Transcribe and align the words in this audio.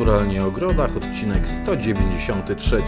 Naturalnie 0.00 0.44
ogrodach, 0.44 0.96
odcinek 0.96 1.48
193. 1.48 2.82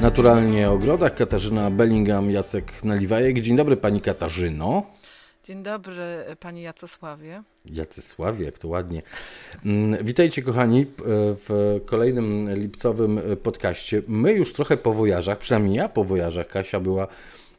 Naturalnie 0.00 0.70
ogrodach, 0.70 1.14
Katarzyna 1.14 1.70
Bellingham, 1.70 2.30
Jacek 2.30 2.84
Naliwajek. 2.84 3.40
Dzień 3.40 3.56
dobry 3.56 3.76
Pani 3.76 4.00
Katarzyno. 4.00 4.82
Dzień 5.44 5.62
dobry 5.62 6.24
Panie 6.40 6.62
Jacosławie. 6.62 7.42
Jacysławie, 7.72 8.44
jak 8.44 8.58
to 8.58 8.68
ładnie. 8.68 9.02
Mm, 9.64 10.04
Witajcie 10.04 10.42
kochani 10.42 10.86
w 11.48 11.80
kolejnym 11.86 12.54
lipcowym 12.54 13.20
podcaście. 13.42 14.02
My 14.08 14.32
już 14.32 14.52
trochę 14.52 14.76
po 14.76 14.92
wojażach, 14.92 15.38
przynajmniej 15.38 15.76
ja 15.76 15.88
po 15.88 16.04
wojażach. 16.04 16.48
Kasia 16.48 16.80
była 16.80 17.08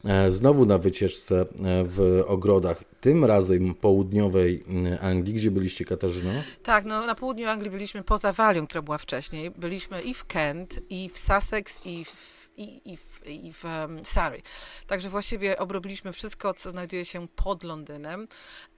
e, 0.04 0.32
znowu 0.32 0.66
na 0.66 0.78
wycieczce 0.78 1.40
e, 1.40 1.46
w 1.84 2.24
ogrodach, 2.26 2.84
tym 3.00 3.24
razem 3.24 3.74
południowej 3.74 4.64
mm, 4.68 4.98
Anglii. 5.02 5.34
Gdzie 5.34 5.50
byliście 5.50 5.84
Katarzyno? 5.84 6.30
Tak, 6.62 6.84
no 6.84 7.06
na 7.06 7.14
południu 7.14 7.48
Anglii 7.48 7.70
byliśmy 7.70 8.02
poza 8.02 8.32
Walią, 8.32 8.66
która 8.66 8.82
była 8.82 8.98
wcześniej. 8.98 9.50
Byliśmy 9.50 10.02
i 10.02 10.14
w 10.14 10.24
Kent, 10.24 10.80
i 10.90 11.10
w 11.14 11.18
Sussex, 11.18 11.86
i 11.86 12.04
w 12.04 12.38
i, 12.58 12.92
i 12.92 12.96
w, 12.96 13.26
i 13.26 13.52
w 13.52 13.64
um, 13.64 14.04
Surrey. 14.04 14.42
Także 14.86 15.08
właściwie 15.08 15.58
obrobiliśmy 15.58 16.12
wszystko, 16.12 16.54
co 16.54 16.70
znajduje 16.70 17.04
się 17.04 17.28
pod 17.28 17.62
Londynem 17.62 18.28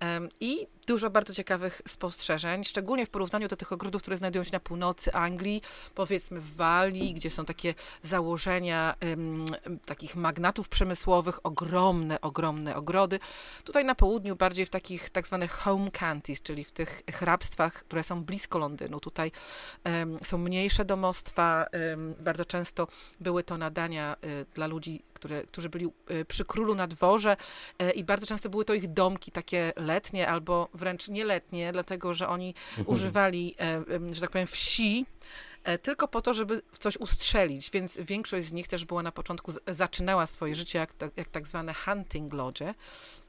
um, 0.00 0.28
i 0.40 0.66
dużo 0.86 1.10
bardzo 1.10 1.34
ciekawych 1.34 1.82
spostrzeżeń, 1.88 2.64
szczególnie 2.64 3.06
w 3.06 3.10
porównaniu 3.10 3.48
do 3.48 3.56
tych 3.56 3.72
ogrodów, 3.72 4.02
które 4.02 4.16
znajdują 4.16 4.44
się 4.44 4.52
na 4.52 4.60
północy 4.60 5.12
Anglii, 5.12 5.62
powiedzmy 5.94 6.40
w 6.40 6.56
Walii, 6.56 7.14
gdzie 7.14 7.30
są 7.30 7.44
takie 7.44 7.74
założenia 8.02 8.94
takich 9.86 10.16
magnatów 10.16 10.68
przemysłowych, 10.68 11.46
ogromne, 11.46 12.20
ogromne 12.20 12.76
ogrody. 12.76 13.18
Tutaj 13.64 13.84
na 13.84 13.94
południu 13.94 14.36
bardziej 14.36 14.66
w 14.66 14.70
takich 14.70 15.10
tak 15.10 15.26
zwanych 15.26 15.52
home 15.52 15.90
counties, 15.90 16.42
czyli 16.42 16.64
w 16.64 16.72
tych 16.72 17.02
hrabstwach, 17.10 17.72
które 17.72 18.02
są 18.02 18.24
blisko 18.24 18.58
Londynu. 18.58 19.00
Tutaj 19.00 19.32
są 20.22 20.38
mniejsze 20.38 20.84
domostwa, 20.84 21.66
bardzo 22.20 22.44
często 22.44 22.88
były 23.20 23.42
to 23.42 23.58
nadania 23.58 24.16
y, 24.24 24.46
dla 24.54 24.66
ludzi, 24.66 25.02
które, 25.20 25.42
którzy 25.42 25.68
byli 25.68 25.86
y, 26.10 26.24
przy 26.24 26.44
królu 26.44 26.74
na 26.74 26.86
dworze 26.86 27.36
y, 27.82 27.90
i 27.90 28.04
bardzo 28.04 28.26
często 28.26 28.48
były 28.48 28.64
to 28.64 28.74
ich 28.74 28.92
domki 28.92 29.32
takie 29.32 29.72
letnie 29.76 30.28
albo 30.28 30.68
wręcz 30.74 31.08
nieletnie, 31.08 31.72
dlatego 31.72 32.14
że 32.14 32.28
oni 32.28 32.54
używali, 32.86 33.54
e, 33.60 33.84
że 34.14 34.20
tak 34.20 34.30
powiem, 34.30 34.46
wsi 34.46 35.06
e, 35.64 35.78
tylko 35.78 36.08
po 36.08 36.22
to, 36.22 36.34
żeby 36.34 36.62
coś 36.78 36.96
ustrzelić, 36.96 37.70
więc 37.70 37.98
większość 37.98 38.46
z 38.46 38.52
nich 38.52 38.68
też 38.68 38.84
była 38.84 39.02
na 39.02 39.12
początku, 39.12 39.52
zaczynała 39.66 40.26
swoje 40.26 40.54
życie 40.54 40.78
jak, 40.78 40.94
jak 41.16 41.28
tak 41.28 41.46
zwane 41.46 41.74
hunting 41.74 42.32
lodge, 42.32 42.62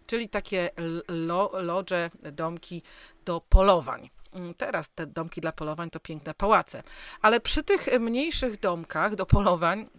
czyli 0.08 0.30
takie 0.30 0.70
lo, 1.08 1.52
lodże, 1.54 2.12
domki 2.32 2.82
do 3.26 3.42
polowań. 3.50 4.10
Mm, 4.34 4.54
teraz 4.54 4.92
te 4.92 5.08
domki 5.08 5.42
dla 5.42 5.52
polowań 5.52 5.90
to 5.90 6.00
piękne 6.00 6.34
pałace. 6.34 6.84
Ale 7.22 7.40
przy 7.40 7.64
tych 7.64 8.00
mniejszych 8.00 8.60
domkach 8.60 9.16
do 9.16 9.26
polowań 9.26 9.90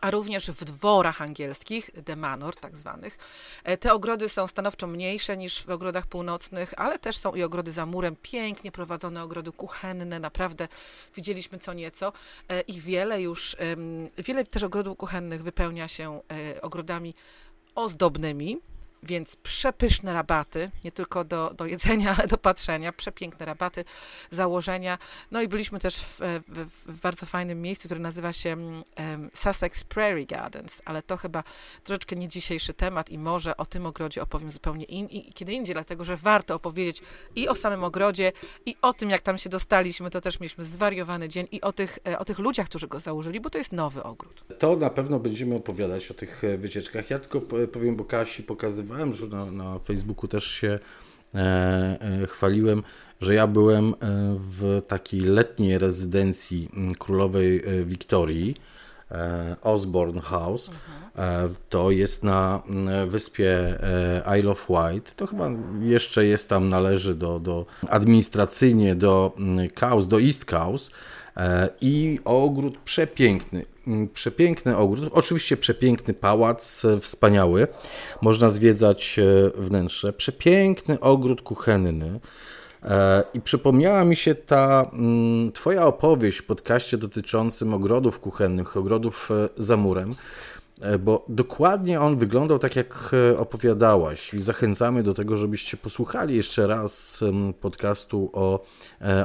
a 0.00 0.10
również 0.10 0.50
w 0.50 0.64
dworach 0.64 1.22
angielskich, 1.22 1.90
de 2.02 2.16
manor 2.16 2.56
tak 2.56 2.76
zwanych. 2.76 3.18
E, 3.64 3.76
te 3.76 3.92
ogrody 3.92 4.28
są 4.28 4.46
stanowczo 4.46 4.86
mniejsze 4.86 5.36
niż 5.36 5.62
w 5.62 5.70
ogrodach 5.70 6.06
północnych, 6.06 6.74
ale 6.76 6.98
też 6.98 7.16
są 7.16 7.34
i 7.34 7.42
ogrody 7.42 7.72
za 7.72 7.86
murem, 7.86 8.16
pięknie 8.22 8.72
prowadzone 8.72 9.22
ogrody 9.22 9.52
kuchenne, 9.52 10.20
naprawdę 10.20 10.68
widzieliśmy 11.16 11.58
co 11.58 11.72
nieco. 11.72 12.12
E, 12.48 12.60
i 12.60 12.80
wiele 12.80 13.22
już, 13.22 13.56
wiele 14.18 14.44
też 14.44 14.62
ogrodów 14.62 14.98
kuchennych 14.98 15.42
wypełnia 15.42 15.88
się 15.88 16.20
e, 16.54 16.62
ogrodami 16.62 17.14
ozdobnymi, 17.74 18.60
więc 19.04 19.36
przepyszne 19.36 20.12
rabaty, 20.12 20.70
nie 20.84 20.92
tylko 20.92 21.24
do, 21.24 21.54
do 21.56 21.66
jedzenia, 21.66 22.14
ale 22.18 22.28
do 22.28 22.38
patrzenia, 22.38 22.92
przepiękne 22.92 23.46
rabaty, 23.46 23.84
założenia. 24.30 24.98
No 25.30 25.42
i 25.42 25.48
byliśmy 25.48 25.80
też 25.80 25.96
w, 25.96 26.20
w, 26.48 26.66
w 26.86 27.00
bardzo 27.00 27.26
fajnym 27.26 27.62
miejscu, 27.62 27.88
które 27.88 28.00
nazywa 28.00 28.32
się 28.32 28.56
um, 28.96 29.30
Sussex 29.34 29.84
Prairie 29.84 30.26
Gardens, 30.26 30.82
ale 30.84 31.02
to 31.02 31.16
chyba 31.16 31.44
troszeczkę 31.84 32.16
nie 32.16 32.28
dzisiejszy 32.28 32.74
temat 32.74 33.10
i 33.10 33.18
może 33.18 33.56
o 33.56 33.66
tym 33.66 33.86
ogrodzie 33.86 34.22
opowiem 34.22 34.50
zupełnie 34.50 34.84
in, 34.84 35.06
i 35.06 35.32
kiedy 35.32 35.52
indziej, 35.52 35.74
dlatego 35.74 36.04
że 36.04 36.16
warto 36.16 36.54
opowiedzieć 36.54 37.02
i 37.36 37.48
o 37.48 37.54
samym 37.54 37.84
ogrodzie, 37.84 38.32
i 38.66 38.76
o 38.82 38.92
tym, 38.92 39.10
jak 39.10 39.20
tam 39.20 39.38
się 39.38 39.50
dostaliśmy, 39.50 40.10
to 40.10 40.20
też 40.20 40.40
mieliśmy 40.40 40.64
zwariowany 40.64 41.28
dzień, 41.28 41.48
i 41.52 41.60
o 41.60 41.72
tych, 41.72 41.98
e, 42.06 42.18
o 42.18 42.24
tych 42.24 42.38
ludziach, 42.38 42.68
którzy 42.68 42.88
go 42.88 43.00
założyli, 43.00 43.40
bo 43.40 43.50
to 43.50 43.58
jest 43.58 43.72
nowy 43.72 44.02
ogród. 44.02 44.44
To 44.58 44.76
na 44.76 44.90
pewno 44.90 45.18
będziemy 45.18 45.54
opowiadać 45.54 46.10
o 46.10 46.14
tych 46.14 46.44
e, 46.44 46.58
wycieczkach. 46.58 47.10
Ja 47.10 47.18
tylko 47.18 47.40
powiem, 47.72 47.96
bo 47.96 48.04
Kasi 48.04 48.42
pokazywała 48.42 48.93
pokazywałem, 48.94 49.14
że 49.14 49.26
na, 49.26 49.64
na 49.64 49.78
Facebooku 49.78 50.28
też 50.28 50.44
się 50.44 50.78
e, 51.34 51.38
e, 52.00 52.26
chwaliłem, 52.26 52.82
że 53.20 53.34
ja 53.34 53.46
byłem 53.46 53.88
e, 53.88 53.94
w 54.38 54.82
takiej 54.88 55.20
letniej 55.20 55.78
rezydencji 55.78 56.68
królowej 56.98 57.64
e, 57.64 57.84
Wiktorii, 57.84 58.54
Osborne 59.62 60.20
House. 60.20 60.68
Mhm. 60.68 61.54
To 61.68 61.90
jest 61.90 62.24
na 62.24 62.62
wyspie 63.06 63.78
Isle 64.38 64.50
of 64.50 64.66
Wight. 64.68 65.16
To 65.16 65.26
chyba 65.26 65.50
jeszcze 65.80 66.26
jest 66.26 66.48
tam, 66.48 66.68
należy 66.68 67.14
do, 67.14 67.40
do 67.40 67.66
administracyjnie 67.88 68.94
do 68.94 69.36
Cows, 69.74 70.08
do 70.08 70.20
East 70.20 70.44
Cows. 70.44 70.90
I 71.80 72.20
ogród 72.24 72.78
przepiękny. 72.78 73.64
Mm, 73.86 74.08
przepiękny 74.08 74.76
ogród, 74.76 75.08
oczywiście 75.12 75.56
przepiękny 75.56 76.14
pałac, 76.14 76.84
e, 76.84 77.00
wspaniały. 77.00 77.66
Można 78.22 78.50
zwiedzać 78.50 79.18
e, 79.18 79.62
wnętrze. 79.62 80.12
Przepiękny 80.12 81.00
ogród 81.00 81.42
kuchenny. 81.42 82.20
E, 82.82 83.24
I 83.34 83.40
przypomniała 83.40 84.04
mi 84.04 84.16
się 84.16 84.34
ta 84.34 84.90
mm, 84.92 85.52
Twoja 85.52 85.86
opowieść 85.86 86.38
w 86.38 86.46
podcaście 86.46 86.98
dotyczącym 86.98 87.74
ogrodów 87.74 88.20
kuchennych, 88.20 88.76
ogrodów 88.76 89.28
za 89.56 89.76
murem, 89.76 90.14
bo 90.98 91.24
dokładnie 91.28 92.00
on 92.00 92.16
wyglądał 92.16 92.58
tak, 92.58 92.76
jak 92.76 93.10
opowiadałaś. 93.36 94.34
I 94.34 94.42
zachęcamy 94.42 95.02
do 95.02 95.14
tego, 95.14 95.36
żebyście 95.36 95.76
posłuchali 95.76 96.36
jeszcze 96.36 96.66
raz 96.66 97.24
podcastu 97.60 98.30
o 98.32 98.64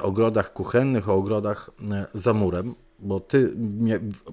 ogrodach 0.01 0.53
kuchennych, 0.53 1.09
o 1.09 1.13
ogrodach 1.13 1.71
za 2.13 2.33
murem 2.33 2.75
bo 3.01 3.19
ty 3.19 3.53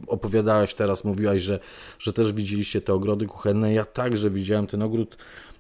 opowiadałaś 0.07 0.75
teraz, 0.75 1.05
mówiłaś, 1.05 1.43
że, 1.43 1.59
że 1.99 2.13
też 2.13 2.33
widzieliście 2.33 2.81
te 2.81 2.95
ogrody 2.95 3.27
kuchenne. 3.27 3.75
Ja 3.75 3.85
także 3.85 4.31
widziałem 4.31 4.67
ten 4.67 4.83
ogród 4.83 5.17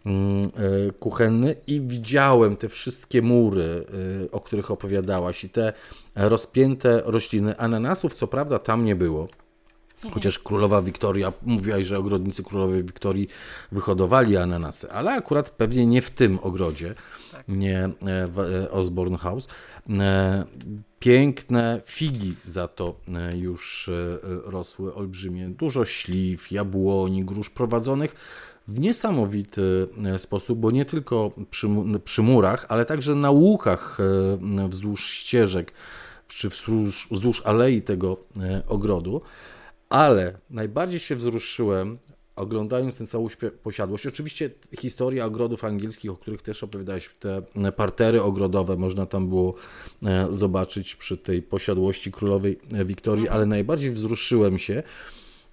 mm, 0.07 0.45
e, 0.45 0.51
kuchenny 0.93 1.55
i 1.67 1.81
widziałem 1.81 2.57
te 2.57 2.69
wszystkie 2.69 3.23
mury, 3.23 3.87
e, 4.25 4.31
o 4.31 4.41
których 4.41 4.71
opowiadałaś 4.71 5.45
i 5.45 5.49
te 5.49 5.73
rozpięte 6.15 7.03
rośliny. 7.05 7.59
Ananasów, 7.59 8.15
co 8.15 8.27
prawda, 8.27 8.59
tam 8.59 8.85
nie 8.85 8.97
było. 8.97 9.29
Chociaż 10.13 10.39
królowa 10.39 10.83
Wiktoria, 10.83 11.33
mówiłaś, 11.43 11.87
że 11.87 11.99
ogrodnicy 11.99 12.43
królowej 12.43 12.85
Wiktorii 12.85 13.29
wyhodowali 13.73 14.37
ananasy, 14.37 14.91
ale 14.91 15.13
akurat 15.13 15.51
pewnie 15.51 15.87
nie 15.87 16.03
w 16.03 16.11
tym 16.11 16.39
ogrodzie, 16.43 16.95
tak. 17.33 17.49
nie 17.49 17.85
e, 17.85 17.91
w 18.05 18.67
Osborne 18.71 19.19
House. 19.19 19.49
Piękne 20.99 21.81
figi 21.87 22.35
za 22.47 22.69
to 22.69 22.95
e, 23.15 23.37
już 23.37 23.89
e, 23.89 24.19
rosły 24.51 24.95
olbrzymie. 24.95 25.49
Dużo 25.49 25.85
śliw, 25.85 26.53
jabłoni, 26.53 27.25
grusz 27.25 27.51
prowadzonych 27.51 28.15
w 28.69 28.81
niesamowity 28.81 29.89
e, 30.05 30.19
sposób, 30.19 30.59
bo 30.59 30.71
nie 30.71 30.85
tylko 30.85 31.31
przy, 31.51 31.69
przy 32.05 32.23
murach, 32.23 32.67
ale 32.69 32.85
także 32.85 33.15
na 33.15 33.31
łukach 33.31 33.99
wzdłuż 34.69 35.11
ścieżek 35.11 35.73
czy 36.29 36.49
wzdłuż, 36.49 37.09
wzdłuż 37.11 37.43
alei 37.45 37.83
tego 37.83 38.17
ogrodu. 38.69 39.23
Ale 39.89 40.39
najbardziej 40.51 41.01
się 41.01 41.17
wzruszyłem 41.17 41.99
oglądając 42.37 42.99
tę 42.99 43.07
całą 43.07 43.29
posiadłość, 43.63 44.07
oczywiście 44.07 44.51
historia 44.81 45.25
ogrodów 45.25 45.65
angielskich, 45.65 46.11
o 46.11 46.17
których 46.17 46.43
też 46.43 46.63
opowiadałeś, 46.63 47.11
te 47.21 47.43
partery 47.77 48.23
ogrodowe 48.23 48.77
można 48.77 49.07
tam 49.07 49.29
było 49.29 49.55
e, 50.05 50.27
zobaczyć 50.31 50.97
przy 50.97 51.17
tej 51.17 51.43
posiadłości 51.43 52.13
królowej 52.13 52.59
Wiktorii, 52.85 53.25
mhm. 53.25 53.37
ale 53.37 53.47
najbardziej 53.47 53.91
wzruszyłem 53.91 54.59
się, 54.59 54.83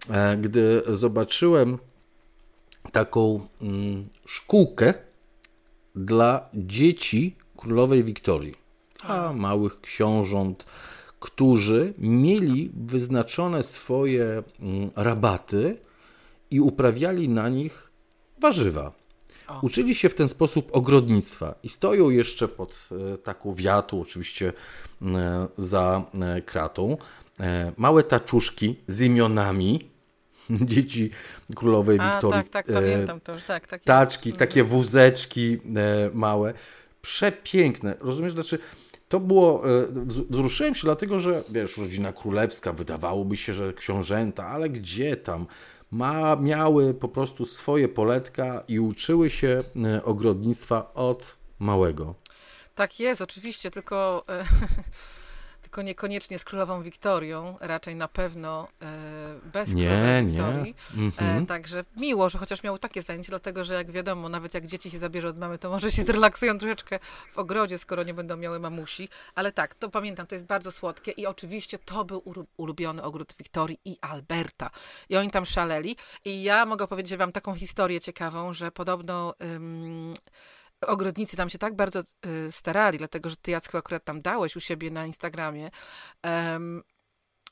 e, 0.09 0.37
gdy 0.37 0.81
zobaczyłem 0.87 1.77
taką 2.91 3.47
mm, 3.61 4.07
szkółkę 4.25 4.93
dla 5.95 6.49
dzieci 6.53 7.35
królowej 7.57 8.03
Wiktorii, 8.03 8.55
a 9.03 9.33
małych 9.33 9.81
książąt, 9.81 10.65
którzy 11.23 11.93
mieli 11.97 12.71
wyznaczone 12.73 13.63
swoje 13.63 14.43
mm, 14.59 14.89
rabaty 14.95 15.77
i 16.51 16.59
uprawiali 16.59 17.29
na 17.29 17.49
nich 17.49 17.91
warzywa. 18.39 18.91
O. 19.47 19.59
Uczyli 19.61 19.95
się 19.95 20.09
w 20.09 20.15
ten 20.15 20.29
sposób 20.29 20.69
ogrodnictwa 20.71 21.55
i 21.63 21.69
stoją 21.69 22.09
jeszcze 22.09 22.47
pod 22.47 22.89
e, 23.13 23.17
taką 23.17 23.55
wiatą, 23.55 24.01
oczywiście 24.01 24.53
e, 25.01 25.47
za 25.57 26.03
e, 26.21 26.41
kratą, 26.41 26.97
małe 27.77 28.03
taczuszki 28.03 28.75
z 28.87 29.01
imionami, 29.01 29.89
dzieci 30.71 31.09
królowej 31.55 31.97
A, 32.01 32.11
Wiktorii. 32.11 32.43
tak, 32.43 32.49
tak, 32.49 32.75
pamiętam 32.75 33.19
to. 33.19 33.33
Tak, 33.47 33.67
tak 33.67 33.83
Taczki, 33.83 34.29
jest. 34.29 34.39
takie 34.39 34.63
wózeczki 34.63 35.59
małe. 36.13 36.53
Przepiękne. 37.01 37.95
Rozumiesz, 37.99 38.33
znaczy 38.33 38.59
to 39.13 39.19
było, 39.19 39.63
wzruszyłem 40.29 40.75
się 40.75 40.81
dlatego, 40.83 41.19
że 41.19 41.43
wiesz, 41.49 41.77
rodzina 41.77 42.13
królewska, 42.13 42.73
wydawałoby 42.73 43.37
się, 43.37 43.53
że 43.53 43.73
książęta, 43.73 44.47
ale 44.47 44.69
gdzie 44.69 45.17
tam? 45.17 45.47
Ma, 45.91 46.35
miały 46.35 46.93
po 46.93 47.07
prostu 47.07 47.45
swoje 47.45 47.89
poletka 47.89 48.63
i 48.67 48.79
uczyły 48.79 49.29
się 49.29 49.63
ogrodnictwa 50.03 50.93
od 50.93 51.37
małego. 51.59 52.15
Tak 52.75 52.99
jest, 52.99 53.21
oczywiście, 53.21 53.71
tylko, 53.71 54.23
e, 54.29 54.45
tylko 55.73 55.81
niekoniecznie 55.81 56.39
z 56.39 56.45
królową 56.45 56.83
Wiktorią, 56.83 57.57
raczej 57.59 57.95
na 57.95 58.07
pewno 58.07 58.67
e, 58.81 59.39
bez 59.53 59.73
nie, 59.73 59.87
królowej 59.87 60.25
Wiktorii. 60.25 60.75
Nie. 60.95 61.05
Mhm. 61.05 61.43
E, 61.43 61.45
także 61.45 61.83
miło, 61.97 62.29
że 62.29 62.37
chociaż 62.37 62.63
miał 62.63 62.77
takie 62.77 63.01
zajęcie, 63.01 63.29
dlatego 63.29 63.63
że 63.63 63.73
jak 63.73 63.91
wiadomo, 63.91 64.29
nawet 64.29 64.53
jak 64.53 64.65
dzieci 64.65 64.91
się 64.91 64.97
zabierze 64.97 65.27
od 65.27 65.37
mamy, 65.37 65.57
to 65.57 65.69
może 65.69 65.91
się 65.91 66.03
zrelaksują 66.09 66.57
troszeczkę 66.57 66.99
w 67.31 67.37
ogrodzie, 67.37 67.77
skoro 67.77 68.03
nie 68.03 68.13
będą 68.13 68.37
miały 68.37 68.59
mamusi. 68.59 69.09
Ale 69.35 69.51
tak, 69.51 69.75
to 69.75 69.89
pamiętam, 69.89 70.27
to 70.27 70.35
jest 70.35 70.45
bardzo 70.45 70.71
słodkie 70.71 71.11
i 71.11 71.25
oczywiście 71.25 71.79
to 71.79 72.05
był 72.05 72.23
ulubiony 72.57 73.03
ogród 73.03 73.35
Wiktorii 73.37 73.79
i 73.85 73.97
Alberta. 74.01 74.69
I 75.09 75.17
oni 75.17 75.31
tam 75.31 75.45
szaleli. 75.45 75.95
I 76.25 76.43
ja 76.43 76.65
mogę 76.65 76.87
powiedzieć 76.87 77.17
wam 77.17 77.31
taką 77.31 77.55
historię 77.55 78.01
ciekawą, 78.01 78.53
że 78.53 78.71
podobno... 78.71 79.33
Ym, 79.41 80.13
ogrodnicy 80.87 81.37
tam 81.37 81.49
się 81.49 81.57
tak 81.57 81.75
bardzo 81.75 81.99
y, 82.25 82.51
starali, 82.51 82.97
dlatego 82.97 83.29
że 83.29 83.35
ty 83.35 83.51
Jacku 83.51 83.77
akurat 83.77 84.05
tam 84.05 84.21
dałeś 84.21 84.55
u 84.55 84.59
siebie 84.59 84.91
na 84.91 85.05
Instagramie, 85.05 85.71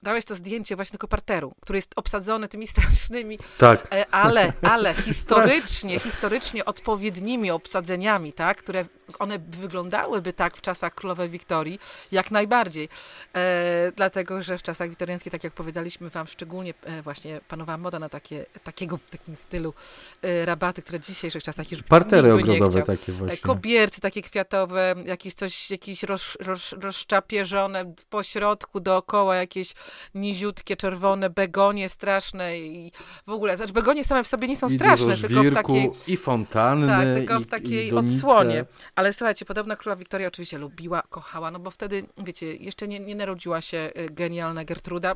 dałeś 0.03 0.25
to 0.25 0.35
zdjęcie 0.35 0.75
właśnie 0.75 0.91
tego 0.91 1.07
parteru, 1.07 1.53
który 1.61 1.77
jest 1.77 1.93
obsadzony 1.95 2.47
tymi 2.47 2.67
strasznymi, 2.73 3.39
tak. 3.57 3.87
E, 3.93 4.05
ale, 4.11 4.53
ale 4.61 4.93
historycznie, 5.05 5.99
historycznie 5.99 6.65
odpowiednimi 6.65 7.51
obsadzeniami, 7.51 8.33
tak, 8.33 8.57
które 8.57 8.85
one 9.19 9.39
wyglądałyby 9.39 10.33
tak 10.33 10.57
w 10.57 10.61
czasach 10.61 10.95
królowej 10.95 11.29
Wiktorii, 11.29 11.79
jak 12.11 12.31
najbardziej. 12.31 12.89
E, 13.35 13.91
dlatego, 13.95 14.43
że 14.43 14.57
w 14.57 14.63
czasach 14.63 14.89
wiktoriańskich, 14.89 15.31
tak 15.31 15.43
jak 15.43 15.53
powiedzieliśmy 15.53 16.09
wam, 16.09 16.27
szczególnie 16.27 16.73
e, 16.83 17.01
właśnie 17.01 17.41
panowała 17.47 17.77
moda 17.77 17.99
na 17.99 18.09
takie, 18.09 18.45
takiego 18.63 18.97
w 18.97 19.09
takim 19.09 19.35
stylu 19.35 19.73
e, 20.21 20.45
rabaty, 20.45 20.81
które 20.81 20.99
w 20.99 21.05
dzisiejszych 21.05 21.43
czasach 21.43 21.71
już 21.71 21.83
Partery 21.83 22.33
ogrodowe 22.33 22.81
takie 22.81 23.11
właśnie. 23.11 23.37
Kobiercy 23.37 24.01
takie 24.01 24.21
kwiatowe, 24.21 24.95
jakieś 25.05 25.33
coś, 25.33 25.71
jakieś 25.71 26.03
roz, 26.03 26.37
roz, 26.39 26.71
rozczapieżone 26.71 27.93
po 28.09 28.23
środku, 28.23 28.79
dookoła 28.79 29.35
jakieś 29.35 29.73
niziutkie, 30.15 30.77
czerwone 30.77 31.29
begonie 31.29 31.89
straszne 31.89 32.59
i 32.59 32.91
w 33.27 33.31
ogóle, 33.31 33.57
znaczy 33.57 33.73
begonie 33.73 34.03
same 34.03 34.23
w 34.23 34.27
sobie 34.27 34.47
nie 34.47 34.55
są 34.55 34.67
I 34.67 34.73
straszne, 34.73 35.17
tylko 35.17 35.43
w 35.43 35.53
takiej... 35.53 35.89
I 36.07 36.17
fontanny, 36.17 36.87
Tak, 36.87 37.05
tylko 37.05 37.39
w 37.39 37.45
takiej 37.45 37.87
i 37.87 37.91
odsłonie. 37.93 38.65
Ale 38.95 39.13
słuchajcie, 39.13 39.45
podobno 39.45 39.77
króla 39.77 39.95
Wiktoria 39.95 40.27
oczywiście 40.27 40.57
lubiła, 40.57 41.01
kochała, 41.09 41.51
no 41.51 41.59
bo 41.59 41.71
wtedy, 41.71 42.03
wiecie, 42.17 42.55
jeszcze 42.55 42.87
nie, 42.87 42.99
nie 42.99 43.15
narodziła 43.15 43.61
się 43.61 43.91
y, 43.97 44.09
genialna 44.09 44.65
Gertruda 44.65 45.15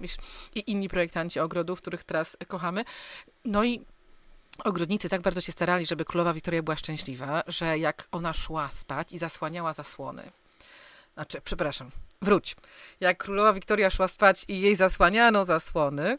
i 0.55 0.71
inni 0.71 0.89
projektanci 0.89 1.39
ogrodów, 1.39 1.81
których 1.81 2.03
teraz 2.03 2.37
kochamy. 2.47 2.83
No 3.45 3.63
i 3.63 3.85
Ogrodnicy 4.63 5.09
tak 5.09 5.21
bardzo 5.21 5.41
się 5.41 5.51
starali, 5.51 5.85
żeby 5.85 6.05
królowa 6.05 6.33
Wiktoria 6.33 6.63
była 6.63 6.77
szczęśliwa, 6.77 7.43
że 7.47 7.79
jak 7.79 8.07
ona 8.11 8.33
szła 8.33 8.69
spać 8.69 9.13
i 9.13 9.17
zasłaniała 9.17 9.73
zasłony, 9.73 10.31
znaczy, 11.15 11.41
przepraszam, 11.41 11.91
wróć. 12.21 12.55
Jak 12.99 13.17
królowa 13.17 13.53
Wiktoria 13.53 13.89
szła 13.89 14.07
spać 14.07 14.45
i 14.47 14.61
jej 14.61 14.75
zasłaniano 14.75 15.45
zasłony, 15.45 16.17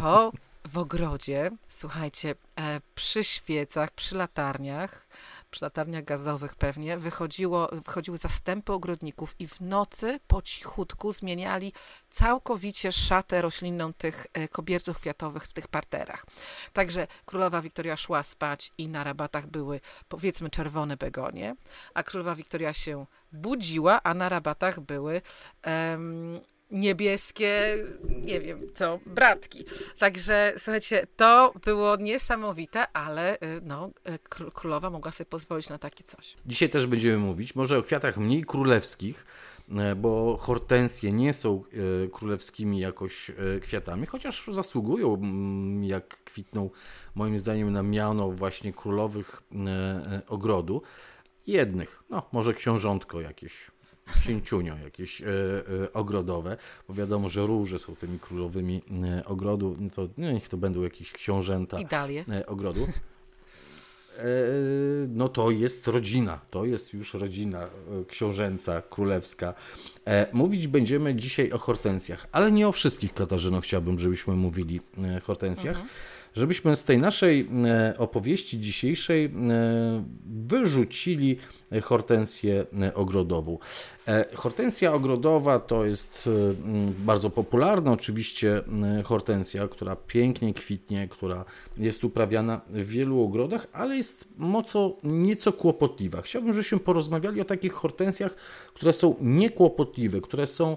to 0.00 0.32
w 0.64 0.78
ogrodzie, 0.78 1.50
słuchajcie, 1.68 2.34
e, 2.56 2.80
przy 2.94 3.24
świecach, 3.24 3.90
przy 3.90 4.14
latarniach, 4.16 5.06
przy 5.52 5.64
latarniach 5.64 6.04
gazowych 6.04 6.54
pewnie, 6.54 6.98
wychodziło, 6.98 7.68
wychodziły 7.86 8.18
zastępy 8.18 8.72
ogrodników 8.72 9.34
i 9.38 9.46
w 9.46 9.60
nocy 9.60 10.20
po 10.26 10.42
cichutku 10.42 11.12
zmieniali 11.12 11.72
całkowicie 12.10 12.92
szatę 12.92 13.42
roślinną 13.42 13.92
tych 13.92 14.26
e, 14.32 14.48
kobierców 14.48 14.98
kwiatowych 14.98 15.44
w 15.44 15.52
tych 15.52 15.68
parterach. 15.68 16.26
Także 16.72 17.06
królowa 17.24 17.62
Wiktoria 17.62 17.96
szła 17.96 18.22
spać 18.22 18.72
i 18.78 18.88
na 18.88 19.04
rabatach 19.04 19.46
były 19.46 19.80
powiedzmy 20.08 20.50
czerwone 20.50 20.96
begonie, 20.96 21.56
a 21.94 22.02
królowa 22.02 22.34
Wiktoria 22.34 22.72
się 22.72 23.06
budziła, 23.32 24.02
a 24.02 24.14
na 24.14 24.28
rabatach 24.28 24.80
były 24.80 25.22
um, 25.66 26.40
niebieskie, 26.72 27.76
nie 28.08 28.40
wiem 28.40 28.60
co, 28.74 28.98
bratki. 29.06 29.64
Także 29.98 30.52
słuchajcie, 30.56 31.06
to 31.16 31.52
było 31.64 31.96
niesamowite, 31.96 32.92
ale 32.92 33.36
y, 33.36 33.38
no, 33.62 33.90
y, 34.40 34.50
królowa 34.54 34.90
mogła 34.90 35.12
sobie 35.12 35.30
pozwolić 35.30 35.68
na 35.68 35.78
takie 35.78 36.04
coś. 36.04 36.36
Dzisiaj 36.46 36.70
też 36.70 36.86
będziemy 36.86 37.18
mówić 37.18 37.54
może 37.54 37.78
o 37.78 37.82
kwiatach 37.82 38.16
mniej 38.16 38.44
królewskich, 38.44 39.26
e, 39.70 39.94
bo 39.94 40.36
hortensje 40.36 41.12
nie 41.12 41.32
są 41.32 41.64
e, 42.04 42.08
królewskimi 42.08 42.78
jakoś 42.78 43.30
e, 43.30 43.34
kwiatami, 43.60 44.06
chociaż 44.06 44.44
zasługują, 44.52 45.22
jak 45.82 46.24
kwitną 46.24 46.70
moim 47.14 47.38
zdaniem 47.38 47.72
na 47.72 47.82
miano 47.82 48.30
właśnie 48.30 48.72
królowych 48.72 49.42
ogrodu. 50.28 50.82
Jednych, 51.46 52.02
no 52.10 52.28
może 52.32 52.54
książątko 52.54 53.20
jakieś 53.20 53.70
księciunio 54.06 54.76
jakieś 54.84 55.22
e, 55.22 55.26
e, 55.26 55.92
ogrodowe, 55.92 56.56
bo 56.88 56.94
wiadomo, 56.94 57.28
że 57.28 57.46
róże 57.46 57.78
są 57.78 57.96
tymi 57.96 58.18
królowymi 58.18 58.82
e, 59.04 59.24
ogrodu, 59.24 59.76
no 59.80 59.90
to 59.90 60.08
no, 60.18 60.32
niech 60.32 60.48
to 60.48 60.56
będą 60.56 60.82
jakieś 60.82 61.12
książęta 61.12 61.76
e, 62.28 62.46
ogrodu. 62.46 62.88
E, 64.18 64.24
no 65.08 65.28
to 65.28 65.50
jest 65.50 65.88
rodzina, 65.88 66.40
to 66.50 66.64
jest 66.64 66.92
już 66.92 67.14
rodzina 67.14 67.62
e, 67.62 67.68
książęca, 68.08 68.82
królewska. 68.82 69.54
Mówić 70.32 70.66
będziemy 70.66 71.14
dzisiaj 71.14 71.52
o 71.52 71.58
hortensjach, 71.58 72.26
ale 72.32 72.52
nie 72.52 72.68
o 72.68 72.72
wszystkich, 72.72 73.14
Katarzyno, 73.14 73.60
chciałbym, 73.60 73.98
żebyśmy 73.98 74.34
mówili 74.34 74.80
o 75.18 75.20
hortensjach. 75.20 75.76
Mhm 75.76 75.88
żebyśmy 76.34 76.76
z 76.76 76.84
tej 76.84 76.98
naszej 76.98 77.48
e, 77.66 77.94
opowieści 77.98 78.60
dzisiejszej 78.60 79.24
e, 79.24 79.30
wyrzucili 80.26 81.36
hortensję 81.82 82.66
e, 82.82 82.94
ogrodową. 82.94 83.58
Hortensja 84.34 84.92
ogrodowa 84.92 85.58
to 85.58 85.84
jest 85.84 86.28
bardzo 86.98 87.30
popularna 87.30 87.92
oczywiście 87.92 88.62
hortensja, 89.04 89.68
która 89.68 89.96
pięknie 89.96 90.54
kwitnie, 90.54 91.08
która 91.08 91.44
jest 91.76 92.04
uprawiana 92.04 92.60
w 92.70 92.86
wielu 92.86 93.24
ogrodach, 93.24 93.66
ale 93.72 93.96
jest 93.96 94.28
mocno 94.36 94.96
nieco 95.02 95.52
kłopotliwa. 95.52 96.22
Chciałbym, 96.22 96.52
żebyśmy 96.52 96.78
porozmawiali 96.78 97.40
o 97.40 97.44
takich 97.44 97.72
hortensjach, 97.72 98.34
które 98.74 98.92
są 98.92 99.14
niekłopotliwe, 99.20 100.20
które 100.20 100.46
są 100.46 100.76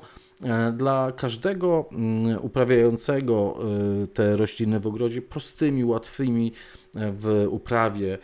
dla 0.74 1.12
każdego 1.12 1.86
mm, 1.92 2.40
uprawiającego 2.42 3.58
e, 4.04 4.08
te 4.08 4.38
rośliny 4.38 4.80
w 4.80 4.88
ogrodzie 4.88 5.22
prostymi, 5.22 5.86
łatwymi 5.86 6.52
e, 6.96 7.12
w 7.12 7.48
uprawie, 7.50 8.18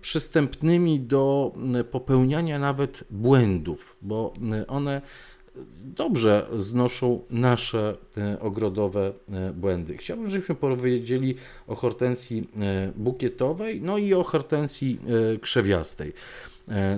przystępnymi 0.00 1.00
do 1.00 1.52
popełniania 1.90 2.58
nawet 2.58 3.04
błędów, 3.10 3.96
bo 4.02 4.32
one 4.68 5.02
dobrze 5.84 6.46
znoszą 6.56 7.20
nasze 7.30 7.96
ogrodowe 8.40 9.12
błędy. 9.54 9.96
Chciałbym, 9.96 10.30
żebyśmy 10.30 10.54
powiedzieli 10.54 11.34
o 11.66 11.74
hortensji 11.74 12.48
bukietowej, 12.96 13.80
no 13.80 13.98
i 13.98 14.14
o 14.14 14.24
hortensji 14.24 15.00
krzewiastej. 15.40 16.12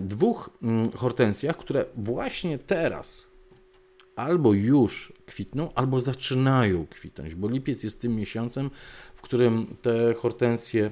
Dwóch 0.00 0.50
mm, 0.62 0.90
hortensjach, 0.90 1.56
które 1.56 1.84
właśnie 1.96 2.58
teraz 2.58 3.27
albo 4.18 4.52
już 4.52 5.12
kwitną, 5.26 5.74
albo 5.74 6.00
zaczynają 6.00 6.86
kwitnąć, 6.86 7.34
bo 7.34 7.48
lipiec 7.48 7.82
jest 7.82 8.00
tym 8.00 8.16
miesiącem, 8.16 8.70
w 9.14 9.20
którym 9.20 9.76
te 9.82 10.14
hortensje 10.14 10.90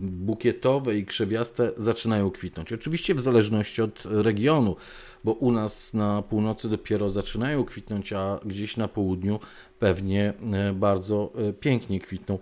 bukietowe 0.00 0.98
i 0.98 1.06
krzewiaste 1.06 1.72
zaczynają 1.76 2.30
kwitnąć. 2.30 2.72
Oczywiście 2.72 3.14
w 3.14 3.20
zależności 3.20 3.82
od 3.82 4.02
regionu, 4.04 4.76
bo 5.24 5.32
u 5.32 5.52
nas 5.52 5.94
na 5.94 6.22
północy 6.22 6.68
dopiero 6.68 7.10
zaczynają 7.10 7.64
kwitnąć, 7.64 8.12
a 8.12 8.40
gdzieś 8.44 8.76
na 8.76 8.88
południu 8.88 9.40
pewnie 9.78 10.32
e, 10.52 10.72
bardzo 10.72 11.32
e, 11.48 11.52
pięknie 11.52 12.00
kwitną. 12.00 12.38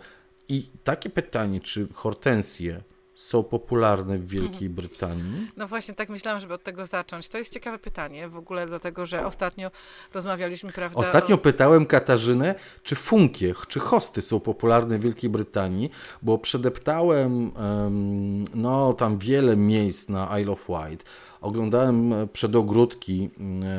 I 0.48 0.66
takie 0.84 1.10
pytanie, 1.10 1.60
czy 1.60 1.88
hortensje 1.92 2.80
są 3.18 3.42
popularne 3.42 4.18
w 4.18 4.28
Wielkiej 4.28 4.70
Brytanii? 4.70 5.50
No 5.56 5.68
właśnie, 5.68 5.94
tak 5.94 6.08
myślałam, 6.08 6.40
żeby 6.40 6.54
od 6.54 6.62
tego 6.62 6.86
zacząć. 6.86 7.28
To 7.28 7.38
jest 7.38 7.52
ciekawe 7.52 7.78
pytanie 7.78 8.28
w 8.28 8.36
ogóle, 8.36 8.66
dlatego 8.66 9.06
że 9.06 9.26
ostatnio 9.26 9.70
rozmawialiśmy, 10.14 10.72
prawda? 10.72 11.00
Ostatnio 11.00 11.34
o... 11.34 11.38
pytałem 11.38 11.86
Katarzynę, 11.86 12.54
czy 12.82 12.94
funkie, 12.94 13.54
czy 13.68 13.80
hosty 13.80 14.22
są 14.22 14.40
popularne 14.40 14.98
w 14.98 15.02
Wielkiej 15.02 15.30
Brytanii, 15.30 15.90
bo 16.22 16.38
przedeptałem 16.38 17.52
um, 17.56 18.44
no 18.54 18.92
tam 18.92 19.18
wiele 19.18 19.56
miejsc 19.56 20.08
na 20.08 20.38
Isle 20.40 20.52
of 20.52 20.66
Wight. 20.68 21.04
Oglądałem 21.40 22.14
przedogródki 22.32 23.30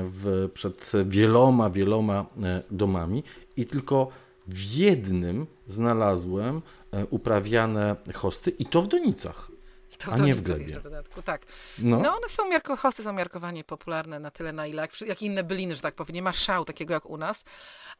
w, 0.01 0.49
przed 0.53 0.91
wieloma, 1.05 1.69
wieloma 1.69 2.25
e, 2.43 2.63
domami 2.71 3.23
i 3.57 3.65
tylko 3.65 4.09
w 4.49 4.61
jednym 4.73 5.47
znalazłem 5.67 6.61
e, 6.91 7.05
uprawiane 7.05 7.95
hosty 8.15 8.49
i 8.49 8.65
to 8.65 8.81
w 8.81 8.87
Donicach. 8.87 9.51
To 9.97 10.11
A 10.11 10.17
nie 10.17 10.35
w 10.35 10.41
glebie. 10.41 10.65
w 10.79 10.83
dodatku, 10.83 11.21
tak. 11.21 11.45
No, 11.79 11.99
No 11.99 12.15
one 12.17 12.29
są, 12.29 12.49
miarko, 12.49 12.75
hosty 12.77 13.03
są 13.03 13.13
miarkowanie 13.13 13.63
popularne 13.63 14.19
na 14.19 14.31
tyle, 14.31 14.53
na 14.53 14.67
ile, 14.67 14.81
jak, 14.81 15.01
jak 15.01 15.21
inne 15.21 15.43
byliny, 15.43 15.75
że 15.75 15.81
tak 15.81 15.95
powiem. 15.95 16.15
Nie 16.15 16.21
ma 16.21 16.33
szału 16.33 16.65
takiego 16.65 16.93
jak 16.93 17.05
u 17.05 17.17
nas. 17.17 17.45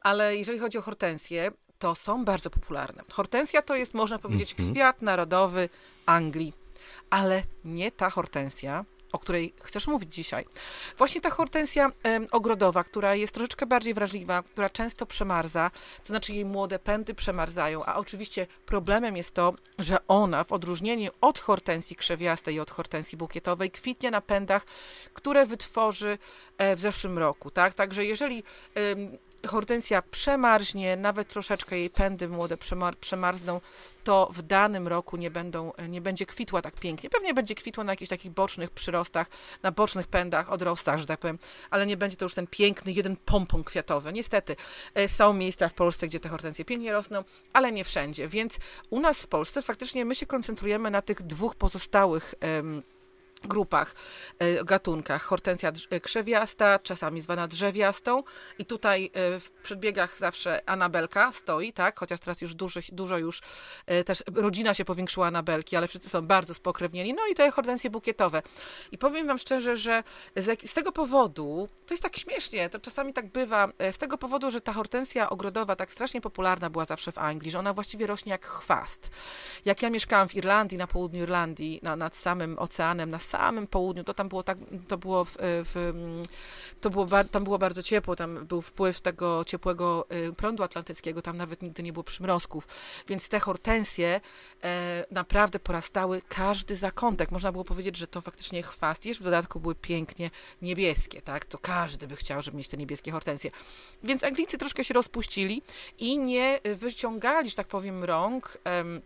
Ale 0.01 0.35
jeżeli 0.37 0.59
chodzi 0.59 0.77
o 0.77 0.81
hortensję, 0.81 1.51
to 1.79 1.95
są 1.95 2.25
bardzo 2.25 2.49
popularne. 2.49 3.03
Hortensja 3.13 3.61
to 3.61 3.75
jest, 3.75 3.93
można 3.93 4.19
powiedzieć, 4.19 4.51
Mhm. 4.51 4.73
kwiat 4.73 5.01
narodowy 5.01 5.69
Anglii. 6.05 6.53
Ale 7.09 7.43
nie 7.65 7.91
ta 7.91 8.09
hortensja, 8.09 8.85
o 9.11 9.19
której 9.19 9.53
chcesz 9.63 9.87
mówić 9.87 10.13
dzisiaj. 10.13 10.45
Właśnie 10.97 11.21
ta 11.21 11.29
hortensja 11.29 11.91
ogrodowa, 12.31 12.83
która 12.83 13.15
jest 13.15 13.33
troszeczkę 13.33 13.65
bardziej 13.65 13.93
wrażliwa, 13.93 14.43
która 14.43 14.69
często 14.69 15.05
przemarza, 15.05 15.71
to 16.03 16.07
znaczy 16.07 16.33
jej 16.33 16.45
młode 16.45 16.79
pędy 16.79 17.13
przemarzają, 17.13 17.85
a 17.85 17.95
oczywiście 17.95 18.47
problemem 18.65 19.17
jest 19.17 19.35
to, 19.35 19.53
że 19.79 20.07
ona 20.07 20.43
w 20.43 20.51
odróżnieniu 20.51 21.11
od 21.21 21.39
hortensji 21.39 21.95
krzewiastej 21.95 22.55
i 22.55 22.59
od 22.59 22.71
hortensji 22.71 23.17
bukietowej 23.17 23.71
kwitnie 23.71 24.11
na 24.11 24.21
pędach, 24.21 24.65
które 25.13 25.45
wytworzy 25.45 26.17
e, 26.57 26.75
w 26.75 26.79
zeszłym 26.79 27.17
roku, 27.17 27.51
tak? 27.51 27.73
Także 27.73 28.05
jeżeli 28.05 28.43
hortensja 29.48 30.01
przemarznie, 30.01 30.98
nawet 30.98 31.27
troszeczkę 31.27 31.79
jej 31.79 31.89
pędy 31.89 32.27
młode 32.27 32.58
przemar- 32.58 32.96
przemarzną, 32.96 33.62
to 34.03 34.29
w 34.34 34.41
danym 34.41 34.88
roku 34.88 35.17
nie, 35.17 35.31
będą, 35.31 35.72
nie 35.89 36.01
będzie 36.01 36.25
kwitła 36.25 36.62
tak 36.62 36.75
pięknie. 36.75 37.10
Pewnie 37.10 37.34
będzie 37.34 37.55
kwitła 37.55 37.84
na 37.84 37.91
jakichś 37.91 38.10
takich 38.10 38.31
bocznych 38.31 38.69
przyrostach, 38.69 39.27
na 39.63 39.72
bocznych 39.72 40.08
pędach, 40.08 40.51
odrostach, 40.51 41.00
że 41.00 41.05
tak 41.05 41.19
powiem, 41.19 41.39
ale 41.69 41.86
nie 41.86 41.98
będzie 41.98 42.17
to 42.17 42.25
już 42.25 42.34
ten 42.34 42.48
piękny 42.48 42.91
jeden 42.91 43.15
pompon 43.15 43.63
kwiatowy. 43.63 44.13
Niestety 44.13 44.55
e, 44.93 45.08
są 45.08 45.34
miejsca 45.34 45.69
w 45.69 45.74
Polsce, 45.74 46.08
gdzie 46.08 46.19
te 46.19 46.29
hortensje 46.29 46.65
pięknie 46.65 46.93
rosną, 46.93 47.24
ale 47.53 47.72
nie 47.72 47.84
wszędzie. 47.84 48.27
Więc 48.27 48.60
u 48.89 49.00
nas 49.00 49.24
w 49.24 49.27
Polsce 49.27 49.62
faktycznie 49.62 50.05
my 50.05 50.15
się 50.15 50.25
koncentrujemy 50.25 50.91
na 50.91 51.01
tych 51.01 51.22
dwóch 51.22 51.55
pozostałych 51.55 52.36
grupach, 53.43 53.96
e, 54.39 54.63
gatunkach. 54.63 55.24
Hortensja 55.24 55.72
e, 55.89 56.00
krzewiasta, 56.00 56.79
czasami 56.79 57.22
zwana 57.22 57.48
drzewiastą 57.48 58.24
i 58.58 58.65
tutaj 58.65 59.12
e, 59.13 59.39
w 59.39 59.51
przedbiegach 59.51 60.17
zawsze 60.17 60.69
Anabelka 60.69 61.31
stoi, 61.31 61.74
tak, 61.74 62.00
chociaż 62.00 62.19
teraz 62.19 62.41
już 62.41 62.55
duży, 62.55 62.81
dużo 62.91 63.17
już 63.17 63.41
też 64.05 64.24
rodzina 64.36 64.74
się 64.74 64.86
powiększyła 64.86 65.27
Anabelki, 65.27 65.75
ale 65.75 65.88
wszyscy 65.88 66.10
są 66.10 66.27
bardzo 66.27 66.53
spokrewnieni, 66.53 67.13
no 67.13 67.27
i 67.31 67.36
te 67.36 67.51
hortensje 67.51 67.89
bukietowe. 67.89 68.41
I 68.91 68.98
powiem 68.98 69.27
wam 69.27 69.38
szczerze, 69.38 69.77
że 69.77 70.03
z, 70.36 70.69
z 70.69 70.74
tego 70.74 70.91
powodu, 70.91 71.69
to 71.88 71.93
jest 71.93 72.03
tak 72.03 72.17
śmiesznie, 72.17 72.69
to 72.69 72.79
czasami 72.79 73.13
tak 73.13 73.31
bywa, 73.31 73.69
z 73.91 73.98
tego 73.98 74.17
powodu, 74.17 74.51
że 74.51 74.62
ta 74.62 74.74
hortensja 74.74 75.29
ogrodowa 75.29 75.75
tak 75.75 75.91
strasznie 75.91 76.22
popularna 76.22 76.69
była 76.69 76.86
zawsze 76.86 77.12
w 77.12 77.17
Anglii, 77.17 77.51
że 77.51 77.60
ona 77.60 77.74
właściwie 77.74 78.08
rośnie 78.08 78.31
jak 78.31 78.46
chwast. 78.46 79.12
Jak 79.65 79.81
ja 79.81 79.89
mieszkałam 79.89 80.29
w 80.29 80.36
Irlandii, 80.36 80.77
na 80.77 80.88
południu 80.88 81.24
Irlandii, 81.24 81.79
na, 81.84 81.96
nad 81.96 82.15
samym 82.15 82.60
oceanem, 82.60 83.10
na 83.10 83.19
samym 83.29 83.67
południu, 83.67 84.03
to 84.03 84.13
tam 84.13 84.29
było 84.29 84.43
tak, 84.43 84.57
to 84.88 84.98
było 84.98 85.25
w, 85.25 85.38
w 85.39 85.93
to 86.81 86.89
było, 86.89 87.07
tam 87.31 87.43
było 87.43 87.57
bardzo 87.57 87.83
ciepło, 87.83 88.15
tam 88.15 88.45
był 88.45 88.62
wpływ 88.62 89.01
tego 89.01 89.43
ciepłego 89.45 90.07
y, 90.29 90.33
prądu 90.33 90.63
atlantyckiego, 90.63 91.21
tam 91.21 91.38
nawet 91.38 91.62
nigdy 91.62 91.83
nie 91.83 91.93
było 91.93 92.03
przymrozków, 92.03 92.67
więc 93.07 93.29
te 93.29 93.39
hortensje 93.39 94.21
e, 94.63 95.05
naprawdę 95.12 95.59
porastały 95.59 96.21
każdy 96.29 96.75
zakątek. 96.75 97.31
Można 97.31 97.51
było 97.51 97.63
powiedzieć, 97.63 97.98
że 97.98 98.07
to 98.07 98.21
faktycznie 98.21 98.63
chwast. 98.63 99.05
Jeszcze 99.05 99.21
w 99.21 99.25
dodatku 99.25 99.59
były 99.59 99.75
pięknie 99.75 100.31
niebieskie, 100.62 101.21
tak? 101.21 101.45
To 101.45 101.57
każdy 101.57 102.07
by 102.07 102.15
chciał, 102.15 102.41
żeby 102.41 102.57
mieć 102.57 102.67
te 102.67 102.77
niebieskie 102.77 103.12
hortensje. 103.12 103.51
Więc 104.03 104.24
Anglicy 104.24 104.57
troszkę 104.57 104.83
się 104.83 104.93
rozpuścili 104.93 105.62
i 105.98 106.17
nie 106.17 106.59
wyciągali, 106.75 107.50
że 107.50 107.55
tak 107.55 107.67
powiem, 107.67 108.03
rąk 108.03 108.57
em, 108.63 109.01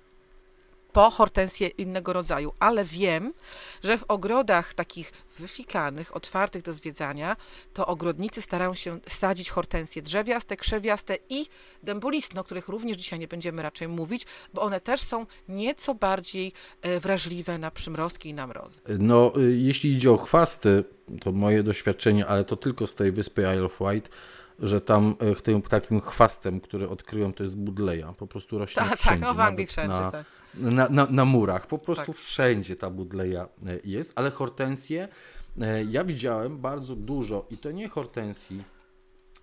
po 0.94 1.10
hortensję 1.10 1.68
innego 1.68 2.14
rodzaju, 2.14 2.54
ale 2.60 2.86
wiem, 2.86 3.34
że 3.84 3.98
w 3.98 4.04
ogrodach 4.08 4.74
takich 4.74 5.12
wyfikanych, 5.40 6.16
otwartych 6.16 6.62
do 6.64 6.74
zwiedzania, 6.74 7.36
to 7.74 7.88
ogrodnicy 7.88 8.42
starają 8.42 8.74
się 8.74 9.00
sadzić 9.08 9.50
hortensje 9.50 10.02
drzewiaste, 10.02 10.58
krzewiaste 10.58 11.18
i 11.30 11.46
dębolistne, 11.84 12.42
o 12.42 12.44
których 12.44 12.68
również 12.68 12.98
dzisiaj 12.98 13.20
nie 13.20 13.28
będziemy 13.28 13.62
raczej 13.62 13.88
mówić, 13.88 14.26
bo 14.54 14.62
one 14.62 14.80
też 14.82 15.02
są 15.02 15.26
nieco 15.50 15.96
bardziej 15.96 16.54
e, 16.82 17.00
wrażliwe 17.00 17.58
na 17.58 17.72
przymrozki 17.72 18.30
i 18.30 18.34
na 18.34 18.48
mrozy. 18.48 18.82
no 19.00 19.34
y, 19.38 19.58
jeśli 19.58 19.92
idzie 19.94 20.12
o 20.12 20.18
chwasty, 20.18 20.84
to 21.22 21.32
moje 21.32 21.64
doświadczenie, 21.64 22.26
ale 22.28 22.44
to 22.44 22.56
tylko 22.56 22.88
z 22.88 22.96
tej 22.96 23.12
wyspy 23.12 23.42
Isle 23.42 23.64
of 23.66 23.80
Wight, 23.80 24.10
że 24.60 24.82
tam 24.82 25.16
y, 25.38 25.42
tym 25.42 25.62
takim 25.62 26.02
chwastem, 26.02 26.60
który 26.62 26.90
odkryłem, 26.90 27.34
to 27.34 27.44
jest 27.44 27.58
budleja. 27.58 28.14
Po 28.18 28.28
prostu 28.28 28.58
rośnie 28.60 28.82
Tak, 28.82 28.90
tak, 28.90 29.00
wszędzie. 29.00 29.26
no 29.26 29.34
w 29.34 29.40
Anglii 29.40 29.68
wszędzie, 29.68 30.00
na, 30.00 30.12
tak. 30.12 30.26
Na, 30.56 30.90
na, 30.90 31.06
na 31.06 31.26
murach. 31.26 31.68
Po 31.68 31.78
prostu 31.78 32.06
Tak. 32.06 32.16
wszędzie 32.16 32.76
ta 32.76 32.90
budleja 32.90 33.44
e, 33.66 33.80
jest, 33.84 34.12
ale 34.16 34.32
hortensje 34.32 35.08
e, 35.62 35.84
ja 35.84 36.04
widziałem 36.04 36.58
bardzo 36.58 36.96
dużo 36.96 37.46
i 37.52 37.58
to 37.58 37.72
nie 37.72 37.90
hortensji 37.90 38.64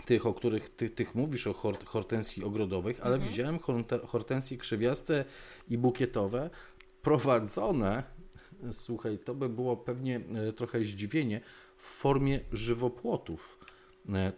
tych, 0.05 0.27
o 0.27 0.35
których 0.35 0.69
ty, 0.69 0.91
tych 0.91 1.15
mówisz, 1.15 1.47
o 1.47 1.53
hort, 1.55 1.85
hortensji 1.85 2.45
ogrodowych, 2.45 3.01
ale 3.03 3.15
Mhm. 3.15 3.31
widziałem 3.33 3.59
horte- 3.59 4.07
hortensje 4.07 4.57
krzewiaste 4.59 5.25
i 5.69 5.79
bukietowe 5.79 6.51
prowadzone, 7.03 8.03
słuchaj, 8.73 9.19
to 9.19 9.35
by 9.35 9.49
było 9.49 9.77
pewnie 9.77 10.21
e, 10.49 10.53
trochę 10.53 10.81
zdziwienie, 10.85 11.41
w 11.77 11.83
formie 11.87 12.41
żywopłotów. 12.53 13.59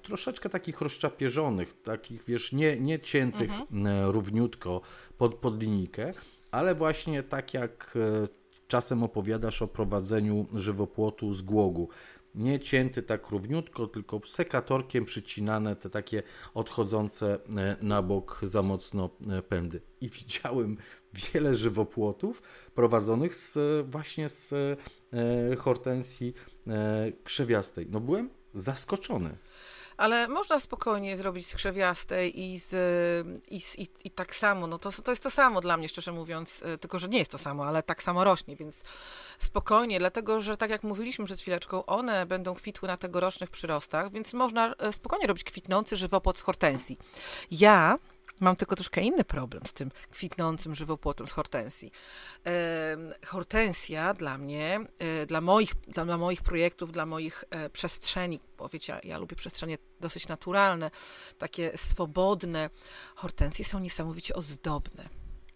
Troszeczkę 0.02 0.48
takich 0.48 0.80
rozczapierzonych, 0.80 1.82
takich 1.82 2.24
wiesz, 2.28 2.52
nie, 2.52 2.80
nie 2.80 3.00
ciętych 3.00 3.50
e, 3.50 4.12
równiutko 4.12 4.80
pod, 5.18 5.34
pod 5.34 5.62
linijkę, 5.62 6.14
ale 6.52 6.74
właśnie 6.74 7.22
tak 7.22 7.54
jak 7.54 7.94
e, 7.96 8.28
czasem 8.68 9.02
opowiadasz 9.02 9.62
o 9.62 9.68
prowadzeniu 9.68 10.46
żywopłotu 10.54 11.32
z 11.32 11.42
głogu. 11.42 11.88
Nie 12.34 12.60
cięty 12.60 13.02
tak 13.02 13.30
równiutko, 13.30 13.86
tylko 13.86 14.20
sekatorkiem 14.26 15.04
przycinane 15.04 15.76
te 15.76 15.90
takie 15.90 16.22
odchodzące 16.54 17.38
e, 17.56 17.76
na 17.82 18.02
bok 18.02 18.40
za 18.42 18.62
mocno 18.62 19.10
e, 19.30 19.42
pędy. 19.42 19.80
I 20.00 20.08
widziałem 20.10 20.76
wiele 21.34 21.56
żywopłotów 21.56 22.42
prowadzonych 22.74 23.34
z, 23.34 23.58
właśnie 23.90 24.28
z 24.28 24.54
hortensji 25.58 26.34
krzewiastej. 27.24 27.86
No 27.90 28.00
byłem 28.00 28.30
zaskoczony. 28.54 29.36
Ale 29.96 30.28
można 30.28 30.60
spokojnie 30.60 31.16
zrobić 31.16 31.46
z 31.46 31.54
krzewiastej 31.54 32.40
i, 32.40 32.58
z, 32.58 32.74
i, 33.48 33.60
z, 33.60 33.78
i, 33.78 33.88
i 34.04 34.10
tak 34.10 34.34
samo. 34.34 34.66
No 34.66 34.78
to, 34.78 34.92
to 34.92 35.12
jest 35.12 35.22
to 35.22 35.30
samo 35.30 35.60
dla 35.60 35.76
mnie, 35.76 35.88
szczerze 35.88 36.12
mówiąc, 36.12 36.62
e, 36.62 36.78
tylko 36.78 36.98
że 36.98 37.08
nie 37.08 37.18
jest 37.18 37.30
to 37.30 37.38
samo, 37.38 37.66
ale 37.66 37.82
tak 37.82 38.02
samo 38.02 38.24
rośnie, 38.24 38.56
więc 38.56 38.84
spokojnie, 39.38 39.98
dlatego 39.98 40.40
że 40.40 40.56
tak 40.56 40.70
jak 40.70 40.82
mówiliśmy 40.82 41.24
przed 41.24 41.40
chwileczką, 41.40 41.86
one 41.86 42.26
będą 42.26 42.54
kwitły 42.54 42.88
na 42.88 42.96
tegorocznych 42.96 43.50
przyrostach, 43.50 44.12
więc 44.12 44.32
można 44.32 44.74
e, 44.74 44.92
spokojnie 44.92 45.26
robić 45.26 45.44
kwitnący 45.44 45.96
żywopłot 45.96 46.38
z 46.38 46.42
hortensji. 46.42 46.98
Ja 47.50 47.98
mam 48.40 48.56
tylko 48.56 48.76
troszkę 48.76 49.00
inny 49.00 49.24
problem 49.24 49.66
z 49.66 49.72
tym 49.72 49.90
kwitnącym 50.10 50.74
żywopłotem 50.74 51.26
z 51.26 51.32
hortensji. 51.32 51.92
Hortensja 53.26 54.14
dla 54.14 54.38
mnie, 54.38 54.80
e, 54.98 55.26
dla 55.26 55.40
moich, 55.40 55.74
dla, 55.74 56.04
dla 56.04 56.18
moich 56.18 56.42
projektów, 56.42 56.92
dla 56.92 57.06
moich 57.06 57.44
e, 57.50 57.70
przestrzeni, 57.70 58.40
bo 58.58 58.68
wiecie, 58.68 59.00
ja 59.04 59.18
lubię 59.18 59.36
przestrzenie 59.36 59.78
dosyć 60.00 60.28
naturalne, 60.28 60.90
takie 61.38 61.78
swobodne. 61.78 62.70
Hortensje 63.14 63.64
są 63.64 63.80
niesamowicie 63.80 64.34
ozdobne. 64.34 65.08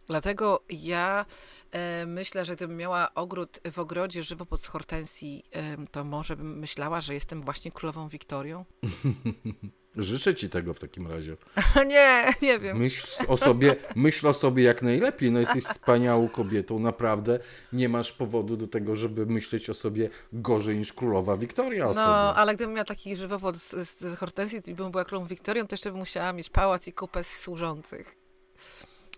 Dlatego 0.07 0.65
ja 0.69 1.27
e, 1.71 2.07
myślę, 2.07 2.45
że 2.45 2.57
gdybym 2.57 2.77
miała 2.77 3.15
ogród 3.15 3.61
w 3.73 3.79
ogrodzie 3.79 4.23
żywopłot 4.23 4.61
z 4.61 4.67
hortensji, 4.67 5.45
to 5.91 6.05
może 6.05 6.37
bym 6.37 6.59
myślała, 6.59 7.01
że 7.01 7.15
jestem 7.15 7.43
właśnie 7.43 7.73
królową 7.73 8.09
Wiktorią. 8.09 8.65
Życzę 9.97 10.35
Ci 10.35 10.49
tego 10.49 10.75
w 10.75 10.79
takim 10.79 11.07
razie. 11.11 11.37
nie, 11.87 12.33
nie 12.43 12.59
wiem. 12.59 12.79
Myśl 12.79 13.07
o 13.29 13.37
sobie, 13.37 13.77
myśl 13.95 14.27
o 14.29 14.33
sobie 14.33 14.65
jak 14.65 14.83
najlepiej. 14.83 15.31
No 15.31 15.41
jesteś 15.41 15.65
wspaniałą 15.65 16.29
kobietą, 16.29 16.79
naprawdę 16.79 17.39
nie 17.73 17.89
masz 17.89 18.13
powodu 18.13 18.57
do 18.57 18.67
tego, 18.67 18.97
żeby 18.97 19.27
myśleć 19.27 19.71
o 19.71 19.75
sobie 19.75 20.11
gorzej 20.33 20.77
niż 20.77 20.93
królowa 20.93 21.37
Wiktoria 21.37 21.87
No, 21.87 21.95
sobie. 21.95 22.07
ale 22.07 22.55
gdybym 22.55 22.75
miała 22.75 22.85
taki 22.85 23.17
żywopłot 23.17 23.57
z, 23.57 23.71
z, 23.71 24.01
z 24.01 24.19
hortensji 24.19 24.63
i 24.67 24.75
bym 24.75 24.91
była 24.91 25.05
królową 25.05 25.27
Wiktorią, 25.27 25.67
to 25.67 25.75
jeszcze 25.75 25.91
bym 25.91 25.99
musiała 25.99 26.33
mieć 26.33 26.51
pałac 26.51 26.89
i 26.89 26.93
kupę 26.93 27.25
służących. 27.25 28.17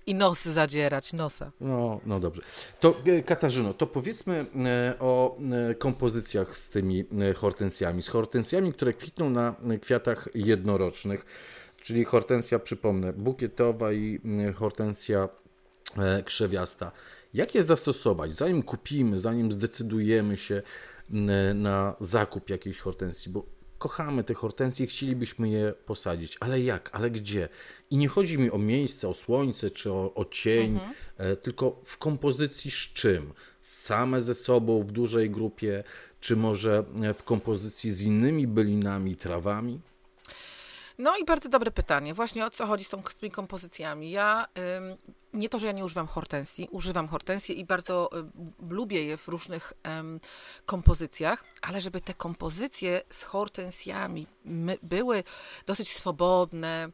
I 0.09 0.15
nosy 0.15 0.53
zadzierać, 0.53 1.13
nosa. 1.13 1.53
No, 1.61 2.01
no 2.07 2.21
dobrze. 2.21 2.43
To 2.81 2.95
e, 3.07 3.23
Katarzyno, 3.23 3.75
to 3.75 3.87
powiedzmy 3.87 4.47
e, 4.67 4.95
o 5.01 5.39
e, 5.71 5.75
kompozycjach 5.75 6.57
z 6.57 6.69
tymi 6.69 7.05
hortensjami. 7.37 8.03
Z 8.03 8.09
hortensjami, 8.09 8.73
które 8.73 8.93
kwitną 8.93 9.31
na 9.31 9.55
kwiatach 9.83 10.29
jednorocznych, 10.35 11.27
czyli 11.83 12.05
hortensja, 12.05 12.59
przypomnę, 12.59 13.13
bukietowa 13.13 13.93
i 13.93 14.21
hortensja 14.55 15.29
krzewiasta. 16.25 16.93
Jak 17.35 17.55
je 17.55 17.63
zastosować, 17.63 18.35
zanim 18.35 18.63
kupimy, 18.63 19.19
zanim 19.19 19.53
zdecydujemy 19.53 20.37
się 20.37 20.63
na 21.55 21.95
zakup 22.01 22.51
jakiejś 22.51 22.79
hortensji? 22.79 23.33
Bo 23.33 23.58
kochamy 23.79 24.25
te 24.25 24.35
hortensje, 24.35 24.87
chcielibyśmy 24.87 25.49
je 25.49 25.73
posadzić, 25.87 26.37
ale 26.41 26.61
jak, 26.61 26.91
ale 26.93 27.11
gdzie? 27.11 27.49
I 27.91 27.97
nie 27.97 28.09
chodzi 28.09 28.39
mi 28.39 28.51
o 28.51 28.59
miejsce, 28.59 29.09
o 29.09 29.15
słońce 29.15 29.71
czy 29.71 29.93
o, 29.93 30.15
o 30.15 30.25
cień, 30.25 30.73
mhm. 30.73 30.95
E, 31.17 31.37
tylko 31.37 31.81
w 31.85 31.99
kompozycji 31.99 32.71
z 32.71 32.75
czym? 32.75 33.33
Same 33.63 34.21
ze 34.21 34.35
sobą 34.35 34.83
w 34.83 34.93
dużej 34.93 35.31
grupie, 35.31 35.85
czy 36.21 36.37
może 36.37 36.85
e, 37.03 37.15
w 37.15 37.23
kompozycji 37.23 37.91
z 37.91 38.01
innymi 38.01 38.47
bylinami, 38.47 39.17
trawami? 39.17 39.81
No 40.99 41.17
i 41.17 41.25
bardzo 41.25 41.49
dobre 41.49 41.71
pytanie. 41.71 42.15
Właśnie 42.15 42.47
o 42.47 42.51
co 42.51 42.67
chodzi 42.67 42.85
z, 42.85 42.89
tą, 42.89 43.03
z 43.03 43.17
tymi 43.17 43.31
kompozycjami. 43.31 44.11
Ja 44.11 44.49
nie 45.33 45.49
to, 45.49 45.59
że 45.59 45.67
ja 45.67 45.73
nie 45.73 45.85
używam 45.85 46.07
hortensji, 46.07 46.69
używam 46.71 47.09
hortensji 47.09 47.61
i 47.61 47.65
bardzo 47.65 48.11
y, 48.19 48.25
lubię 48.75 49.05
je 49.05 49.17
w 49.17 49.29
różnych 49.29 49.73
kompozycjach, 50.67 51.45
ale 51.63 51.81
żeby 51.81 52.01
te 52.01 52.15
kompozycje 52.15 53.03
z 53.11 53.23
hortensjami 53.23 54.27
były 54.83 55.25
dosyć 55.67 55.97
swobodne 55.97 56.91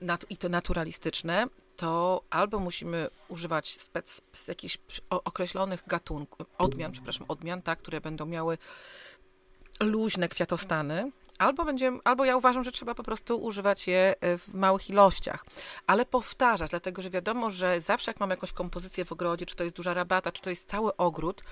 nat, 0.00 0.26
i 0.30 0.36
to 0.36 0.48
naturalistyczne, 0.48 1.46
to 1.76 2.22
albo 2.30 2.58
musimy 2.58 3.10
używać 3.28 3.80
spec, 3.80 4.20
jakichś 4.48 4.78
określonych 5.10 5.84
gatunków, 5.86 6.46
odmian, 6.58 6.92
przepraszam, 6.92 7.24
odmian, 7.28 7.62
tak, 7.62 7.78
które 7.78 8.00
będą 8.00 8.26
miały 8.26 8.58
luźne 9.80 10.28
kwiatostany, 10.28 11.12
Albo, 11.38 11.64
będzie, 11.64 11.92
albo 12.04 12.24
ja 12.24 12.36
uważam, 12.36 12.64
że 12.64 12.72
trzeba 12.72 12.94
po 12.94 13.02
prostu 13.02 13.42
używać 13.42 13.86
je 13.86 14.14
e, 14.20 14.38
w 14.38 14.54
małych 14.54 14.90
ilościach, 14.90 15.44
ale 15.86 16.06
powtarzać, 16.06 16.70
dlatego 16.70 17.02
że 17.02 17.10
wiadomo, 17.10 17.50
że 17.50 17.80
zawsze 17.80 18.10
jak 18.10 18.20
mamy 18.20 18.32
jakąś 18.32 18.52
kompozycję 18.52 19.04
w 19.04 19.12
ogrodzie, 19.12 19.46
czy 19.46 19.56
to 19.56 19.64
jest 19.64 19.76
duża 19.76 19.94
rabata, 19.94 20.32
czy 20.32 20.42
to 20.42 20.50
jest 20.50 20.68
cały 20.68 20.96
ogród, 20.96 21.42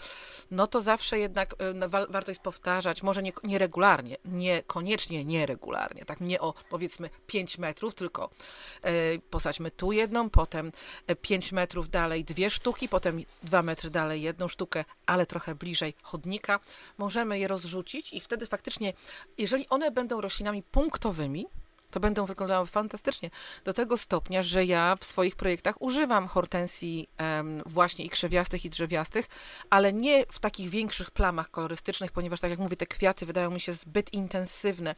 no 0.50 0.66
to 0.66 0.81
zawsze 0.81 1.19
jednak 1.19 1.55
e, 1.59 1.88
warto 1.88 2.31
jest 2.31 2.40
powtarzać, 2.40 3.02
może 3.02 3.23
nie, 3.23 3.33
nieregularnie, 3.45 4.16
niekoniecznie 4.25 5.25
nieregularnie, 5.25 6.05
tak 6.05 6.21
nie 6.21 6.40
o 6.40 6.55
powiedzmy 6.71 7.11
5 7.26 7.59
metrów, 7.59 7.95
tylko 7.95 8.31
e, 8.83 8.93
posadźmy 9.31 9.71
tu 9.71 9.93
jedną, 9.93 10.31
potem 10.31 10.73
5 11.23 11.52
metrów 11.52 11.90
dalej 11.90 12.25
dwie 12.25 12.50
sztuki, 12.50 12.88
potem 12.88 13.23
2 13.43 13.62
metry 13.62 13.90
dalej 13.90 14.23
jedną 14.23 14.49
sztukę, 14.49 14.85
ale 15.07 15.26
trochę 15.26 15.55
bliżej 15.55 15.95
chodnika. 16.02 16.61
Możemy 16.99 17.38
je 17.38 17.49
rozrzucić 17.49 18.12
i 18.12 18.21
wtedy 18.21 18.47
faktycznie, 18.47 18.93
jeżeli 19.38 19.69
one 19.76 19.90
będą 19.90 20.21
roślinami 20.21 20.62
punktowymi, 20.62 21.47
to 21.90 22.00
będą 22.00 22.26
wyglądały 22.26 22.66
fantastycznie. 22.66 23.30
Do 23.64 23.73
tego 23.73 23.97
stopnia, 23.97 24.42
że 24.42 24.64
ja 24.64 24.97
w 25.00 25.04
swoich 25.04 25.37
projektach 25.37 25.83
używam 25.83 26.28
hortensji 26.28 27.09
um, 27.18 27.62
właśnie 27.66 28.04
i 28.04 28.11
krzewiastych, 28.11 28.64
i 28.64 28.71
drzewiastych, 28.71 29.26
ale 29.71 29.92
nie 29.92 30.26
w 30.33 30.38
takich 30.38 30.71
większych 30.71 31.11
plamach 31.11 31.50
kolorystycznych, 31.50 32.12
ponieważ, 32.12 32.40
tak 32.40 32.50
jak 32.50 32.61
mówię, 32.61 32.76
te 32.76 32.87
kwiaty 32.87 33.26
wydają 33.26 33.50
mi 33.50 33.61
się 33.61 33.73
zbyt 33.73 34.12
intensywne. 34.12 34.95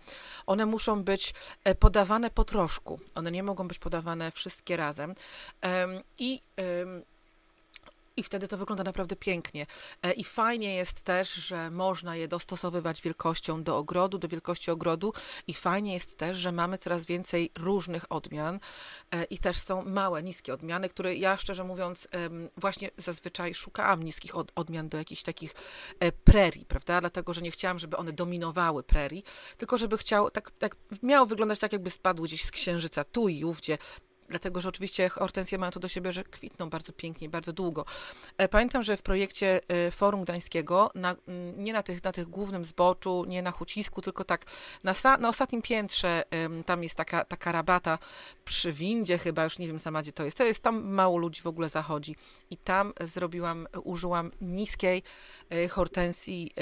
One 0.47 0.67
muszą 0.67 1.05
być 1.05 1.35
e, 1.65 1.75
podawane 1.75 2.31
po 2.31 2.45
troszku. 2.45 3.01
One 3.15 3.31
nie 3.31 3.43
mogą 3.43 3.69
być 3.69 3.79
podawane 3.79 4.31
wszystkie 4.31 4.77
razem. 4.77 5.15
Um, 5.63 6.03
I 6.19 6.43
um, 6.83 7.03
i 8.19 8.23
wtedy 8.23 8.49
to 8.49 8.57
wygląda 8.57 8.85
naprawdę 8.85 9.17
pięknie. 9.17 9.67
E, 10.03 10.13
I 10.13 10.25
fajnie 10.25 10.75
jest 10.75 11.03
też, 11.03 11.33
że 11.33 11.71
można 11.71 12.17
je 12.17 12.29
dostosowywać 12.29 13.03
wielkością 13.03 13.63
do 13.63 13.77
ogrodu, 13.77 14.19
do 14.19 14.29
wielkości 14.29 14.71
ogrodu. 14.71 15.13
I 15.47 15.55
fajnie 15.55 15.95
jest 15.95 16.19
też, 16.19 16.39
że 16.39 16.53
mamy 16.53 16.79
coraz 16.79 17.07
więcej 17.07 17.51
różnych 17.59 18.13
odmian 18.13 18.61
e, 19.11 19.25
i 19.25 19.39
też 19.39 19.59
są 19.59 19.83
małe, 19.83 20.23
niskie 20.23 20.55
odmiany, 20.55 20.89
które 20.89 21.15
ja 21.15 21.37
szczerze 21.37 21.65
mówiąc 21.65 22.09
właśnie 22.57 22.91
zazwyczaj 22.97 23.55
szukałam 23.55 24.03
niskich 24.03 24.33
odmian 24.55 24.89
do 24.89 24.99
jakichś 24.99 25.23
takich 25.23 25.55
e, 26.01 26.13
prerii, 26.13 26.65
prawda? 26.65 27.01
Dlatego, 27.01 27.35
że 27.35 27.41
nie 27.41 27.51
chciałam, 27.51 27.79
żeby 27.79 27.97
one 27.97 28.13
dominowały 28.13 28.83
prerii, 28.83 29.25
tylko 29.57 29.79
żeby 29.79 29.99
chciał, 29.99 30.31
tak, 30.31 30.51
tak 30.59 30.77
miało 31.03 31.27
wyglądać 31.27 31.59
tak, 31.59 31.73
jakby 31.73 31.91
spadły 31.91 32.27
gdzieś 32.27 32.45
z 32.45 32.51
księżyca 32.51 33.05
tu 33.05 33.29
i 33.29 33.45
ówdzie 33.45 33.79
dlatego 34.29 34.61
że 34.61 34.69
oczywiście 34.69 35.09
hortensje 35.09 35.59
mają 35.59 35.73
to 35.73 35.81
do 35.81 35.89
siebie, 35.89 36.13
że 36.13 36.25
kwitną 36.25 36.71
bardzo 36.71 36.93
pięknie, 36.93 37.29
bardzo 37.29 37.53
długo. 37.53 37.85
E, 38.39 38.49
pamiętam, 38.49 38.83
że 38.83 38.97
w 38.97 39.03
projekcie 39.03 39.61
e, 39.69 39.91
Forum 39.91 40.25
Gdańskiego, 40.25 40.91
na, 40.95 41.17
nie 41.57 41.73
na 41.73 41.83
tych, 41.83 42.05
na 42.05 42.13
tych 42.13 42.29
głównym 42.29 42.65
zboczu, 42.65 43.25
nie 43.29 43.43
na 43.43 43.51
Hucisku, 43.51 44.03
tylko 44.03 44.25
tak 44.25 44.45
na, 44.85 44.95
na 45.19 45.29
ostatnim 45.29 45.63
piętrze, 45.63 46.25
tam 46.67 46.83
jest 46.83 46.95
taka, 46.95 47.25
taka 47.25 47.53
rabata 47.53 47.99
przy 48.45 48.73
windzie 48.73 49.19
chyba, 49.19 49.45
już 49.45 49.59
nie 49.59 49.67
wiem 49.67 49.79
sama 49.79 50.03
gdzie 50.03 50.13
to 50.13 50.25
jest, 50.25 50.39
to 50.39 50.45
jest, 50.45 50.63
tam 50.63 50.85
mało 50.85 51.19
ludzi 51.19 51.43
w 51.43 51.47
ogóle 51.47 51.69
zachodzi 51.69 52.17
i 52.51 52.57
tam 52.57 52.93
zrobiłam, 53.01 53.67
użyłam 53.85 54.31
niskiej 54.41 55.03
e, 55.51 55.69
hortensji 55.69 56.53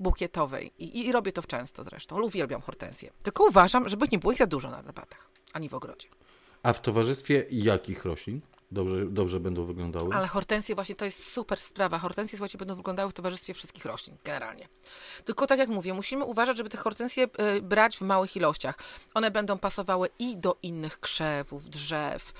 bukietowej 0.00 0.72
I, 0.78 1.06
I, 1.06 1.12
robię 1.12 1.32
to 1.32 1.42
często 1.42 1.84
zresztą. 1.84 2.22
Uwielbiam 2.22 2.60
hortensję. 2.60 3.12
Tylko 3.22 3.44
uważam, 3.44 3.88
żeby 3.88 4.06
nie 4.12 4.18
było 4.18 4.32
ich 4.32 4.38
za 4.38 4.46
dużo 4.46 4.70
na 4.70 4.82
rabatach 4.82 5.30
ani 5.52 5.68
w 5.68 5.74
ogrodzie. 5.74 6.08
A 6.62 6.72
w 6.72 6.82
towarzystwie 6.82 7.44
jakich 7.50 8.04
roślin? 8.04 8.40
Dobrze, 8.72 9.06
dobrze 9.06 9.40
będą 9.40 9.64
wyglądały. 9.64 10.14
Ale 10.14 10.28
hortensje 10.28 10.74
właśnie 10.74 10.94
to 10.94 11.04
jest 11.04 11.32
super 11.32 11.60
sprawa. 11.60 11.98
Hortensje, 11.98 12.38
słuchajcie, 12.38 12.58
będą 12.58 12.74
wyglądały 12.74 13.10
w 13.10 13.14
towarzystwie 13.14 13.54
wszystkich 13.54 13.84
roślin, 13.84 14.16
generalnie. 14.24 14.68
Tylko 15.24 15.46
tak 15.46 15.58
jak 15.58 15.68
mówię, 15.68 15.94
musimy 15.94 16.24
uważać, 16.24 16.56
żeby 16.56 16.70
te 16.70 16.78
hortensje 16.78 17.24
y, 17.56 17.62
brać 17.62 17.98
w 17.98 18.00
małych 18.00 18.36
ilościach. 18.36 18.78
One 19.14 19.30
będą 19.30 19.58
pasowały 19.58 20.08
i 20.18 20.36
do 20.36 20.56
innych 20.62 21.00
krzewów, 21.00 21.68
drzew, 21.68 22.32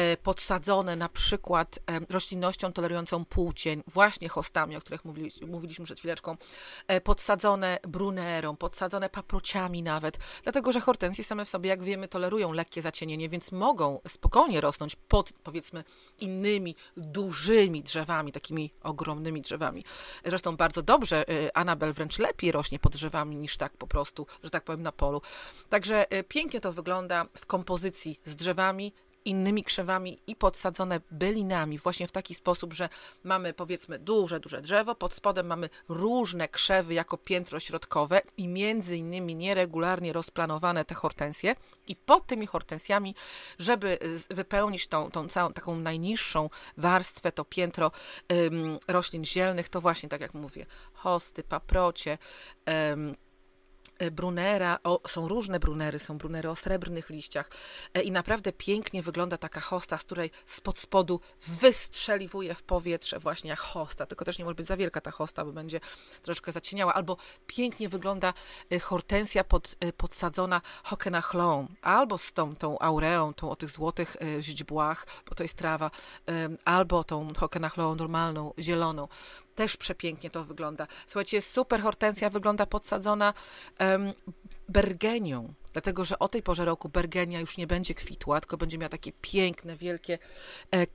y, 0.00 0.16
podsadzone 0.22 0.96
na 0.96 1.08
przykład 1.08 1.78
roślinnością 2.10 2.72
tolerującą 2.72 3.24
płócień, 3.24 3.82
właśnie 3.86 4.28
hostami, 4.28 4.76
o 4.76 4.80
których 4.80 5.04
mówili, 5.04 5.30
mówiliśmy 5.46 5.84
przed 5.84 5.98
chwileczką, 5.98 6.36
podsadzone 7.04 7.78
brunerą, 7.88 8.56
podsadzone 8.56 9.08
paprociami 9.08 9.82
nawet, 9.82 10.18
dlatego, 10.42 10.72
że 10.72 10.80
hortensje 10.80 11.24
same 11.24 11.44
w 11.44 11.48
sobie, 11.48 11.70
jak 11.70 11.82
wiemy, 11.82 12.08
tolerują 12.08 12.52
lekkie 12.52 12.82
zacienienie, 12.82 13.28
więc 13.28 13.52
mogą 13.52 14.00
spokojnie 14.08 14.60
rosnąć 14.60 14.96
pod, 14.96 15.32
powiedzmy, 15.32 15.73
powiedzmy 15.74 15.84
innymi 16.18 16.76
dużymi 16.96 17.82
drzewami, 17.82 18.32
takimi 18.32 18.72
ogromnymi 18.82 19.42
drzewami. 19.42 19.84
Zresztą 20.24 20.56
bardzo 20.56 20.82
dobrze 20.82 21.30
y, 21.30 21.54
Anabel 21.54 21.92
wręcz 21.92 22.18
lepiej 22.18 22.52
rośnie 22.52 22.78
pod 22.78 22.92
drzewami 22.92 23.36
niż 23.36 23.56
tak 23.56 23.76
po 23.76 23.86
prostu, 23.86 24.26
że 24.42 24.50
tak 24.50 24.64
powiem, 24.64 24.82
na 24.82 24.92
polu. 24.92 25.22
Także 25.68 26.14
y, 26.14 26.24
pięknie 26.24 26.60
to 26.60 26.72
wygląda 26.72 27.26
w 27.36 27.46
kompozycji 27.46 28.20
z 28.24 28.36
drzewami, 28.36 28.92
innymi 29.24 29.64
krzewami 29.64 30.18
i 30.26 30.36
podsadzone 30.36 31.00
bylinami, 31.10 31.78
właśnie 31.78 32.08
w 32.08 32.12
taki 32.12 32.34
sposób, 32.34 32.72
że 32.72 32.88
mamy 33.24 33.52
powiedzmy 33.52 33.98
duże, 33.98 34.40
duże 34.40 34.62
drzewo, 34.62 34.94
pod 34.94 35.14
spodem 35.14 35.46
mamy 35.46 35.68
różne 35.88 36.48
krzewy 36.48 36.94
jako 36.94 37.18
piętro 37.18 37.60
środkowe 37.60 38.22
i 38.36 38.48
między 38.48 38.96
innymi 38.96 39.36
nieregularnie 39.36 40.12
rozplanowane 40.12 40.84
te 40.84 40.94
hortensje. 40.94 41.56
I 41.88 41.96
pod 41.96 42.26
tymi 42.26 42.46
hortensjami, 42.46 43.14
żeby 43.58 43.98
y, 44.30 44.34
wypełnić 44.34 44.86
tą, 44.86 45.10
tą 45.10 45.28
całą 45.28 45.52
taką 45.52 45.76
najniższą 45.76 46.50
warstwę, 46.76 47.32
to 47.32 47.44
piętro 47.44 47.90
ym, 48.32 48.78
roślin 48.88 49.24
zielnych, 49.24 49.68
to 49.68 49.80
właśnie 49.80 50.08
tak 50.08 50.20
jak 50.20 50.34
mówię, 50.34 50.66
hosty, 50.92 51.42
paprocie, 51.42 52.18
ym, 52.92 53.16
brunera, 54.10 54.78
o, 54.84 55.00
są 55.08 55.28
różne 55.28 55.60
brunery, 55.60 55.98
są 55.98 56.18
brunery 56.18 56.50
o 56.50 56.56
srebrnych 56.56 57.10
liściach 57.10 57.50
e, 57.94 58.02
i 58.02 58.12
naprawdę 58.12 58.52
pięknie 58.52 59.02
wygląda 59.02 59.38
taka 59.38 59.60
hosta, 59.60 59.98
z 59.98 60.04
której 60.04 60.30
spod 60.46 60.78
spodu 60.78 61.20
wystrzeliwuje 61.46 62.54
w 62.54 62.62
powietrze 62.62 63.18
właśnie 63.18 63.50
jak 63.50 63.58
hosta, 63.58 64.06
tylko 64.06 64.24
też 64.24 64.38
nie 64.38 64.44
może 64.44 64.54
być 64.54 64.66
za 64.66 64.76
wielka 64.76 65.00
ta 65.00 65.10
hosta, 65.10 65.44
bo 65.44 65.52
będzie 65.52 65.80
troszeczkę 66.22 66.52
zacieniała, 66.52 66.94
albo 66.94 67.16
pięknie 67.46 67.88
wygląda 67.88 68.34
e, 68.70 68.78
hortensja 68.78 69.44
pod, 69.44 69.76
podsadzona 69.96 70.60
hokenachlą, 70.84 71.66
albo 71.82 72.18
z 72.18 72.32
tą, 72.32 72.56
tą 72.56 72.78
aureą, 72.78 73.34
tą 73.34 73.50
o 73.50 73.56
tych 73.56 73.70
złotych 73.70 74.16
źdźbłach, 74.40 75.06
bo 75.28 75.34
to 75.34 75.42
jest 75.42 75.54
trawa, 75.54 75.90
albo 76.64 77.04
tą 77.04 77.34
hokenachlą 77.34 77.94
normalną, 77.94 78.52
zieloną. 78.58 79.08
Też 79.54 79.76
przepięknie 79.76 80.30
to 80.30 80.44
wygląda. 80.44 80.86
Słuchajcie, 81.06 81.42
super 81.42 81.82
hortensja 81.82 82.30
wygląda 82.30 82.66
podsadzona 82.66 83.34
um, 83.80 84.12
bergenią, 84.68 85.54
dlatego 85.72 86.04
że 86.04 86.18
o 86.18 86.28
tej 86.28 86.42
porze 86.42 86.64
roku 86.64 86.88
bergenia 86.88 87.40
już 87.40 87.56
nie 87.56 87.66
będzie 87.66 87.94
kwitła, 87.94 88.40
tylko 88.40 88.56
będzie 88.56 88.78
miała 88.78 88.88
takie 88.88 89.12
piękne, 89.20 89.76
wielkie 89.76 90.18
e, 90.74 90.86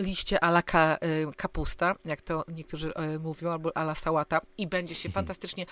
liście 0.00 0.44
ala 0.44 0.62
ka, 0.62 0.98
y, 1.04 1.36
kapusta, 1.36 1.94
jak 2.04 2.20
to 2.20 2.44
niektórzy 2.48 2.92
y, 3.14 3.18
mówią, 3.18 3.50
albo 3.50 3.76
ala 3.76 3.94
sałata 3.94 4.40
i 4.58 4.66
będzie 4.66 4.94
się 4.94 5.08
mhm. 5.08 5.24
fantastycznie, 5.24 5.66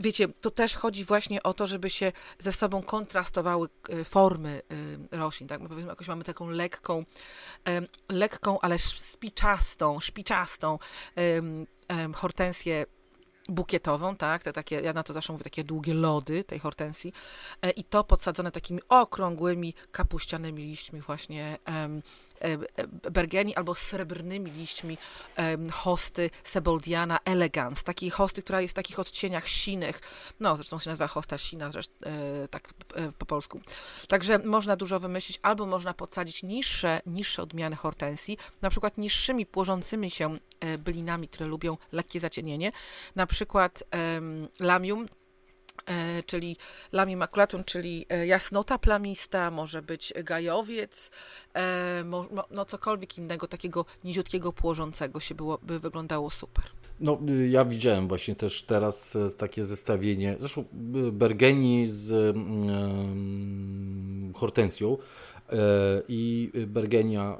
wiecie, 0.00 0.28
to 0.28 0.50
też 0.50 0.74
chodzi 0.74 1.04
właśnie 1.04 1.42
o 1.42 1.54
to, 1.54 1.66
żeby 1.66 1.90
się 1.90 2.12
ze 2.38 2.52
sobą 2.52 2.82
kontrastowały 2.82 3.68
y, 3.90 4.04
formy 4.04 4.62
roślin, 5.10 5.48
tak, 5.48 5.60
powiedzmy 5.68 5.90
jakoś 5.90 6.08
mamy 6.08 6.24
taką 6.24 6.48
lekką, 6.48 7.04
lekką, 8.08 8.60
ale 8.60 8.78
spiczastą, 8.78 10.00
szpiczastą 10.00 10.78
hortensję 12.14 12.86
bukietową, 13.48 14.16
tak, 14.16 14.42
te 14.42 14.52
takie, 14.52 14.80
ja 14.80 14.92
na 14.92 15.02
to 15.02 15.12
zawsze 15.12 15.32
mówię, 15.32 15.44
takie 15.44 15.64
długie 15.64 15.94
lody 15.94 16.44
tej 16.44 16.58
hortensji. 16.58 17.12
E, 17.62 17.70
i 17.70 17.84
to 17.84 18.04
podsadzone 18.04 18.50
takimi 18.50 18.80
okrągłymi, 18.88 19.74
kapuścianymi 19.92 20.64
liśćmi 20.64 21.00
właśnie 21.00 21.58
bergenii 23.10 23.54
albo 23.54 23.74
z 23.74 23.78
srebrnymi 23.78 24.50
liśćmi 24.50 24.98
hosty 25.72 26.30
Seboldiana 26.44 27.18
elegans, 27.24 27.84
takiej 27.84 28.10
hosty, 28.10 28.42
która 28.42 28.60
jest 28.60 28.74
w 28.74 28.76
takich 28.76 28.98
odcieniach 28.98 29.48
sinych, 29.48 30.00
no 30.40 30.56
zresztą 30.56 30.78
się 30.78 30.90
nazywa 30.90 31.06
hosta 31.06 31.38
sina, 31.38 31.70
zresztą, 31.70 31.94
tak 32.50 32.74
po 33.18 33.26
polsku. 33.26 33.60
Także 34.08 34.38
można 34.38 34.76
dużo 34.76 35.00
wymyślić, 35.00 35.38
albo 35.42 35.66
można 35.66 35.94
podsadzić 35.94 36.42
niższe, 36.42 37.00
niższe 37.06 37.42
odmiany 37.42 37.76
hortensji, 37.76 38.38
na 38.62 38.70
przykład 38.70 38.98
niższymi, 38.98 39.46
płożącymi 39.46 40.10
się 40.10 40.38
bylinami, 40.78 41.28
które 41.28 41.46
lubią 41.46 41.78
lekkie 41.92 42.20
zacienienie, 42.20 42.72
na 43.16 43.26
przykład 43.26 43.84
lamium, 44.60 45.06
E, 45.06 45.23
czyli 46.26 46.56
lamium 46.92 47.20
maculatum, 47.20 47.64
czyli 47.64 48.06
e, 48.08 48.26
jasnota 48.26 48.78
plamista, 48.78 49.50
może 49.50 49.82
być 49.82 50.12
gajowiec, 50.24 51.10
e, 51.54 52.04
no 52.50 52.64
cokolwiek 52.64 53.18
innego 53.18 53.48
takiego 53.48 53.84
niziutkiego, 54.04 54.52
płożącego 54.52 55.20
się 55.20 55.34
było, 55.34 55.58
by 55.62 55.80
wyglądało 55.80 56.30
super. 56.30 56.64
No, 57.00 57.18
y, 57.28 57.48
ja 57.48 57.64
widziałem 57.64 58.08
właśnie 58.08 58.36
też 58.36 58.62
teraz 58.62 59.18
takie 59.38 59.64
zestawienie, 59.64 60.36
zresztą 60.40 60.60
y, 60.60 61.12
Bergeni 61.12 61.86
z 61.86 62.36
um, 62.36 64.32
hortensją 64.36 64.96
i 66.08 66.52
Bergenia 66.66 67.36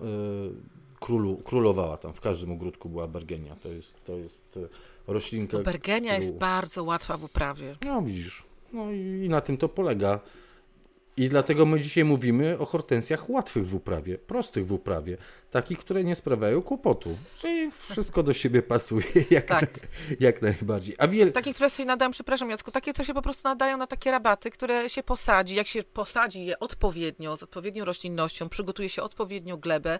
królu, 1.01 1.37
królowała 1.37 1.97
tam, 1.97 2.13
w 2.13 2.21
każdym 2.21 2.53
ogródku 2.53 2.89
była 2.89 3.07
Bergenia, 3.07 3.57
to 3.63 3.69
jest, 3.69 4.05
to 4.05 4.13
jest 4.13 4.59
roślinkę. 5.07 5.63
Bergenia 5.63 6.15
jest 6.15 6.35
bardzo 6.35 6.85
łatwa 6.85 7.17
w 7.17 7.25
uprawie. 7.25 7.77
No 7.85 8.03
widzisz, 8.03 8.43
no 8.73 8.93
i 8.93 9.29
na 9.29 9.41
tym 9.41 9.57
to 9.57 9.69
polega. 9.69 10.21
I 11.17 11.29
dlatego 11.29 11.67
my 11.67 11.81
dzisiaj 11.81 12.05
mówimy 12.05 12.59
o 12.59 12.67
hortensjach 12.67 13.31
łatwych 13.31 13.67
w 13.67 13.75
uprawie, 13.75 14.19
prostych 14.19 14.67
w 14.67 14.73
uprawie 14.73 15.17
takich, 15.55 15.79
które 15.79 16.05
nie 16.05 16.15
sprawiają 16.15 16.63
kłopotu. 16.63 17.19
Czyli 17.39 17.71
wszystko 17.91 18.23
do 18.23 18.33
siebie 18.33 18.63
pasuje 18.63 19.05
jak, 19.31 19.47
tak. 19.47 19.71
jak 20.21 20.43
najbardziej. 20.43 20.95
A 20.99 21.09
wiel... 21.09 21.33
Takie, 21.33 21.55
które 21.55 21.71
sobie 21.71 21.87
nadają, 21.87 22.11
przepraszam 22.11 22.51
Jacku, 22.51 22.71
takie, 22.71 22.95
co 22.95 23.05
się 23.05 23.15
po 23.15 23.23
prostu 23.23 23.49
nadają 23.49 23.77
na 23.77 23.87
takie 23.87 24.11
rabaty, 24.11 24.51
które 24.51 24.91
się 24.91 25.03
posadzi, 25.03 25.55
jak 25.55 25.67
się 25.67 25.83
posadzi 25.83 26.45
je 26.45 26.59
odpowiednio, 26.59 27.37
z 27.37 27.43
odpowiednią 27.43 27.85
roślinnością, 27.85 28.49
przygotuje 28.49 28.89
się 28.89 29.03
odpowiednio 29.03 29.57
glebę 29.57 29.99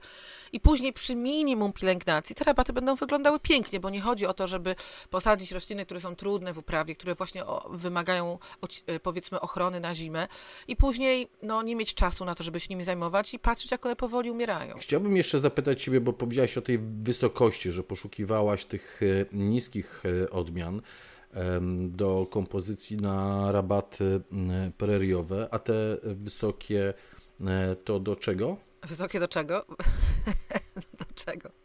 i 0.53 0.61
później 0.61 0.93
przy 0.93 1.17
minimum 1.17 1.73
pielęgnacji 1.73 2.35
te 2.37 2.45
rabaty 2.45 2.73
będą 2.73 2.95
wyglądały 2.95 3.41
pięknie, 3.41 3.81
bo 3.81 3.91
nie 3.91 4.01
chodzi 4.01 4.27
o 4.27 4.35
to, 4.35 4.47
żeby 4.47 4.75
posadzić 5.11 5.53
rośliny, 5.53 5.85
które 5.85 6.01
są 6.01 6.17
trudne 6.17 6.53
w 6.53 6.59
uprawie, 6.59 6.95
które 6.95 7.15
właśnie 7.15 7.45
wymagają 7.71 8.39
e, 8.87 9.01
powiedzmy 9.01 9.41
ochrony 9.41 9.81
na 9.81 9.95
zimę 9.95 10.29
i 10.69 10.77
później 10.77 11.29
no, 11.43 11.63
nie 11.63 11.77
mieć 11.77 11.95
czasu 11.95 12.25
na 12.25 12.35
to, 12.35 12.45
żeby 12.45 12.61
się 12.61 12.67
nimi 12.71 12.85
zajmować 12.85 13.35
i 13.35 13.39
patrzeć, 13.39 13.71
jak 13.71 13.87
one 13.87 13.97
powoli 13.97 14.31
umierają. 14.31 14.77
Chciałbym 14.79 15.17
jeszcze 15.17 15.44
zapytać 15.45 15.83
Ciebie, 15.83 16.01
bo 16.01 16.13
powiedziałaś 16.13 16.59
o 16.59 16.63
tej 16.63 16.79
wysokości, 16.79 17.73
że 17.73 17.83
poszukiwałaś 17.83 18.65
tych 18.65 19.01
e, 19.03 19.37
niskich 19.37 20.03
e, 20.05 20.31
odmian 20.31 20.81
do 21.89 22.27
kompozycji 22.31 22.97
na 22.97 23.53
rabaty 23.53 24.21
preriowe, 24.79 25.49
a 25.51 25.59
te 25.59 25.97
wysokie 26.03 26.95
e, 27.41 27.77
to 27.77 28.01
do 28.01 28.17
czego? 28.17 28.57
Wysokie 28.83 29.21
do 29.21 29.29
czego? 29.29 29.67
do 31.01 31.05
czego? 31.15 31.64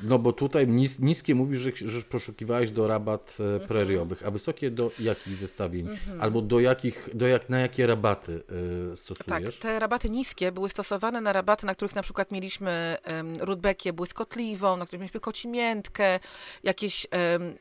No 0.00 0.18
bo 0.18 0.32
tutaj 0.32 0.68
nis, 0.68 0.98
niskie 0.98 1.34
mówisz, 1.34 1.60
że, 1.60 1.70
że 1.90 2.02
poszukiwałeś 2.02 2.70
do 2.70 2.88
rabat 2.88 3.36
e, 3.40 3.44
mhm. 3.44 3.68
preriowych, 3.68 4.26
a 4.26 4.30
wysokie 4.30 4.70
do 4.70 4.90
jakich 4.98 5.36
zestawień? 5.36 5.88
Mhm. 5.88 6.20
Albo 6.20 6.42
do 6.42 6.60
jakich, 6.60 7.10
do 7.14 7.26
jak, 7.26 7.48
na 7.48 7.60
jakie 7.60 7.86
rabaty 7.86 8.42
y, 8.92 8.96
stosujesz? 8.96 9.54
Tak, 9.54 9.62
te 9.62 9.78
rabaty 9.78 10.10
niskie 10.10 10.52
były 10.52 10.68
stosowane 10.68 11.20
na 11.20 11.32
rabaty, 11.32 11.66
na 11.66 11.74
których 11.74 11.94
na 11.94 12.02
przykład 12.02 12.32
mieliśmy 12.32 12.96
um, 13.06 13.36
rudbekie 13.40 13.92
błyskotliwą, 13.92 14.76
na 14.76 14.86
których 14.86 15.00
mieliśmy 15.00 15.20
kocimiętkę, 15.20 16.20
jakieś 16.62 17.06
um, 17.12 17.54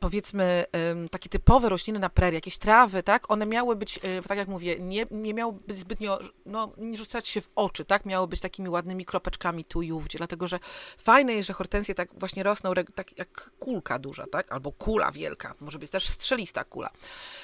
powiedzmy 0.00 0.64
takie 1.10 1.28
typowe 1.28 1.68
rośliny 1.68 1.98
na 1.98 2.08
prerii, 2.08 2.34
jakieś 2.34 2.58
trawy, 2.58 3.02
tak, 3.02 3.30
one 3.30 3.46
miały 3.46 3.76
być, 3.76 4.00
e, 4.02 4.22
tak 4.22 4.38
jak 4.38 4.48
mówię, 4.48 4.76
nie, 4.80 5.06
nie 5.10 5.34
miały 5.34 5.52
być 5.52 5.76
zbytnio, 5.76 6.18
no, 6.46 6.72
nie 6.78 6.98
rzucać 6.98 7.28
się 7.28 7.40
w 7.40 7.50
oczy, 7.54 7.84
tak, 7.84 8.06
miały 8.06 8.28
być 8.28 8.40
takimi 8.40 8.68
ładnymi 8.68 9.04
kropeczkami 9.04 9.64
tu 9.64 9.82
i 9.82 9.92
ówdzie, 9.92 10.18
dlatego, 10.18 10.48
że 10.48 10.58
fajne 10.98 11.32
jest, 11.32 11.46
że 11.46 11.52
hortensje 11.52 11.94
tak 11.94 12.08
właśnie 12.14 12.42
rosną, 12.42 12.72
tak 12.94 13.18
jak 13.18 13.50
kulka 13.58 13.98
duża, 13.98 14.26
tak, 14.32 14.52
albo 14.52 14.72
kula 14.72 15.12
wielka, 15.12 15.54
może 15.60 15.78
być 15.78 15.90
też 15.90 16.08
strzelista 16.08 16.64
kula. 16.64 16.90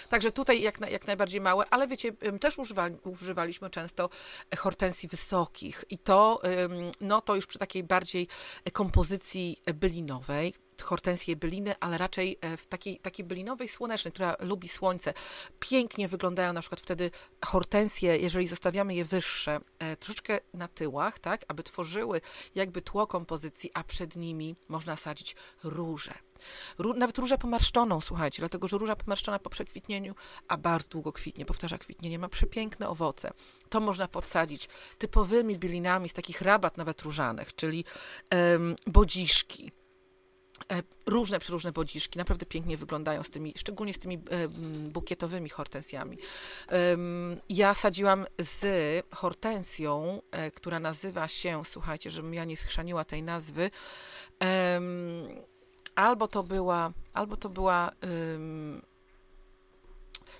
Także 0.08 0.32
tutaj 0.32 0.62
jak, 0.62 0.90
jak 0.90 1.06
najbardziej 1.06 1.40
małe, 1.40 1.64
ale 1.70 1.88
wiecie, 1.88 2.12
też 2.40 2.58
używali, 2.58 2.96
używaliśmy 3.04 3.70
często 3.70 4.10
hortensji 4.58 5.08
wysokich. 5.08 5.84
I 5.90 5.98
to, 5.98 6.42
no 7.00 7.20
to 7.20 7.36
już 7.36 7.46
przy 7.46 7.58
takiej 7.58 7.84
bardziej 7.84 8.28
kompozycji 8.72 9.56
bylinowej, 9.74 10.54
hortensję 10.82 11.36
byliny, 11.36 11.74
ale 11.80 11.98
raczej 11.98 12.38
e, 12.40 12.56
w 12.56 12.66
takiej, 12.66 12.98
takiej 12.98 13.24
bylinowej 13.24 13.68
słonecznej, 13.68 14.12
która 14.12 14.36
lubi 14.40 14.68
słońce. 14.68 15.14
Pięknie 15.60 16.08
wyglądają 16.08 16.52
na 16.52 16.60
przykład 16.60 16.80
wtedy 16.80 17.10
hortensje, 17.44 18.16
jeżeli 18.16 18.46
zostawiamy 18.46 18.94
je 18.94 19.04
wyższe, 19.04 19.60
e, 19.78 19.96
troszeczkę 19.96 20.40
na 20.54 20.68
tyłach, 20.68 21.18
tak, 21.18 21.44
aby 21.48 21.62
tworzyły 21.62 22.20
jakby 22.54 22.82
tło 22.82 23.06
kompozycji, 23.06 23.70
a 23.74 23.84
przed 23.84 24.16
nimi 24.16 24.56
można 24.68 24.96
sadzić 24.96 25.36
róże. 25.64 26.14
Ró 26.78 26.94
nawet 26.94 27.18
różę 27.18 27.38
pomarszczoną, 27.38 28.00
słuchajcie, 28.00 28.42
dlatego 28.42 28.68
że 28.68 28.78
róża 28.78 28.96
pomarszczona 28.96 29.38
po 29.38 29.50
przekwitnieniu, 29.50 30.14
a 30.48 30.56
bardzo 30.56 30.88
długo 30.88 31.12
kwitnie, 31.12 31.44
powtarza 31.44 31.78
kwitnienie, 31.78 32.18
ma 32.18 32.28
przepiękne 32.28 32.88
owoce. 32.88 33.30
To 33.68 33.80
można 33.80 34.08
podsadzić 34.08 34.68
typowymi 34.98 35.58
bylinami 35.58 36.08
z 36.08 36.12
takich 36.12 36.42
rabat 36.42 36.76
nawet 36.76 37.02
różanych, 37.02 37.54
czyli 37.54 37.84
um, 38.32 38.76
bodziszki, 38.86 39.72
różne 41.06 41.38
przeróżne 41.38 41.72
bodziszki, 41.72 42.18
naprawdę 42.18 42.46
pięknie 42.46 42.76
wyglądają 42.76 43.22
z 43.22 43.30
tymi, 43.30 43.54
szczególnie 43.56 43.92
z 43.92 43.98
tymi 43.98 44.14
e, 44.14 44.48
bukietowymi 44.88 45.48
hortensjami. 45.48 46.18
Ja 47.48 47.74
sadziłam 47.74 48.26
z 48.38 48.66
hortensją, 49.14 50.22
e, 50.30 50.50
która 50.50 50.80
nazywa 50.80 51.28
się, 51.28 51.64
słuchajcie, 51.64 52.10
żebym 52.10 52.34
ja 52.34 52.44
nie 52.44 52.56
schrzaniła 52.56 53.04
tej 53.04 53.22
nazwy, 53.22 53.70
albo 55.94 56.28
to 56.28 56.42
była, 56.42 56.92
albo 57.12 57.36
to 57.36 57.48
była 57.48 57.92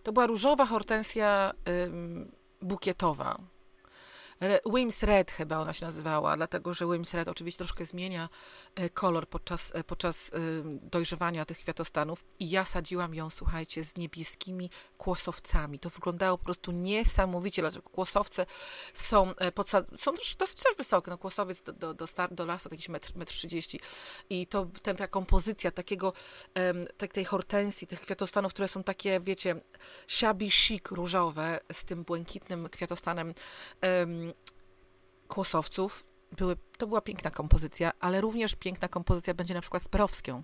to 0.03 0.13
była 0.13 0.27
różowa 0.27 0.67
hortensja 0.67 1.53
bukietowa 2.63 3.41
Wims 4.75 5.03
Red 5.03 5.31
chyba 5.31 5.59
ona 5.59 5.73
się 5.73 5.87
nazywała, 5.87 6.37
dlatego 6.37 6.75
że 6.75 6.87
Wims 6.87 7.15
Red 7.15 7.29
oczywiście 7.29 7.59
troszkę 7.59 7.87
zmienia 7.87 8.29
e, 8.75 8.91
kolor 8.91 9.29
podczas, 9.29 9.73
e, 9.75 9.85
podczas 9.85 10.29
e, 10.29 10.39
dojrzewania 10.83 11.45
tych 11.45 11.59
kwiatostanów 11.59 12.25
i 12.39 12.51
ja 12.51 12.65
sadziłam 12.65 13.15
ją, 13.15 13.31
słuchajcie, 13.31 13.85
z 13.85 13.97
niebieskimi 13.97 14.71
kłosowcami. 14.99 15.79
To 15.79 15.91
wyglądało 15.91 16.39
po 16.39 16.45
prostu 16.45 16.73
niesamowicie, 16.73 17.63
dlatego 17.63 17.91
kłosowce 17.91 18.47
są, 18.95 19.33
są 19.97 20.15
dosyć 20.15 20.37
też 20.57 20.77
wysokie, 20.77 21.11
no 21.11 21.19
kłosowiec 21.19 21.63
do, 21.63 21.73
do, 21.73 21.95
do, 21.95 22.07
star, 22.07 22.35
do 22.35 22.45
lasa 22.45 22.69
to 22.69 22.75
jakiś 22.75 22.89
metr, 22.89 23.13
metr 23.17 23.33
30 23.33 23.81
i 24.31 24.47
to 24.47 24.67
ten, 24.83 24.97
ta 24.97 25.09
kompozycja 25.09 25.71
takiego, 25.71 26.13
tak, 26.97 27.13
tej 27.13 27.25
hortensji, 27.25 27.87
tych 27.87 28.01
kwiatostanów, 28.01 28.53
które 28.53 28.69
są 28.69 28.83
takie, 28.83 29.21
wiecie, 29.21 29.61
shabby 30.07 30.51
chic 30.51 30.91
różowe 30.91 31.61
z 31.73 31.85
tym 31.85 32.05
błękitnym 32.05 32.69
kwiatostanem 32.69 33.35
kłosowców. 35.31 36.07
Były, 36.33 36.57
to 36.79 36.87
była 36.87 37.01
piękna 37.01 37.31
kompozycja, 37.31 37.93
ale 38.01 38.21
również 38.21 38.57
piękna 38.57 38.89
kompozycja 38.89 39.35
będzie 39.35 39.55
na 39.55 39.61
przykład 39.61 39.83
z 39.83 39.89
Perowską. 39.89 40.43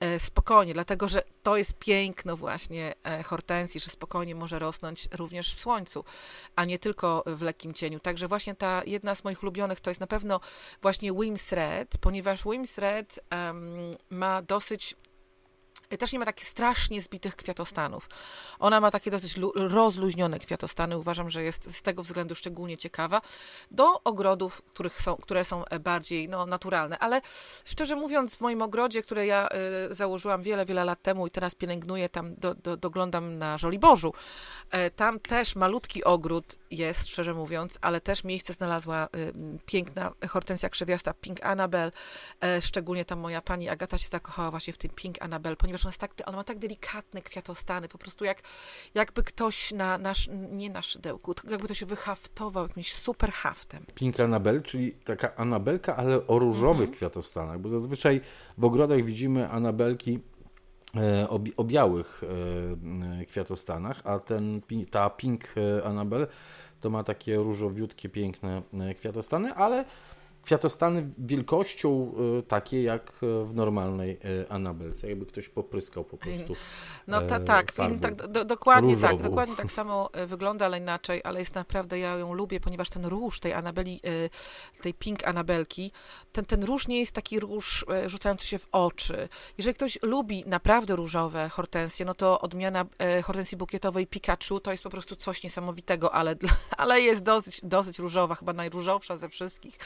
E, 0.00 0.20
spokojnie, 0.20 0.74
dlatego 0.74 1.08
że 1.08 1.22
to 1.42 1.56
jest 1.56 1.78
piękno 1.78 2.36
właśnie 2.36 2.94
e, 3.04 3.22
hortensji, 3.22 3.80
że 3.80 3.90
spokojnie 3.90 4.34
może 4.34 4.58
rosnąć 4.58 5.08
również 5.12 5.54
w 5.54 5.60
słońcu, 5.60 6.04
a 6.56 6.64
nie 6.64 6.78
tylko 6.78 7.24
w 7.26 7.42
lekkim 7.42 7.74
cieniu. 7.74 8.00
Także 8.00 8.28
właśnie 8.28 8.54
ta 8.54 8.82
jedna 8.86 9.14
z 9.14 9.24
moich 9.24 9.42
ulubionych 9.42 9.80
to 9.80 9.90
jest 9.90 10.00
na 10.00 10.06
pewno 10.06 10.40
właśnie 10.82 11.12
Wims 11.12 11.52
Red, 11.52 11.98
ponieważ 11.98 12.44
Wims 12.44 12.78
Red 12.78 13.20
um, 13.30 13.96
ma 14.10 14.42
dosyć 14.42 14.96
też 15.98 16.12
nie 16.12 16.18
ma 16.18 16.24
takich 16.24 16.48
strasznie 16.48 17.02
zbitych 17.02 17.36
kwiatostanów. 17.36 18.08
Ona 18.58 18.80
ma 18.80 18.90
takie 18.90 19.10
dosyć 19.10 19.36
rozluźnione 19.54 20.38
kwiatostany. 20.38 20.98
Uważam, 20.98 21.30
że 21.30 21.42
jest 21.42 21.76
z 21.76 21.82
tego 21.82 22.02
względu 22.02 22.34
szczególnie 22.34 22.76
ciekawa. 22.76 23.20
Do 23.70 24.02
ogrodów, 24.04 24.62
których 24.62 25.00
są, 25.02 25.16
które 25.16 25.44
są 25.44 25.64
e, 25.64 25.80
bardziej 25.80 26.28
no, 26.28 26.46
naturalne. 26.46 26.98
Ale 26.98 27.20
szczerze 27.64 27.96
mówiąc, 27.96 28.36
w 28.36 28.40
moim 28.40 28.62
ogrodzie, 28.62 29.02
który 29.02 29.26
ja 29.26 29.48
y, 29.90 29.94
założyłam 29.94 30.42
wiele, 30.42 30.66
wiele 30.66 30.84
lat 30.84 31.02
temu 31.02 31.26
i 31.26 31.30
teraz 31.30 31.54
pielęgnuję 31.54 32.08
tam, 32.08 32.34
do, 32.34 32.54
do, 32.54 32.76
doglądam 32.76 33.38
na 33.38 33.58
Żoliborzu, 33.58 34.14
y, 34.74 34.90
tam 34.90 35.20
też 35.20 35.56
malutki 35.56 36.04
ogród 36.04 36.58
jest, 36.72 37.08
szczerze 37.08 37.34
mówiąc, 37.34 37.78
ale 37.80 38.00
też 38.00 38.24
miejsce 38.24 38.52
znalazła 38.52 39.08
y, 39.16 39.32
piękna 39.66 40.12
hortensja 40.28 40.68
krzewiasta 40.68 41.14
Pink 41.14 41.44
Annabelle. 41.44 41.92
E, 42.40 42.62
szczególnie 42.62 43.04
tam 43.04 43.18
moja 43.18 43.40
pani 43.40 43.68
Agata 43.68 43.98
się 43.98 44.08
zakochała 44.08 44.50
właśnie 44.50 44.72
w 44.72 44.78
tym 44.78 44.90
Pink 44.90 45.22
Annabelle, 45.22 45.56
ponieważ 45.56 45.84
ona, 45.84 45.88
jest 45.88 46.00
tak, 46.00 46.12
ona 46.26 46.36
ma 46.36 46.44
tak 46.44 46.58
delikatne 46.58 47.22
kwiatostany, 47.22 47.88
po 47.88 47.98
prostu 47.98 48.24
jak, 48.24 48.42
jakby 48.94 49.22
ktoś 49.22 49.72
na 49.72 49.98
nasz, 49.98 50.28
nie 50.50 50.70
na 50.70 50.82
szydełku, 50.82 51.34
jakby 51.50 51.68
to 51.68 51.74
się 51.74 51.86
wyhaftował 51.86 52.66
jakimś 52.66 52.94
super 52.94 53.32
haftem. 53.32 53.86
Pink 53.94 54.20
Annabelle, 54.20 54.60
czyli 54.60 54.92
taka 54.92 55.36
Anabelka, 55.36 55.96
ale 55.96 56.26
o 56.26 56.38
różowych 56.38 56.80
mhm. 56.80 56.96
kwiatostanach, 56.96 57.58
bo 57.58 57.68
zazwyczaj 57.68 58.20
w 58.58 58.64
ogrodach 58.64 59.02
widzimy 59.02 59.48
Anabelki 59.48 60.18
e, 60.96 61.28
o, 61.56 61.64
białych 61.64 62.22
e, 63.20 63.26
kwiatostanach, 63.26 64.00
a 64.04 64.18
ten, 64.18 64.60
ta 64.90 65.10
Pink 65.10 65.44
Annabelle 65.84 66.26
to 66.82 66.90
ma 66.90 67.04
takie 67.04 67.36
różowiutkie, 67.36 68.08
piękne 68.08 68.62
kwiatostany, 68.98 69.54
ale 69.54 69.84
kwiatostany 70.42 71.10
wielkością 71.18 72.14
y, 72.38 72.42
takie 72.42 72.82
jak 72.82 73.12
y, 73.22 73.44
w 73.44 73.54
normalnej 73.54 74.18
y, 74.24 74.48
Anabelce, 74.48 75.08
jakby 75.08 75.26
ktoś 75.26 75.48
popryskał 75.48 76.04
po 76.04 76.16
prostu. 76.16 76.56
No 77.06 77.22
ta, 77.22 77.40
tak, 77.40 77.72
film 77.72 78.00
tak, 78.00 78.14
do, 78.14 78.44
dokładnie 78.44 78.94
różową. 78.94 79.16
tak, 79.16 79.22
dokładnie 79.22 79.56
tak 79.56 79.72
samo 79.80 80.10
wygląda, 80.26 80.66
ale 80.66 80.78
inaczej, 80.78 81.20
ale 81.24 81.38
jest 81.38 81.54
naprawdę, 81.54 81.98
ja 81.98 82.16
ją 82.16 82.34
lubię, 82.34 82.60
ponieważ 82.60 82.90
ten 82.90 83.04
róż 83.04 83.40
tej 83.40 83.52
Anabeli, 83.52 84.00
tej 84.82 84.94
Pink 84.94 85.26
Anabelki, 85.28 85.92
ten, 86.32 86.44
ten 86.44 86.64
róż 86.64 86.88
nie 86.88 87.00
jest 87.00 87.12
taki 87.12 87.40
róż 87.40 87.84
rzucający 88.06 88.46
się 88.46 88.58
w 88.58 88.66
oczy. 88.72 89.28
Jeżeli 89.58 89.74
ktoś 89.74 89.98
lubi 90.02 90.44
naprawdę 90.46 90.96
różowe 90.96 91.48
hortensje, 91.48 92.06
no 92.06 92.14
to 92.14 92.40
odmiana 92.40 92.84
hortensji 93.24 93.56
bukietowej 93.58 94.06
Pikachu 94.06 94.60
to 94.60 94.70
jest 94.70 94.82
po 94.82 94.90
prostu 94.90 95.16
coś 95.16 95.42
niesamowitego, 95.42 96.14
ale, 96.14 96.36
ale 96.76 97.00
jest 97.00 97.22
dosyć, 97.22 97.60
dosyć 97.62 97.98
różowa, 97.98 98.34
chyba 98.34 98.52
najróżowsza 98.52 99.16
ze 99.16 99.28
wszystkich 99.28 99.78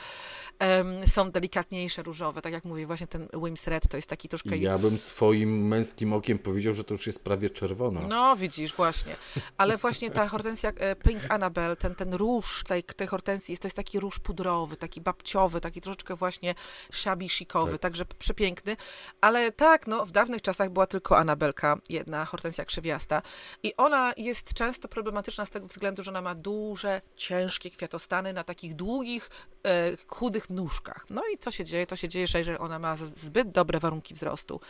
um, 0.61 1.06
są 1.06 1.30
delikatniejsze, 1.30 2.02
różowe. 2.02 2.42
Tak 2.42 2.52
jak 2.52 2.64
mówię, 2.64 2.87
właśnie 2.87 3.06
ten 3.06 3.28
Wims 3.44 3.66
Red 3.66 3.88
to 3.88 3.96
jest 3.96 4.09
taki 4.09 4.28
troszkę... 4.28 4.56
Ja 4.56 4.78
bym 4.78 4.98
swoim 4.98 5.68
męskim 5.68 6.12
okiem 6.12 6.38
powiedział, 6.38 6.72
że 6.72 6.85
to 6.85 6.94
już 6.94 7.06
jest 7.06 7.24
prawie 7.24 7.50
czerwona. 7.50 8.00
No, 8.00 8.37
widzisz, 8.37 8.74
właśnie. 8.74 9.16
Ale 9.56 9.76
właśnie 9.76 10.11
ta 10.11 10.28
hortensja 10.28 10.70
e, 10.70 10.96
Pink 10.96 11.22
Annabelle, 11.28 11.76
ten, 11.76 11.94
ten 11.94 12.14
róż 12.14 12.64
tej, 12.66 12.85
tej 12.85 13.06
hortensji, 13.06 13.52
jest, 13.52 13.62
to 13.62 13.66
jest 13.66 13.76
taki 13.76 14.00
róż 14.00 14.18
pudrowy, 14.18 14.76
taki 14.76 15.00
babciowy, 15.00 15.61
taki 15.61 15.80
troszeczkę 15.80 16.16
właśnie 16.16 16.54
shabby 16.92 17.26
tak. 17.48 17.78
także 17.78 18.04
przepiękny. 18.04 18.76
Ale 19.20 19.52
tak, 19.52 19.87
no, 19.87 20.06
w 20.06 20.11
dawnych 20.11 20.42
czasach 20.42 20.70
była 20.70 20.87
tylko 20.87 21.18
Anabelka, 21.18 21.78
jedna 21.88 22.24
hortensja 22.24 22.64
krzewiasta 22.64 23.22
i 23.62 23.76
ona 23.76 24.12
jest 24.16 24.54
często 24.54 24.88
problematyczna 24.88 25.46
z 25.46 25.50
tego 25.50 25.66
względu, 25.66 26.02
że 26.02 26.11
ona 26.11 26.22
ma 26.22 26.35
duże, 26.35 27.00
ciężkie 27.16 27.70
kwiatostany 27.70 28.32
na 28.32 28.44
takich 28.44 28.74
długich, 28.74 29.30
e, 29.66 29.96
chudych 30.06 30.36
nóżkach. 30.51 31.07
No 31.11 31.22
i 31.35 31.38
co 31.38 31.51
się 31.51 31.64
dzieje? 31.64 31.87
To 31.87 31.96
się 31.96 32.09
dzieje, 32.09 32.27
że 32.27 32.38
jeżeli 32.38 32.59
ona 32.59 32.79
ma 32.79 32.96
zbyt 32.96 33.51
dobre 33.51 33.81
warunki 33.81 34.14
wzrostu, 34.14 34.61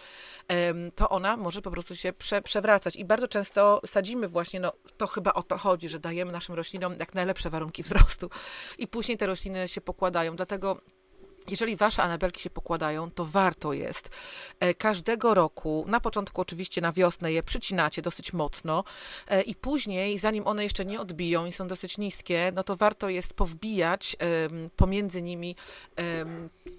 to 0.94 1.09
ona 1.09 1.37
może 1.37 1.62
po 1.62 1.70
prostu 1.70 1.96
się 1.96 2.12
prze, 2.12 2.42
przewracać. 2.42 2.96
I 2.96 3.05
bardzo 3.05 3.29
często 3.29 3.81
sadzimy 3.87 4.29
właśnie, 4.29 4.61
no 4.61 4.72
to 4.96 5.07
chyba 5.07 5.33
o 5.33 5.42
to 5.42 5.59
chodzi, 5.59 5.88
że 5.88 5.98
dajemy 5.98 6.33
naszym 6.33 6.55
roślinom 6.55 6.94
jak 6.98 7.14
najlepsze 7.14 7.50
warunki 7.50 7.83
wzrostu. 7.83 8.31
I 8.79 8.88
później 8.88 9.18
te 9.18 9.26
rośliny 9.26 9.68
się 9.68 9.81
pokładają. 9.81 10.37
Dlatego 10.37 10.81
jeżeli 11.50 11.76
wasze 11.76 12.02
anabelki 12.02 12.42
się 12.42 12.50
pokładają, 12.50 13.11
to 13.11 13.24
warto 13.24 13.72
jest 13.72 14.11
e, 14.61 14.74
każdego 14.74 15.35
roku, 15.35 15.85
na 15.88 16.00
początku 16.00 16.40
oczywiście 16.40 16.80
na 16.80 16.92
wiosnę 16.92 17.32
je 17.32 17.42
przycinacie 17.42 18.02
dosyć 18.02 18.32
mocno 18.32 18.85
e, 19.28 19.42
i 19.42 19.54
później, 19.54 20.18
zanim 20.18 20.46
one 20.46 20.62
jeszcze 20.62 20.85
nie 20.85 21.00
odbiją 21.00 21.46
i 21.46 21.52
są 21.52 21.68
dosyć 21.68 21.98
niskie, 21.98 22.52
no 22.54 22.64
to 22.64 22.76
warto 22.76 23.09
jest 23.09 23.35
powbijać 23.35 24.16
pomiędzy 24.76 25.22
nimi 25.22 25.56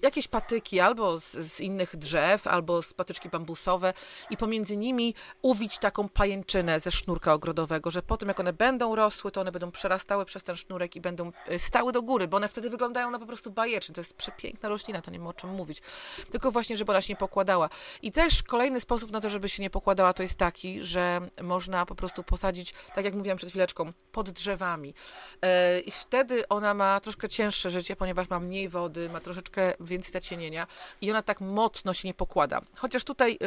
jakieś 0.02 0.28
patyki 0.28 0.80
albo 0.80 1.18
z, 1.18 1.32
z 1.32 1.60
innych 1.60 1.96
drzew, 1.96 2.46
albo 2.46 2.82
z 2.82 2.94
patyczki 2.94 3.28
bambusowe 3.28 3.94
i 4.30 4.36
pomiędzy 4.36 4.76
nimi 4.76 5.14
uwić 5.42 5.78
taką 5.78 6.08
pajęczynę 6.08 6.80
ze 6.80 6.90
sznurka 6.90 7.32
ogrodowego, 7.32 7.90
że 7.90 8.02
potem 8.02 8.28
jak 8.28 8.40
one 8.40 8.52
będą 8.52 8.96
rosły, 8.96 9.30
to 9.30 9.40
one 9.40 9.52
będą 9.52 9.70
przerastały 9.70 10.24
przez 10.24 10.44
ten 10.44 10.56
sznurek 10.56 10.96
i 10.96 11.00
będą 11.00 11.32
e, 11.46 11.58
stały 11.58 11.92
do 11.92 12.02
góry, 12.02 12.28
bo 12.28 12.36
one 12.36 12.48
wtedy 12.48 12.70
wyglądają 12.70 13.10
na 13.10 13.18
po 13.18 13.26
prostu 13.26 13.50
bajecznie. 13.50 13.94
To 13.94 14.00
jest 14.00 14.16
przepiękne 14.16 14.57
piękna 14.58 14.68
roślina, 14.68 15.02
to 15.02 15.10
nie 15.10 15.18
ma 15.18 15.30
o 15.30 15.32
czym 15.32 15.50
mówić. 15.50 15.82
Tylko 16.30 16.50
właśnie, 16.50 16.76
żeby 16.76 16.92
ona 16.92 17.00
się 17.00 17.12
nie 17.12 17.16
pokładała. 17.16 17.70
I 18.02 18.12
też 18.12 18.42
kolejny 18.42 18.80
sposób 18.80 19.10
na 19.10 19.20
to, 19.20 19.30
żeby 19.30 19.48
się 19.48 19.62
nie 19.62 19.70
pokładała, 19.70 20.12
to 20.12 20.22
jest 20.22 20.38
taki, 20.38 20.84
że 20.84 21.20
można 21.42 21.86
po 21.86 21.94
prostu 21.94 22.22
posadzić, 22.22 22.74
tak 22.94 23.04
jak 23.04 23.14
mówiłam 23.14 23.36
przed 23.36 23.50
chwileczką, 23.50 23.92
pod 24.12 24.30
drzewami. 24.30 24.94
E, 25.42 25.80
I 25.80 25.90
wtedy 25.90 26.48
ona 26.48 26.74
ma 26.74 27.00
troszkę 27.00 27.28
cięższe 27.28 27.70
życie, 27.70 27.96
ponieważ 27.96 28.30
ma 28.30 28.40
mniej 28.40 28.68
wody, 28.68 29.08
ma 29.08 29.20
troszeczkę 29.20 29.72
więcej 29.80 30.12
zacienienia 30.12 30.66
i 31.00 31.10
ona 31.10 31.22
tak 31.22 31.40
mocno 31.40 31.92
się 31.92 32.08
nie 32.08 32.14
pokłada. 32.14 32.60
Chociaż 32.74 33.04
tutaj 33.04 33.38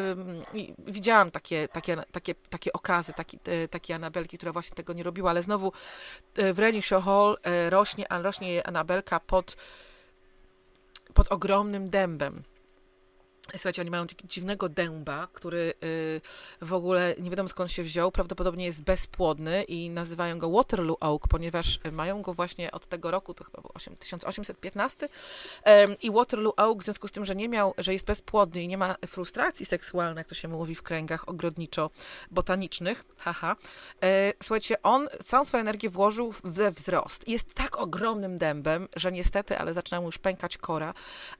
widziałam 0.77 1.31
takie, 1.31 1.67
takie, 1.67 2.03
takie, 2.11 2.35
takie 2.35 2.73
okazy, 2.73 3.13
taki, 3.13 3.39
e, 3.45 3.67
takie 3.67 3.95
anabelki, 3.95 4.37
która 4.37 4.51
właśnie 4.51 4.75
tego 4.75 4.93
nie 4.93 5.03
robiła, 5.03 5.29
ale 5.29 5.43
znowu 5.43 5.71
e, 6.35 6.53
w 6.53 6.59
Renishaw 6.59 7.03
Hall 7.03 7.37
rośnie, 7.69 8.05
rośnie 8.09 8.67
anabelka 8.67 9.19
pod 9.19 9.55
pod 11.13 11.31
ogromnym 11.31 11.89
dębem. 11.89 12.43
Słuchajcie, 13.49 13.81
oni 13.81 13.91
mają 13.91 14.05
dziwnego 14.23 14.69
dęba, 14.69 15.27
który 15.33 15.73
y, 15.83 16.21
w 16.61 16.73
ogóle 16.73 17.15
nie 17.19 17.29
wiadomo 17.29 17.49
skąd 17.49 17.71
się 17.71 17.83
wziął, 17.83 18.11
prawdopodobnie 18.11 18.65
jest 18.65 18.83
bezpłodny 18.83 19.63
i 19.63 19.89
nazywają 19.89 20.39
go 20.39 20.51
Waterloo 20.51 20.97
Oak, 20.99 21.27
ponieważ 21.27 21.79
mają 21.91 22.21
go 22.21 22.33
właśnie 22.33 22.71
od 22.71 22.87
tego 22.87 23.11
roku, 23.11 23.33
to 23.33 23.43
chyba 23.43 23.61
był 23.61 23.71
1815 23.99 25.09
i 26.01 26.11
Waterloo 26.11 26.53
Oak 26.57 26.79
w 26.79 26.83
związku 26.83 27.07
z 27.07 27.11
tym, 27.11 27.25
że 27.25 27.35
nie 27.35 27.49
miał, 27.49 27.73
że 27.77 27.93
jest 27.93 28.05
bezpłodny 28.05 28.63
i 28.63 28.67
nie 28.67 28.77
ma 28.77 28.95
frustracji 29.07 29.65
seksualnej, 29.65 30.17
jak 30.17 30.27
to 30.27 30.35
się 30.35 30.47
mówi 30.47 30.75
w 30.75 30.83
kręgach 30.83 31.25
ogrodniczo-botanicznych, 31.27 33.03
haha, 33.17 33.55
e, 34.03 34.33
słuchajcie, 34.43 34.81
on 34.81 35.07
całą 35.25 35.45
swoją 35.45 35.61
energię 35.61 35.89
włożył 35.89 36.33
we 36.43 36.71
wzrost. 36.71 37.27
Jest 37.27 37.53
tak 37.53 37.77
ogromnym 37.77 38.37
dębem, 38.37 38.87
że 38.95 39.11
niestety, 39.11 39.57
ale 39.57 39.73
zaczyna 39.73 40.01
mu 40.01 40.05
już 40.05 40.17
pękać 40.17 40.57
kora, 40.57 40.93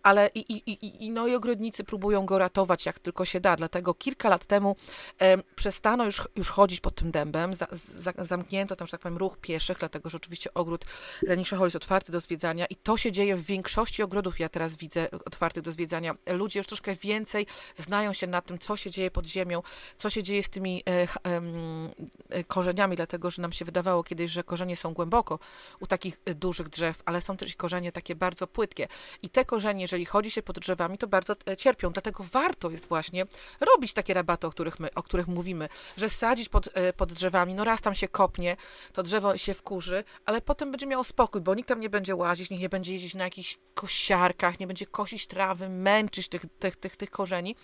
ale 0.04 0.30
i, 0.36 0.40
i, 0.40 0.72
i, 0.72 1.06
i 1.06 1.12
no 1.12 1.28
i 1.28 1.36
ogrodnicy 1.36 1.84
próbują 1.91 2.25
go 2.25 2.38
ratować 2.38 2.86
jak 2.86 2.99
tylko 2.99 3.25
się 3.25 3.39
da. 3.39 3.56
Dlatego 3.56 3.93
kilka 3.93 4.30
lat 4.30 4.45
temu 4.45 4.75
e, 5.21 5.38
przestano 5.56 6.06
już, 6.06 6.23
już 6.36 6.49
chodzić 6.49 6.80
pod 6.80 6.95
tym 6.95 7.12
dębem, 7.12 7.56
za, 7.56 7.67
za, 7.97 8.13
zamknięto 8.17 8.75
tam, 8.75 8.88
że 8.88 8.91
tak 8.91 9.01
powiem, 9.01 9.17
ruch 9.17 9.38
pieszych, 9.38 9.77
dlatego 9.77 10.10
że 10.10 10.17
oczywiście 10.17 10.54
ogród 10.54 10.86
Renisza 11.27 11.58
Hall 11.58 11.65
jest 11.65 11.75
otwarty 11.75 12.12
do 12.12 12.19
zwiedzania 12.19 12.65
i 12.65 12.75
to 12.75 12.97
się 12.97 13.12
dzieje 13.12 13.36
w 13.36 13.45
większości 13.45 14.04
ogrodów, 14.04 14.39
ja 14.39 14.49
teraz 14.49 14.75
widzę 14.75 15.12
otwartych 15.12 15.63
do 15.63 15.71
zwiedzania. 15.71 16.15
Ludzie 16.27 16.60
już 16.60 16.67
troszkę 16.67 16.95
więcej 16.95 17.45
znają 17.77 18.13
się 18.13 18.27
na 18.27 18.41
tym, 18.41 18.60
co 18.60 18.77
się 18.77 18.91
dzieje 18.91 19.12
pod 19.12 19.25
ziemią, 19.25 19.62
co 19.97 20.10
się 20.10 20.23
dzieje 20.23 20.43
z 20.43 20.49
tymi 20.49 20.84
e, 20.88 21.08
e, 22.30 22.43
korzeniami, 22.43 22.95
dlatego 22.95 23.32
że 23.32 23.41
nam 23.41 23.51
się 23.51 23.65
wydawało 23.65 24.04
kiedyś, 24.04 24.32
że 24.32 24.43
korzenie 24.43 24.75
są 24.75 24.93
głęboko 24.93 25.39
u 25.80 25.88
takich 25.88 26.19
e, 26.25 26.34
dużych 26.34 26.69
drzew, 26.69 27.01
ale 27.06 27.21
są 27.21 27.38
też 27.38 27.56
korzenie 27.56 27.91
takie 27.91 28.15
bardzo 28.15 28.47
płytkie. 28.47 28.88
I 29.21 29.30
te 29.30 29.45
korzenie, 29.45 29.82
jeżeli 29.82 30.06
chodzi 30.06 30.32
się 30.32 30.41
pod 30.41 30.60
drzewami, 30.60 30.97
to 30.97 31.08
bardzo 31.08 31.36
e, 31.47 31.58
cierpią 31.58 31.81
cierpią. 31.82 31.94
Dlatego 31.94 32.24
warto 32.24 32.70
jest 32.70 32.88
właśnie 32.88 33.26
robić 33.60 33.94
takie 33.94 34.13
rabaty, 34.13 34.48
o 34.48 34.52
których, 34.52 34.80
my, 34.80 34.94
o 34.94 35.04
których 35.04 35.28
mówimy, 35.28 35.70
że 35.98 36.10
sadzić 36.10 36.50
pod, 36.50 36.70
e, 36.74 36.94
pod 36.94 37.13
drzewami, 37.13 37.54
no 37.54 37.63
raz 37.63 37.82
tam 37.82 37.96
się 37.96 38.08
kopnie, 38.08 38.58
to 38.94 39.04
drzewo 39.04 39.38
się 39.38 39.54
wkurzy, 39.54 40.04
ale 40.26 40.41
potem 40.41 40.72
będzie 40.72 40.86
miało 40.86 41.04
spokój, 41.04 41.41
bo 41.41 41.56
nikt 41.56 41.70
tam 41.70 41.80
nie 41.80 41.89
będzie 41.89 42.15
łazić, 42.15 42.50
nikt 42.50 42.62
nie 42.62 42.70
będzie 42.70 42.94
jeździć 42.94 43.15
na 43.15 43.24
jakichś 43.24 43.58
kosiarkach, 43.74 44.60
nie 44.60 44.67
będzie 44.67 44.86
kosić 44.86 45.28
trawy, 45.28 45.70
męczyć 45.70 46.28
tych, 46.30 46.46
tych, 46.60 46.76
tych, 46.76 46.96
tych 46.96 47.10
korzeni. 47.10 47.56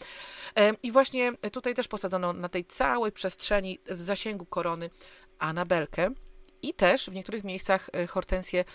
E, 0.56 0.74
I 0.84 0.92
właśnie 0.92 1.32
tutaj 1.52 1.76
też 1.76 1.88
posadzono 1.88 2.34
na 2.34 2.50
tej 2.50 2.66
całej 2.66 3.12
przestrzeni 3.12 3.80
w 3.86 4.02
zasięgu 4.02 4.46
korony 4.46 4.90
anabelkę 5.40 6.10
i 6.62 6.74
też 6.74 7.10
w 7.10 7.14
niektórych 7.14 7.44
miejscach 7.44 7.90
e, 7.94 8.08
hortensję 8.08 8.66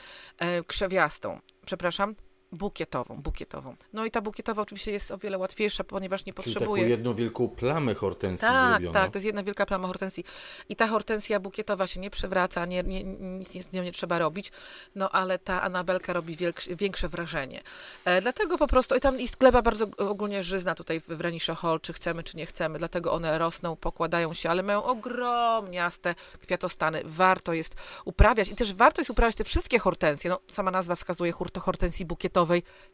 krzewiastą. 0.66 1.40
Przepraszam, 1.66 2.14
bukietową, 2.52 3.22
bukietową. 3.22 3.74
No 3.92 4.04
i 4.04 4.10
ta 4.10 4.20
bukietowa 4.20 4.62
oczywiście 4.62 4.92
jest 4.92 5.10
o 5.10 5.18
wiele 5.18 5.38
łatwiejsza, 5.38 5.84
ponieważ 5.84 6.24
nie 6.26 6.32
potrzebuje... 6.32 6.66
Czyli 6.66 6.80
taką 6.82 6.90
jedną 6.90 7.14
wielką 7.14 7.48
plamę 7.48 7.94
hortensji 7.94 8.48
Tak, 8.48 8.70
zrobiono. 8.70 8.92
tak, 8.92 9.10
to 9.10 9.18
jest 9.18 9.26
jedna 9.26 9.42
wielka 9.42 9.66
plama 9.66 9.86
hortensji. 9.88 10.24
I 10.68 10.76
ta 10.76 10.86
hortensja 10.86 11.40
bukietowa 11.40 11.86
się 11.86 12.00
nie 12.00 12.10
przewraca, 12.10 12.66
nie, 12.66 12.82
nie, 12.82 13.04
nic 13.04 13.52
z 13.52 13.72
nią 13.72 13.82
nie 13.82 13.92
trzeba 13.92 14.18
robić, 14.18 14.52
no 14.94 15.10
ale 15.10 15.38
ta 15.38 15.62
anabelka 15.62 16.12
robi 16.12 16.36
większe, 16.36 16.76
większe 16.76 17.08
wrażenie. 17.08 17.62
E, 18.04 18.20
dlatego 18.20 18.58
po 18.58 18.66
prostu, 18.66 18.94
i 18.94 19.00
tam 19.00 19.20
jest 19.20 19.38
gleba 19.38 19.62
bardzo 19.62 19.86
ogólnie 19.98 20.42
żyzna 20.42 20.74
tutaj 20.74 21.00
w 21.00 21.20
Renisho 21.20 21.54
Hall, 21.54 21.80
czy 21.80 21.92
chcemy, 21.92 22.22
czy 22.22 22.36
nie 22.36 22.46
chcemy, 22.46 22.78
dlatego 22.78 23.12
one 23.12 23.38
rosną, 23.38 23.76
pokładają 23.76 24.34
się, 24.34 24.50
ale 24.50 24.62
mają 24.62 24.84
ogromniaste 24.84 26.14
kwiatostany. 26.40 27.02
Warto 27.04 27.52
jest 27.52 27.76
uprawiać 28.04 28.48
i 28.48 28.56
też 28.56 28.74
warto 28.74 29.00
jest 29.00 29.10
uprawiać 29.10 29.34
te 29.36 29.44
wszystkie 29.44 29.78
hortensje. 29.78 30.30
No, 30.30 30.40
sama 30.50 30.70
nazwa 30.70 30.94
wskazuje 30.94 31.32
hortensji 31.60 32.06
bukietowej, 32.06 32.41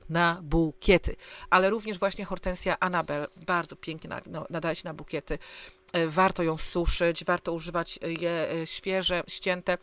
na 0.08 0.40
bukiety. 0.42 1.16
Ale 1.50 1.70
również 1.70 1.98
właśnie 1.98 2.24
hortensja 2.24 2.76
Anabel 2.80 3.28
bardzo 3.46 3.76
pięknie 3.76 4.11
nadaje 4.50 4.74
się 4.76 4.88
na 4.88 4.94
bukiety. 4.94 5.38
Warto 6.09 6.42
ją 6.42 6.57
suszyć, 6.57 7.24
warto 7.24 7.53
używać 7.53 7.98
je 8.20 8.48
świeże, 8.64 9.22
ścięte. 9.29 9.79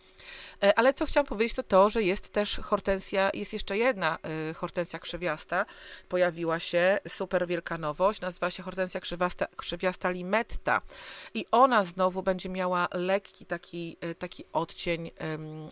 Ale 0.76 0.94
co 0.94 1.06
chciałam 1.06 1.26
powiedzieć, 1.26 1.56
to 1.56 1.64
to, 1.64 1.90
że 1.90 2.04
jest 2.04 2.30
też 2.30 2.60
hortensja, 2.64 3.30
jest 3.34 3.54
jeszcze 3.54 3.78
jedna 3.78 4.18
hortensja 4.56 5.00
krzewiasta, 5.00 5.66
pojawiła 6.10 6.60
się, 6.60 7.00
super 7.08 7.48
wielka 7.48 7.78
nowość, 7.78 8.22
nazywa 8.22 8.50
się 8.50 8.64
hortensja 8.64 9.02
krzewiasta, 9.02 9.48
krzewiasta 9.56 10.10
limetta 10.10 10.82
i 11.34 11.46
ona 11.52 11.84
znowu 11.84 12.24
będzie 12.24 12.50
miała 12.50 12.88
lekki 12.92 13.46
taki, 13.46 13.98
taki 14.20 14.44
odcień, 14.54 15.12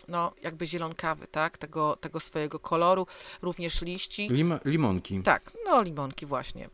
no 0.08 0.32
jakby 0.42 0.66
zielonkawy, 0.66 1.26
tak, 1.26 1.58
tego, 1.58 1.96
tego 1.96 2.20
swojego 2.20 2.58
koloru, 2.58 3.06
również 3.42 3.82
liści. 3.82 4.28
Lim 4.28 4.58
limonki. 4.64 5.22
Tak, 5.22 5.52
no 5.64 5.82
limonki 5.82 6.26
właśnie 6.26 6.68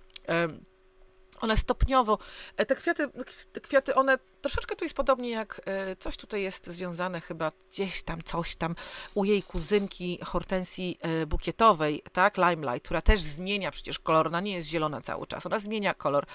one 1.40 1.56
stopniowo, 1.56 2.18
e, 2.56 2.66
te 2.66 2.76
kwiaty, 2.76 3.08
te 3.52 3.60
kwiaty, 3.60 3.94
one 3.94 4.18
troszeczkę 4.40 4.76
tu 4.76 4.84
jest 4.84 4.96
podobnie 4.96 5.30
jak 5.30 5.60
e, 5.64 5.96
coś 5.96 6.16
tutaj 6.16 6.42
jest 6.42 6.66
związane 6.66 7.20
chyba 7.20 7.52
gdzieś 7.70 8.02
tam, 8.02 8.22
coś 8.22 8.56
tam 8.56 8.74
u 9.14 9.24
jej 9.24 9.42
kuzynki 9.42 10.18
hortensji 10.24 10.98
e, 11.00 11.26
bukietowej, 11.26 12.02
tak, 12.12 12.36
Limelight, 12.36 12.84
która 12.84 13.00
też 13.00 13.22
zmienia 13.22 13.70
przecież 13.70 13.98
kolor, 13.98 14.26
ona 14.26 14.40
nie 14.40 14.52
jest 14.52 14.68
zielona 14.68 15.00
cały 15.00 15.26
czas, 15.26 15.46
ona 15.46 15.58
zmienia 15.58 15.94
kolor. 15.94 16.26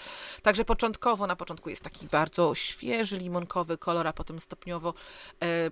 Także 0.41 0.65
początkowo, 0.65 1.27
na 1.27 1.35
początku 1.35 1.69
jest 1.69 1.83
taki 1.83 2.07
bardzo 2.07 2.55
świeży, 2.55 3.17
limonkowy 3.17 3.77
kolor, 3.77 4.07
a 4.07 4.13
potem 4.13 4.39
stopniowo 4.39 4.93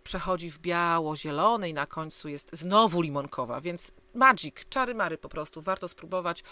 przechodzi 0.03 0.51
w 0.51 0.59
biało-zielony 0.59 1.69
i 1.69 1.73
na 1.73 1.85
końcu 1.85 2.27
jest 2.29 2.49
znowu 2.53 3.01
limonkowa, 3.01 3.61
więc 3.61 3.91
magic, 4.13 4.55
czary 4.69 4.95
mary 4.95 5.17
po 5.17 5.29
prostu. 5.29 5.61
Warto 5.61 5.87
spróbować 5.87 6.43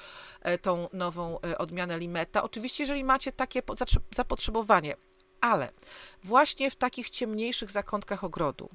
e, 0.41 0.57
tą 0.57 0.89
nową 0.93 1.39
e, 1.41 1.57
odmianę 1.57 1.99
limetta. 1.99 2.43
Oczywiście, 2.43 2.83
jeżeli 2.83 3.03
macie 3.03 3.31
takie 3.31 3.61
zapotrzebowanie, 4.11 4.95
ale 5.41 5.71
właśnie 6.23 6.71
w 6.71 6.75
takich 6.75 7.09
ciemniejszych 7.09 7.71
zakątkach 7.71 8.23
ogrodu, 8.23 8.69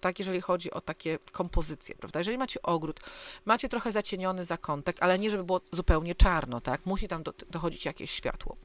tak, 0.00 0.18
jeżeli 0.18 0.40
chodzi 0.40 0.70
o 0.70 0.80
takie 0.80 1.18
kompozycje, 1.32 1.94
prawda? 1.94 2.20
Jeżeli 2.20 2.38
macie 2.38 2.62
ogród, 2.62 3.00
macie 3.44 3.68
trochę 3.68 3.92
zacieniony 3.92 4.44
zakątek, 4.44 4.96
ale 5.00 5.18
nie 5.18 5.30
żeby 5.30 5.44
było 5.44 5.60
zupełnie 5.72 6.14
czarno, 6.14 6.60
tak? 6.60 6.86
Musi 6.86 7.08
tam 7.08 7.22
do, 7.22 7.32
dochodzić 7.50 7.84
jakieś 7.84 8.10
światło. 8.10 8.56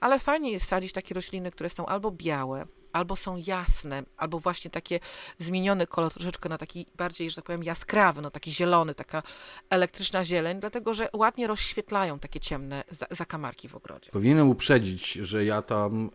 Ale 0.00 0.18
fajnie 0.18 0.52
jest 0.52 0.66
sadzić 0.66 0.92
takie 0.92 1.14
rośliny, 1.14 1.50
które 1.50 1.70
są 1.70 1.86
albo 1.86 2.10
białe, 2.10 2.66
albo 2.92 3.16
są 3.16 3.36
jasne, 3.46 4.02
albo 4.16 4.38
właśnie 4.38 4.70
takie 4.70 5.00
zmieniony 5.38 5.86
kolor 5.86 6.12
troszeczkę 6.12 6.48
na 6.48 6.58
taki 6.58 6.86
bardziej, 6.96 7.30
że 7.30 7.36
tak 7.36 7.44
powiem, 7.44 7.64
jaskrawy, 7.64 8.22
no 8.22 8.30
taki 8.30 8.52
zielony, 8.52 8.94
taka 8.94 9.22
elektryczna 9.70 10.24
zieleń, 10.24 10.60
dlatego 10.60 10.94
że 10.94 11.08
ładnie 11.12 11.46
rozświetlają 11.46 12.18
takie 12.18 12.40
ciemne 12.40 12.84
zakamarki 13.10 13.68
w 13.68 13.74
ogrodzie. 13.74 14.10
Powinienem 14.10 14.48
uprzedzić, 14.48 15.12
że 15.12 15.44
ja 15.44 15.62
tam 15.62 16.06
y, 16.06 16.10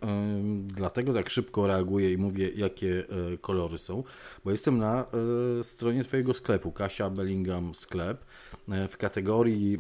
dlatego 0.74 1.14
tak 1.14 1.30
szybko 1.30 1.68
reaguję 1.68 2.14
i 2.14 2.18
mówię, 2.18 2.52
jakie 2.56 2.88
y, 3.34 3.38
kolory 3.38 3.78
są, 3.78 4.04
bo 4.44 4.52
jestem 4.52 4.78
na 4.78 5.06
y, 5.60 5.64
stronie 5.64 6.04
Twojego 6.04 6.34
sklepu, 6.34 6.72
Kasia 6.72 7.10
Bellingham 7.10 7.76
Sklep, 7.76 8.26
w 8.90 8.98
kategorii 8.98 9.80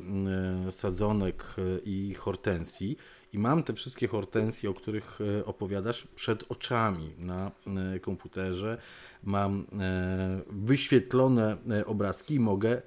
sadzonek 0.69 1.55
i 1.85 2.13
hortensji 2.13 2.97
i 3.33 3.39
mam 3.39 3.63
te 3.63 3.73
wszystkie 3.73 4.07
hortensje, 4.07 4.69
o 4.69 4.73
których 4.73 5.19
e, 5.39 5.45
opowiadasz, 5.45 6.07
przed 6.15 6.51
oczami 6.51 7.13
na 7.19 7.51
e, 7.95 7.99
komputerze. 7.99 8.77
Mam 9.23 9.65
e, 9.79 10.41
wyświetlone 10.49 11.57
obrazki 11.85 12.35
i 12.35 12.39
mogę 12.39 12.81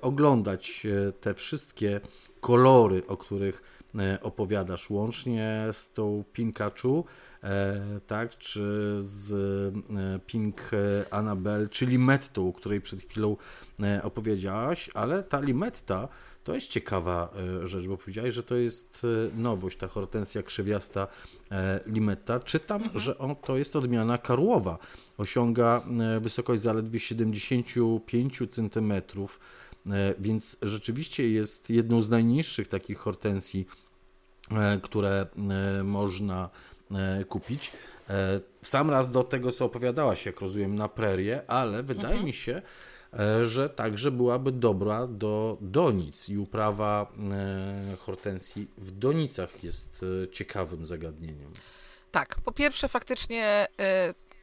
oglądać 0.00 0.86
te 1.20 1.34
wszystkie 1.34 2.00
kolory, 2.40 3.02
o 3.06 3.16
których 3.16 3.62
opowiadasz, 4.22 4.90
łącznie 4.90 5.66
z 5.72 5.92
tą 5.92 6.24
Pinkachu, 6.32 7.04
tak, 8.06 8.38
czy 8.38 8.96
z 8.98 9.34
Pink 10.26 10.70
Annabelle, 11.10 11.68
czyli 11.68 11.98
Mettą, 11.98 12.48
o 12.48 12.52
której 12.52 12.80
przed 12.80 13.00
chwilą 13.00 13.36
opowiedziałaś, 14.02 14.90
ale 14.94 15.22
ta 15.22 15.40
Limetta 15.40 16.08
to 16.46 16.54
jest 16.54 16.68
ciekawa 16.68 17.28
e, 17.62 17.68
rzecz, 17.68 17.86
bo 17.86 17.96
powiedziałeś, 17.96 18.34
że 18.34 18.42
to 18.42 18.54
jest 18.54 19.02
e, 19.34 19.36
nowość, 19.36 19.78
ta 19.78 19.88
hortensja 19.88 20.42
krzewiasta 20.42 21.08
e, 21.50 21.80
limetta. 21.86 22.40
Czytam, 22.40 22.82
mhm. 22.82 23.00
że 23.00 23.18
on, 23.18 23.36
to 23.36 23.56
jest 23.56 23.76
odmiana 23.76 24.18
karłowa. 24.18 24.78
Osiąga 25.18 25.82
wysokość 26.20 26.62
zaledwie 26.62 27.00
75 27.00 28.38
cm, 28.50 28.92
więc 30.18 30.56
rzeczywiście 30.62 31.30
jest 31.30 31.70
jedną 31.70 32.02
z 32.02 32.10
najniższych 32.10 32.68
takich 32.68 32.98
hortensji, 32.98 33.66
które 34.82 35.26
można 35.84 36.50
kupić. 37.28 37.72
W 38.62 38.68
sam 38.68 38.90
raz 38.90 39.10
do 39.10 39.24
tego, 39.24 39.52
co 39.52 39.64
opowiadałaś, 39.64 40.26
jak 40.26 40.40
rozumiem, 40.40 40.74
na 40.74 40.88
prerię, 40.88 41.42
ale 41.46 41.82
wydaje 41.82 42.08
mhm. 42.08 42.24
mi 42.24 42.32
się, 42.32 42.62
że 43.44 43.68
także 43.68 44.10
byłaby 44.10 44.52
dobra 44.52 45.06
do 45.06 45.58
donic 45.60 46.28
i 46.28 46.38
uprawa 46.38 47.12
e, 47.32 47.96
hortensji 47.96 48.68
w 48.78 48.90
donicach 48.90 49.64
jest 49.64 50.04
e, 50.24 50.28
ciekawym 50.28 50.86
zagadnieniem. 50.86 51.52
Tak, 52.10 52.36
po 52.44 52.52
pierwsze 52.52 52.88
faktycznie 52.88 53.66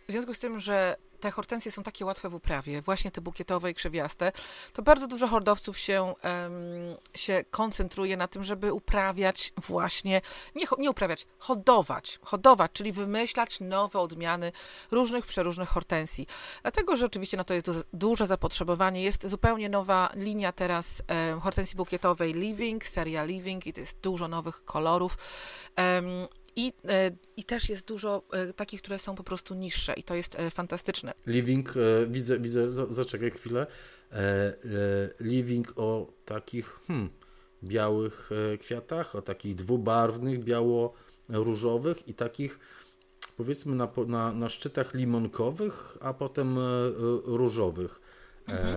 w 0.08 0.12
związku 0.12 0.34
z 0.34 0.40
tym, 0.40 0.60
że 0.60 0.96
te 1.20 1.32
hortensje 1.32 1.72
są 1.72 1.84
takie 1.84 2.06
łatwe 2.06 2.30
w 2.30 2.34
uprawie, 2.34 2.82
właśnie 2.82 3.12
te 3.12 3.22
bukietowe 3.22 3.72
i 3.72 3.74
krzewiaste, 3.74 4.32
to 4.74 4.82
bardzo 4.82 5.08
dużo 5.08 5.28
hodowców 5.28 5.78
się, 5.78 6.04
um, 6.04 6.14
się 7.16 7.44
koncentruje 7.52 8.18
na 8.18 8.28
tym, 8.28 8.44
żeby 8.44 8.74
uprawiać 8.74 9.54
właśnie, 9.58 10.22
nie, 10.56 10.66
nie 10.78 10.90
uprawiać, 10.90 11.28
hodować, 11.40 12.20
hodować, 12.22 12.72
czyli 12.74 12.92
wymyślać 12.92 13.60
nowe 13.60 14.00
odmiany 14.00 14.52
różnych, 14.92 15.26
przeróżnych 15.26 15.70
hortensji. 15.70 16.28
Dlatego, 16.62 16.98
że 16.98 17.06
oczywiście 17.06 17.38
na 17.38 17.44
to 17.44 17.54
jest 17.54 17.70
duże 17.94 18.28
zapotrzebowanie. 18.28 19.04
Jest 19.04 19.28
zupełnie 19.28 19.70
nowa 19.70 20.10
linia 20.16 20.52
teraz 20.52 21.04
um, 21.30 21.40
hortensji 21.40 21.78
bukietowej 21.78 22.34
Living, 22.34 22.86
seria 22.86 23.24
Living 23.24 23.68
i 23.68 23.74
to 23.74 23.80
jest 23.80 24.00
dużo 24.00 24.28
nowych 24.28 24.66
kolorów. 24.66 25.18
Um, 25.78 26.28
i, 26.56 26.74
e, 26.88 27.12
I 27.38 27.44
też 27.44 27.70
jest 27.70 27.88
dużo 27.88 28.24
e, 28.32 28.54
takich, 28.54 28.82
które 28.82 29.00
są 29.00 29.16
po 29.16 29.24
prostu 29.24 29.56
niższe 29.56 29.94
i 29.94 30.04
to 30.04 30.16
jest 30.16 30.40
e, 30.40 30.50
fantastyczne. 30.50 31.14
Living, 31.28 31.74
widzę, 32.08 32.40
widzę, 32.40 32.72
zaczekaj 32.94 33.32
chwilę. 33.32 33.68
Living 35.20 35.74
o 35.76 36.08
takich 36.26 36.80
hmm, 36.88 37.10
białych 37.64 38.30
kwiatach, 38.60 39.16
o 39.16 39.22
takich 39.22 39.56
dwubarwnych, 39.56 40.44
biało-różowych 40.44 42.08
i 42.08 42.14
takich 42.14 42.60
powiedzmy 43.38 43.76
na, 43.76 43.90
na, 44.08 44.34
na 44.34 44.50
szczytach 44.50 44.94
limonkowych, 44.94 45.98
a 46.02 46.14
potem 46.14 46.58
różowych. 47.26 48.02
Mhm. 48.48 48.76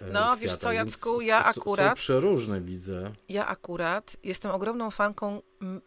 E, 0.00 0.12
no, 0.12 0.36
wiesz 0.36 0.56
co, 0.56 0.72
Jacku, 0.72 1.20
ja 1.20 1.44
akurat... 1.44 1.88
Są 1.88 2.02
przeróżne, 2.02 2.60
widzę. 2.60 3.12
Ja 3.28 3.46
akurat 3.46 4.16
jestem 4.24 4.50
ogromną 4.50 4.90
fanką 4.90 5.42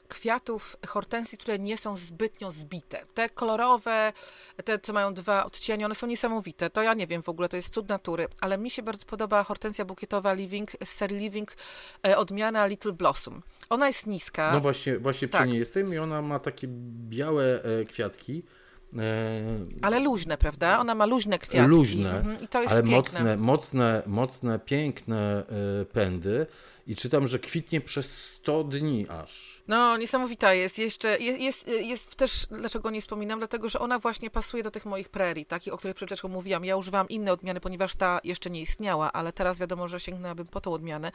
kwiatów 0.08 0.78
hortensji, 0.88 1.38
które 1.38 1.60
nie 1.60 1.78
są 1.78 1.96
zbytnio 1.96 2.52
zbite. 2.52 3.06
Te 3.14 3.30
kolorowe, 3.30 4.14
te, 4.66 4.80
co 4.80 4.94
mają 4.94 5.14
dwa 5.14 5.46
odcienie, 5.46 5.86
one 5.86 5.96
są 5.96 6.08
niesamowite. 6.08 6.70
To 6.70 6.82
ja 6.82 6.94
nie 6.94 7.08
wiem 7.08 7.24
w 7.24 7.30
ogóle, 7.30 7.50
to 7.50 7.56
jest 7.56 7.74
cud 7.74 7.90
natury, 7.90 8.28
ale 8.42 8.58
mi 8.58 8.70
się 8.70 8.84
bardzo 8.84 9.06
podoba 9.06 9.44
hortensja 9.44 9.86
bukietowa 9.86 10.34
Living, 10.34 10.72
z 10.84 10.90
serii 10.90 11.20
Living, 11.20 11.54
e, 12.08 12.18
odmiana 12.18 12.66
Little 12.66 12.92
Blossom. 12.92 13.42
Ona 13.70 13.88
jest 13.88 14.08
niska. 14.08 14.52
No 14.54 14.60
właśnie, 14.60 15.00
właśnie 15.00 15.28
tak. 15.28 15.42
przy 15.42 15.50
niej 15.50 15.60
jestem 15.60 15.94
i 15.94 15.98
ona 15.98 16.22
ma 16.22 16.40
takie 16.40 16.68
białe 17.10 17.64
e, 17.64 17.86
kwiatki, 17.86 18.44
E, 18.44 18.61
ale 19.82 20.00
luźne, 20.00 20.38
prawda? 20.38 20.80
Ona 20.80 20.96
ma 20.96 21.06
luźne 21.06 21.40
kwiatki. 21.40 21.70
Luźne, 21.70 22.18
mhm. 22.18 22.42
I 22.42 22.48
to 22.48 22.62
jest 22.62 22.74
ale 22.74 22.84
piękne. 22.84 22.98
mocne, 22.98 23.38
mocne, 23.38 24.04
mocne, 24.06 24.60
piękne 24.60 25.44
e, 25.82 25.86
pędy 25.86 26.48
i 26.88 26.96
czytam, 26.96 27.28
że 27.28 27.40
kwitnie 27.40 27.82
przez 27.82 28.28
100 28.28 28.64
dni 28.64 29.06
aż. 29.10 29.51
No, 29.68 29.98
niesamowita 29.98 30.54
jest. 30.54 30.80
Jeszcze 30.80 31.20
jest, 31.20 31.40
jest, 31.40 31.68
jest 31.68 32.16
też, 32.16 32.48
dlaczego 32.52 32.90
nie 32.90 33.02
wspominam, 33.02 33.40
dlatego, 33.40 33.70
że 33.70 33.80
ona 33.80 34.00
właśnie 34.00 34.30
pasuje 34.30 34.64
do 34.64 34.72
tych 34.72 34.86
moich 34.86 35.10
prerii, 35.10 35.46
takich, 35.46 35.74
o 35.74 35.78
których 35.78 35.96
przed 35.96 36.12
chwilą 36.12 36.34
mówiłam. 36.34 36.66
Ja 36.66 36.78
używam 36.78 37.10
inne 37.10 37.32
odmiany, 37.32 37.60
ponieważ 37.60 37.96
ta 37.96 38.20
jeszcze 38.24 38.50
nie 38.50 38.62
istniała, 38.62 39.12
ale 39.12 39.34
teraz 39.34 39.60
wiadomo, 39.60 39.88
że 39.88 40.00
sięgnęłabym 40.00 40.48
po 40.48 40.62
tą 40.62 40.74
odmianę. 40.74 41.12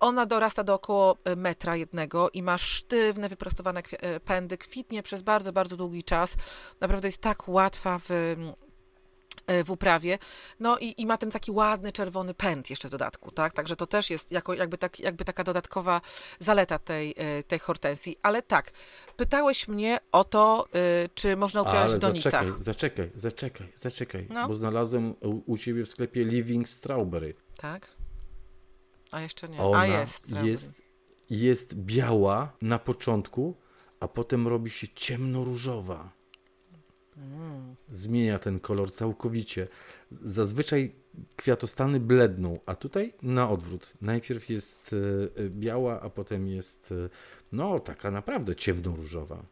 Ona 0.00 0.26
dorasta 0.26 0.64
do 0.64 0.74
około 0.74 1.16
e, 1.24 1.36
metra 1.36 1.76
jednego 1.76 2.30
i 2.30 2.42
ma 2.42 2.58
sztywne, 2.58 3.28
wyprostowane 3.28 3.82
pędy, 4.24 4.58
kwitnie 4.58 5.02
przez 5.02 5.22
bardzo, 5.22 5.52
bardzo 5.52 5.76
długi 5.76 6.04
czas. 6.04 6.36
Naprawdę 6.80 7.08
jest 7.08 7.22
tak 7.22 7.48
łatwa 7.48 7.98
w 7.98 8.10
E, 8.10 8.67
w 9.64 9.70
uprawie. 9.70 10.18
No 10.60 10.78
i, 10.78 10.94
i, 11.02 11.06
ma 11.06 11.18
ten 11.18 11.30
taki 11.30 11.50
ładny 11.50 11.92
czerwony 11.92 12.34
pęd 12.34 12.70
jeszcze 12.70 12.88
w 12.88 12.90
dodatku, 12.90 13.30
tak? 13.30 13.52
Także 13.52 13.76
to 13.76 13.86
też 13.86 14.10
jest 14.10 14.32
jako, 14.32 14.54
jakby, 14.54 14.78
tak, 14.78 15.00
jakby 15.00 15.24
taka 15.24 15.44
dodatkowa 15.44 16.00
zaleta 16.38 16.78
tej, 16.78 17.14
e, 17.16 17.42
tej 17.42 17.58
hortensji. 17.58 18.18
Ale 18.22 18.42
tak, 18.42 18.72
pytałeś 19.16 19.68
mnie 19.68 19.98
o 20.12 20.24
to, 20.24 20.68
e, 20.74 21.08
czy 21.14 21.36
można 21.36 21.62
uprawiać 21.62 21.92
w 21.92 21.98
donicach. 21.98 22.32
Zaczekaj, 22.62 22.62
zaczekaj, 22.62 23.10
zaczekaj, 23.14 23.72
zaczekaj, 23.76 24.26
no. 24.30 24.48
bo 24.48 24.54
znalazłem 24.54 25.14
u, 25.20 25.52
u 25.52 25.58
ciebie 25.58 25.84
w 25.84 25.88
sklepie 25.88 26.24
Living 26.24 26.68
Strawberry. 26.68 27.34
Tak? 27.56 27.90
A 29.10 29.20
jeszcze 29.20 29.48
nie. 29.48 29.60
Ona 29.60 29.78
A 29.78 29.86
jest. 29.86 30.32
Jest, 30.42 30.70
jest 31.30 31.74
biała 31.74 32.52
na 32.62 32.78
początku, 32.78 33.54
a 34.00 34.08
potem 34.08 34.48
robi 34.48 34.70
się 34.70 34.88
ciemnoróżowa. 34.88 36.17
Zmienia 37.88 38.38
ten 38.38 38.60
kolor 38.60 38.92
całkowicie. 38.92 39.68
Zazwyczaj 40.22 40.92
kwiatostany 41.36 42.00
bledną, 42.00 42.58
a 42.66 42.74
tutaj 42.74 43.12
na 43.22 43.50
odwrót. 43.50 43.92
Najpierw 44.00 44.50
jest 44.50 44.94
e, 45.36 45.50
biała, 45.50 46.00
a 46.00 46.10
potem 46.10 46.46
jest 46.46 46.92
e, 46.92 47.08
no 47.52 47.78
taka 47.78 48.10
naprawdę 48.10 48.56
ciemnoróżowa. 48.56 49.44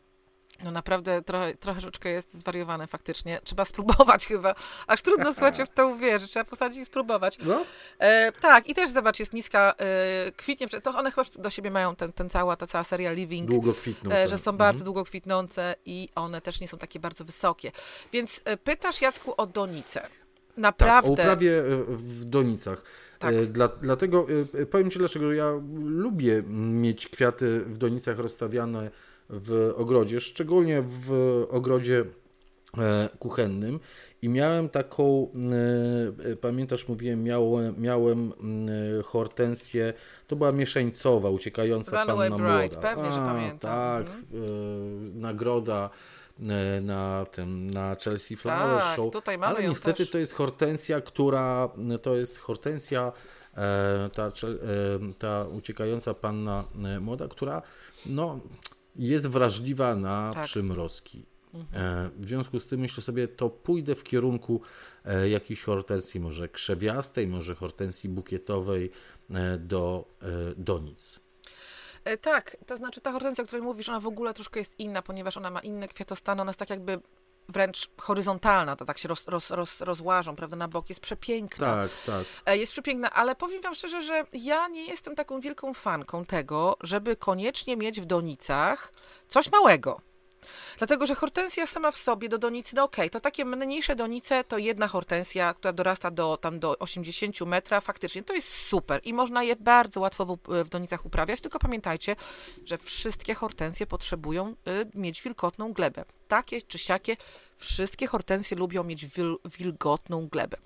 No 0.64 0.70
naprawdę 0.70 1.22
trochę, 1.22 1.54
troszeczkę 1.54 2.10
jest 2.10 2.34
zwariowane 2.34 2.86
faktycznie. 2.86 3.40
Trzeba 3.44 3.64
spróbować 3.64 4.26
chyba. 4.32 4.54
Aż 4.86 5.02
trudno 5.02 5.32
słuchajcie 5.32 5.66
w 5.66 5.68
to 5.68 5.88
uwierzyć. 5.88 6.30
Trzeba 6.30 6.44
posadzić 6.44 6.82
i 6.82 6.84
spróbować. 6.84 7.38
No? 7.38 7.64
E, 7.98 8.32
tak, 8.32 8.68
i 8.68 8.74
też 8.74 8.90
zobacz, 8.90 9.20
jest 9.20 9.32
niska, 9.32 9.74
e, 9.78 10.32
kwitnie, 10.32 10.68
to 10.68 10.90
one 10.90 11.10
chyba 11.10 11.26
do 11.38 11.50
siebie 11.50 11.70
mają 11.70 11.96
ten, 11.96 12.12
ten 12.12 12.30
cała, 12.30 12.56
ta 12.56 12.66
cała 12.66 12.84
seria 12.84 13.12
Living. 13.12 13.50
Długo 13.50 13.72
kwitną. 13.74 14.12
E, 14.12 14.28
że 14.28 14.34
tak. 14.34 14.44
są 14.44 14.52
bardzo 14.52 14.76
Mhm. 14.76 14.84
długo 14.84 15.04
kwitnące 15.04 15.74
i 15.84 16.08
one 16.14 16.40
też 16.40 16.60
nie 16.60 16.68
są 16.68 16.78
takie 16.78 17.00
bardzo 17.00 17.24
wysokie. 17.24 17.72
Więc 18.12 18.40
e, 18.44 18.56
pytasz 18.56 19.00
Jacku 19.00 19.34
o 19.36 19.46
donicę. 19.46 20.00
Tak, 20.00 20.10
Naprawdę. 20.56 21.10
o 21.10 21.12
uprawie 21.12 21.58
e, 21.58 21.62
w 21.88 22.24
Donicach. 22.24 22.82
Tak. 23.18 23.34
E, 23.34 23.46
Dla, 23.46 23.68
dlatego 23.68 24.26
powiem 24.70 24.90
Ci 24.90 24.98
dlaczego 24.98 25.32
ja 25.32 25.52
lubię 25.84 26.42
mieć 26.48 27.08
kwiaty 27.08 27.60
w 27.60 27.78
Donicach 27.78 28.18
rozstawiane 28.18 28.90
w 29.30 29.74
ogrodzie, 29.76 30.20
szczególnie 30.20 30.82
w 30.82 31.12
ogrodzie 31.50 32.04
e, 32.78 33.08
kuchennym. 33.18 33.80
I 34.22 34.28
miałem 34.28 34.68
taką, 34.68 35.28
e, 36.26 36.30
e, 36.32 36.36
pamiętasz, 36.36 36.88
mówiłem, 36.88 37.22
miałem, 37.22 37.74
miałem 37.80 38.32
hortensję, 39.04 39.92
to 40.26 40.36
była 40.36 40.52
mieszańcowa, 40.52 41.30
uciekająca 41.30 42.00
Runaway 42.02 42.30
panna 42.30 42.44
Bride, 42.58 42.76
młoda. 42.76 42.94
pewnie, 42.94 43.12
że 43.12 43.18
pamiętam. 43.18 43.70
Tak, 43.70 44.06
Mhm. 44.06 45.20
nagroda 45.20 45.90
na 46.82 47.26
tym, 47.32 47.70
na 47.70 47.96
Chelsea 48.04 48.36
Flower 48.36 48.80
Tak, 48.82 48.96
Show. 48.96 49.12
tutaj 49.12 49.38
mamy 49.38 49.56
Ale 49.56 49.68
niestety 49.68 49.98
też. 49.98 50.10
to 50.10 50.18
jest 50.18 50.34
hortensja, 50.34 51.00
która 51.00 51.68
to 52.02 52.16
jest 52.16 52.38
hortensja, 52.38 53.12
ta, 54.12 54.32
ta 55.18 55.44
uciekająca 55.44 56.14
panna 56.14 56.64
młoda, 57.00 57.28
która 57.28 57.62
no, 58.06 58.38
jest 58.98 59.26
wrażliwa 59.28 59.96
na 59.96 60.30
Tak. 60.34 60.44
przymrozki. 60.44 61.26
Mhm. 61.54 61.84
E, 62.06 62.10
W 62.18 62.28
związku 62.28 62.58
z 62.60 62.66
tym 62.66 62.80
myślę 62.80 63.02
sobie, 63.02 63.28
to 63.28 63.50
pójdę 63.50 63.94
w 63.94 64.02
kierunku 64.04 64.60
e, 65.04 65.28
jakiejś 65.28 65.62
hortensji, 65.62 66.20
może 66.20 66.48
krzewiastej, 66.48 67.26
może 67.26 67.54
hortensji 67.54 68.08
bukietowej 68.08 68.90
e, 69.30 69.58
do 69.58 70.04
donic. 70.56 71.20
E, 72.04 72.16
Tak, 72.18 72.56
to 72.66 72.76
znaczy 72.76 73.00
ta 73.00 73.12
hortensja, 73.12 73.44
o 73.44 73.46
której 73.46 73.62
mówisz, 73.62 73.88
ona 73.88 74.00
w 74.00 74.06
ogóle 74.06 74.34
troszkę 74.34 74.60
jest 74.60 74.80
inna, 74.80 75.02
ponieważ 75.02 75.36
ona 75.36 75.50
ma 75.50 75.60
inne 75.60 75.88
kwiatostany, 75.88 76.42
ona 76.42 76.48
jest 76.48 76.58
tak 76.58 76.70
jakby 76.70 77.00
wręcz 77.48 77.88
horyzontalna, 78.00 78.76
to 78.76 78.84
tak 78.84 78.98
się 78.98 79.08
roz, 79.08 79.28
roz, 79.28 79.50
roz, 79.50 79.80
rozłażą, 79.80 80.36
prawda, 80.36 80.56
na 80.56 80.68
bok, 80.68 80.88
jest 80.88 81.00
przepiękna. 81.00 81.66
Tak, 81.66 81.90
tak. 82.06 82.24
E, 82.46 82.58
Jest 82.58 82.72
przepiękna, 82.72 83.10
ale 83.10 83.34
powiem 83.36 83.62
wam 83.62 83.74
szczerze, 83.74 84.02
że 84.02 84.24
ja 84.32 84.68
nie 84.68 84.84
jestem 84.86 85.14
taką 85.16 85.40
wielką 85.40 85.74
fanką 85.74 86.24
tego, 86.24 86.76
żeby 86.80 87.16
koniecznie 87.16 87.76
mieć 87.76 88.00
w 88.00 88.04
donicach 88.04 88.92
coś 89.28 89.52
małego. 89.52 90.00
Dlatego, 90.78 91.06
że 91.06 91.14
hortensja 91.14 91.66
sama 91.66 91.90
w 91.90 91.96
sobie 91.96 92.28
do 92.28 92.38
donicy, 92.38 92.76
no 92.76 92.84
okej, 92.84 93.10
to 93.10 93.20
takie 93.20 93.44
mniejsze 93.44 93.96
donice 93.96 94.44
to 94.44 94.58
jedna 94.58 94.88
hortensja, 94.88 95.54
która 95.54 95.72
dorasta 95.72 96.10
do 96.10 96.36
tam 96.36 96.58
do 96.58 96.78
80 96.78 97.40
metra, 97.40 97.80
faktycznie 97.80 98.22
to 98.22 98.34
jest 98.34 98.48
super 98.48 99.00
i 99.04 99.12
można 99.12 99.42
je 99.42 99.56
bardzo 99.56 100.00
łatwo 100.00 100.26
w, 100.26 100.38
w 100.64 100.68
donicach 100.68 101.06
uprawiać, 101.06 101.40
tylko 101.40 101.58
pamiętajcie, 101.58 102.16
że 102.64 102.78
wszystkie 102.78 103.34
hortensje 103.34 103.86
potrzebują 103.86 104.50
y, 104.50 104.54
mieć 104.94 105.22
wilgotną 105.22 105.72
glebę. 105.72 106.04
Takie 106.28 106.62
czy 106.62 106.78
siakie, 106.78 107.16
wszystkie 107.56 108.06
hortensje 108.06 108.56
lubią 108.56 108.84
mieć 108.84 109.06
wil, 109.06 109.38
wilgotną 109.58 110.26
glebę. 110.26 110.56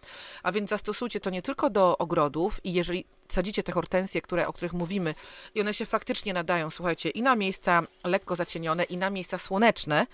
A 0.42 0.52
więc 0.52 0.70
zastosujcie 0.70 1.20
to 1.20 1.30
nie 1.30 1.42
tylko 1.42 1.70
do 1.70 1.98
ogrodów 1.98 2.60
i 2.64 2.72
jeżeli 2.72 3.04
sadzicie 3.33 3.62
te 3.62 3.72
hortensje, 3.72 4.20
które, 4.20 4.49
o 4.49 4.53
których 4.53 4.72
mówimy 4.72 5.14
i 5.55 5.61
one 5.61 5.74
się 5.74 5.87
faktycznie 5.87 6.35
nadają, 6.35 6.70
słuchajcie, 6.70 7.11
i 7.11 7.22
na 7.22 7.37
miejsca 7.37 7.83
lekko 8.05 8.37
zacienione, 8.37 8.85
i 8.85 8.97
na 8.97 9.11
miejsca 9.11 9.39
słoneczne, 9.39 10.07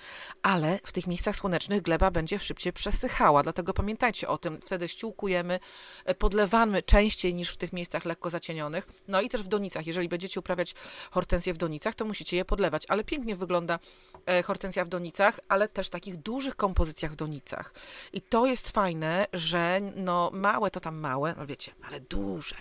ale 0.42 0.78
w 0.84 0.92
tych 0.92 1.06
miejscach 1.06 1.36
słonecznych 1.36 1.82
gleba 1.82 2.10
będzie 2.10 2.38
szybciej 2.38 2.72
przesychała, 2.72 3.42
dlatego 3.42 3.72
pamiętajcie 3.72 4.28
o 4.28 4.38
tym, 4.38 4.60
wtedy 4.60 4.88
ściółkujemy, 4.88 5.60
e, 6.04 6.14
podlewamy 6.14 6.82
częściej 6.82 7.34
niż 7.34 7.50
w 7.50 7.56
tych 7.56 7.72
miejscach 7.72 8.04
lekko 8.04 8.30
zacienionych, 8.30 8.86
no 9.08 9.20
i 9.20 9.28
też 9.28 9.42
w 9.42 9.48
donicach, 9.48 9.86
jeżeli 9.86 10.08
będziecie 10.08 10.40
uprawiać 10.40 10.74
hortensje 11.10 11.54
w 11.54 11.56
donicach, 11.56 11.94
to 11.94 12.04
musicie 12.04 12.36
je 12.36 12.44
podlewać, 12.44 12.84
ale 12.88 13.04
pięknie 13.04 13.36
wygląda 13.36 13.78
e, 14.26 14.42
hortensja 14.42 14.84
w 14.84 14.88
donicach, 14.88 15.40
ale 15.48 15.68
też 15.68 15.86
w 15.86 15.90
takich 15.90 16.16
dużych 16.16 16.56
kompozycjach 16.56 17.12
w 17.12 17.16
donicach. 17.16 17.74
I 18.12 18.20
to 18.20 18.46
jest 18.46 18.70
fajne, 18.70 19.26
że 19.32 19.80
no 19.96 20.30
małe 20.34 20.70
to 20.70 20.80
tam 20.80 20.96
małe, 20.96 21.34
no 21.38 21.46
wiecie, 21.46 21.72
ale 21.88 22.00
duże. 22.00 22.56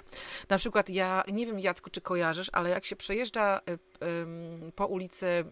Na 0.49 0.57
przykład 0.57 0.89
ja, 0.89 1.23
nie 1.31 1.45
wiem 1.45 1.59
Jacku, 1.59 1.89
czy 1.89 2.01
kojarzysz, 2.01 2.49
ale 2.53 2.69
jak 2.69 2.85
się 2.85 2.95
przejeżdża 2.95 3.61
y, 3.69 4.71
po 4.75 4.85
ulicy, 4.85 5.45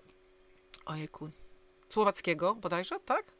ojejku, 0.85 1.29
Słowackiego 1.89 2.55
bodajże, 2.55 2.99
tak? 3.05 3.33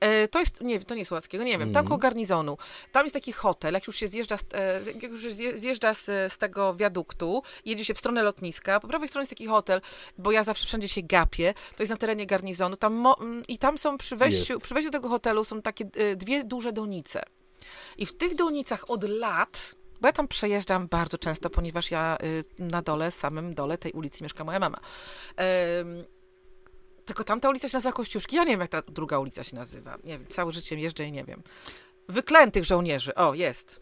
E, 0.00 0.28
To 0.28 0.40
jest, 0.40 0.60
nie, 0.60 0.80
to 0.80 0.94
nie 0.94 1.04
Słowackiego, 1.04 1.44
nie 1.44 1.50
wiem, 1.50 1.60
tam 1.60 1.68
Mhm. 1.68 1.86
koło 1.86 1.98
garnizonu. 1.98 2.58
Tam 2.92 3.04
jest 3.04 3.14
taki 3.14 3.32
hotel, 3.32 3.74
jak 3.74 3.86
już 3.86 3.96
się 3.96 4.08
zjeżdża, 4.08 4.36
z, 4.36 4.44
e, 4.54 4.80
jak 4.92 5.02
już 5.02 5.20
zjeżdża 5.54 5.94
z, 5.94 6.32
z 6.32 6.38
tego 6.38 6.74
wiaduktu, 6.74 7.42
jedzie 7.64 7.84
się 7.84 7.94
w 7.94 7.98
stronę 7.98 8.22
lotniska, 8.22 8.80
po 8.80 8.88
prawej 8.88 9.08
stronie 9.08 9.22
jest 9.22 9.30
taki 9.30 9.46
hotel, 9.46 9.80
bo 10.18 10.32
ja 10.32 10.42
zawsze 10.42 10.66
wszędzie 10.66 10.88
się 10.88 11.02
gapię, 11.02 11.54
to 11.76 11.82
jest 11.82 11.90
na 11.90 11.96
terenie 11.96 12.26
garnizonu, 12.26 12.76
tam 12.76 13.06
i 13.48 13.58
tam 13.58 13.78
są 13.78 13.98
przy 13.98 14.16
wejściu, 14.16 14.52
Jest. 14.52 14.64
przy 14.64 14.74
wejściu 14.74 14.90
do 14.90 14.98
tego 14.98 15.08
hotelu 15.08 15.44
są 15.44 15.62
takie 15.62 15.84
e, 15.94 16.16
dwie 16.16 16.44
duże 16.44 16.72
donice. 16.72 17.22
I 17.96 18.06
w 18.06 18.16
tych 18.16 18.34
donicach 18.34 18.90
od 18.90 19.04
lat, 19.04 19.74
bo 20.00 20.08
ja 20.08 20.12
tam 20.12 20.28
przejeżdżam 20.28 20.88
bardzo 20.88 21.18
często, 21.18 21.50
ponieważ 21.50 21.90
ja 21.90 22.18
y, 22.22 22.44
na 22.58 22.82
dole, 22.82 23.10
samym 23.10 23.54
dole 23.54 23.78
tej 23.78 23.92
ulicy 23.92 24.22
mieszka 24.22 24.44
moja 24.44 24.58
mama. 24.58 24.80
Tylko 27.04 27.24
tamta 27.24 27.48
ulica 27.48 27.68
się 27.68 27.76
nazywa 27.76 27.92
Kościuszki. 27.92 28.36
Ja 28.36 28.44
nie 28.44 28.50
wiem, 28.50 28.60
jak 28.60 28.70
ta 28.70 28.82
druga 28.82 29.18
ulica 29.18 29.44
się 29.44 29.56
nazywa. 29.56 29.98
Nie 30.04 30.18
wiem, 30.18 30.26
całe 30.28 30.52
życie 30.52 30.76
jeżdżę 30.76 31.04
i 31.04 31.12
nie 31.12 31.24
wiem. 31.24 31.42
Wyklętych 32.08 32.64
żołnierzy. 32.64 33.14
O, 33.14 33.34
jest. 33.34 33.80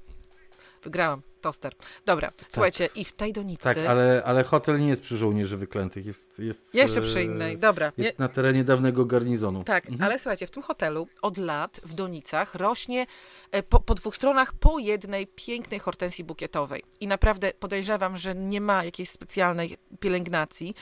Wygrałam. 0.83 1.23
Toster. 1.47 1.72
Dobra, 2.07 2.32
słuchajcie, 2.49 2.88
i 2.94 3.05
w 3.05 3.12
tej 3.12 3.32
donicy... 3.32 3.62
Tak, 3.64 3.78
ale, 3.78 4.22
ale 4.24 4.44
hotel 4.44 4.80
nie 4.80 4.88
jest 4.88 5.03
przy 5.03 5.16
żołnierzy 5.16 5.57
wyklętych, 5.57 6.07
jest, 6.07 6.38
jest, 6.38 6.74
Jeszcze 6.74 7.01
e, 7.01 7.03
przy 7.03 7.22
innej. 7.22 7.59
Dobra. 7.59 7.92
Jest 7.97 8.18
na 8.18 8.28
terenie 8.28 8.64
dawnego 8.64 9.05
garnizonu. 9.05 9.64
Tak, 9.64 9.84
Mhm. 9.84 10.03
ale 10.03 10.18
słuchajcie, 10.18 10.47
w 10.47 10.51
tym 10.51 10.62
hotelu 10.62 11.09
od 11.22 11.38
lat 11.38 11.80
w 11.84 11.94
Donicach 11.94 12.55
rośnie 12.55 13.07
e, 13.51 13.62
po, 13.62 13.80
po 13.80 13.94
dwóch 13.94 14.16
stronach 14.16 14.53
po 14.53 14.78
jednej 14.78 15.26
pięknej 15.26 15.80
hortensji 15.80 16.24
bukietowej. 16.24 16.82
I 17.01 17.07
naprawdę 17.07 17.53
podejrzewam, 17.53 18.16
że 18.16 18.34
nie 18.34 18.61
ma 18.61 18.84
jakiejś 18.84 19.11
specjalnej 19.11 19.76
pielęgnacji. 20.01 20.74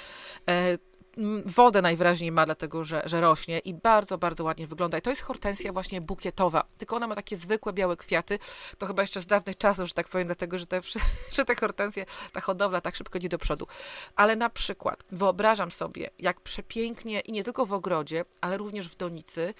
Wodę 1.46 1.82
najwyraźniej 1.82 2.32
ma, 2.32 2.46
dlatego 2.46 2.84
że, 2.84 3.02
że 3.04 3.20
rośnie 3.20 3.58
i 3.58 3.74
bardzo, 3.74 4.18
bardzo 4.18 4.44
ładnie 4.44 4.66
wygląda. 4.66 4.98
I 4.98 5.02
to 5.02 5.10
jest 5.10 5.22
hortensja 5.22 5.72
właśnie 5.72 6.00
bukietowa, 6.00 6.64
tylko 6.78 6.96
ona 6.96 7.06
ma 7.06 7.14
takie 7.14 7.36
zwykłe 7.36 7.72
białe 7.72 7.96
kwiaty. 7.96 8.38
To 8.78 8.86
chyba 8.86 9.02
jeszcze 9.02 9.20
z 9.20 9.26
dawnych 9.26 9.58
czasów, 9.58 9.88
że 9.88 9.94
tak 9.94 10.08
powiem, 10.08 10.26
dlatego 10.26 10.58
że 10.58 10.66
te, 10.66 10.80
że 11.36 11.44
te 11.44 11.54
hortensje, 11.54 12.06
ta 12.32 12.40
hodowla 12.40 12.80
tak 12.80 12.96
szybko 12.96 13.18
idzie 13.18 13.28
do 13.28 13.38
przodu. 13.38 13.66
Ale 14.16 14.36
na 14.36 14.50
przykład 14.50 15.04
wyobrażam 15.10 15.72
sobie, 15.72 16.10
jak 16.18 16.40
przepięknie 16.40 17.20
i 17.20 17.32
nie 17.32 17.44
tylko 17.44 17.66
w 17.66 17.72
ogrodzie, 17.72 18.24
ale 18.40 18.56
również 18.56 18.88
w 18.88 18.96
donicy 18.96 19.54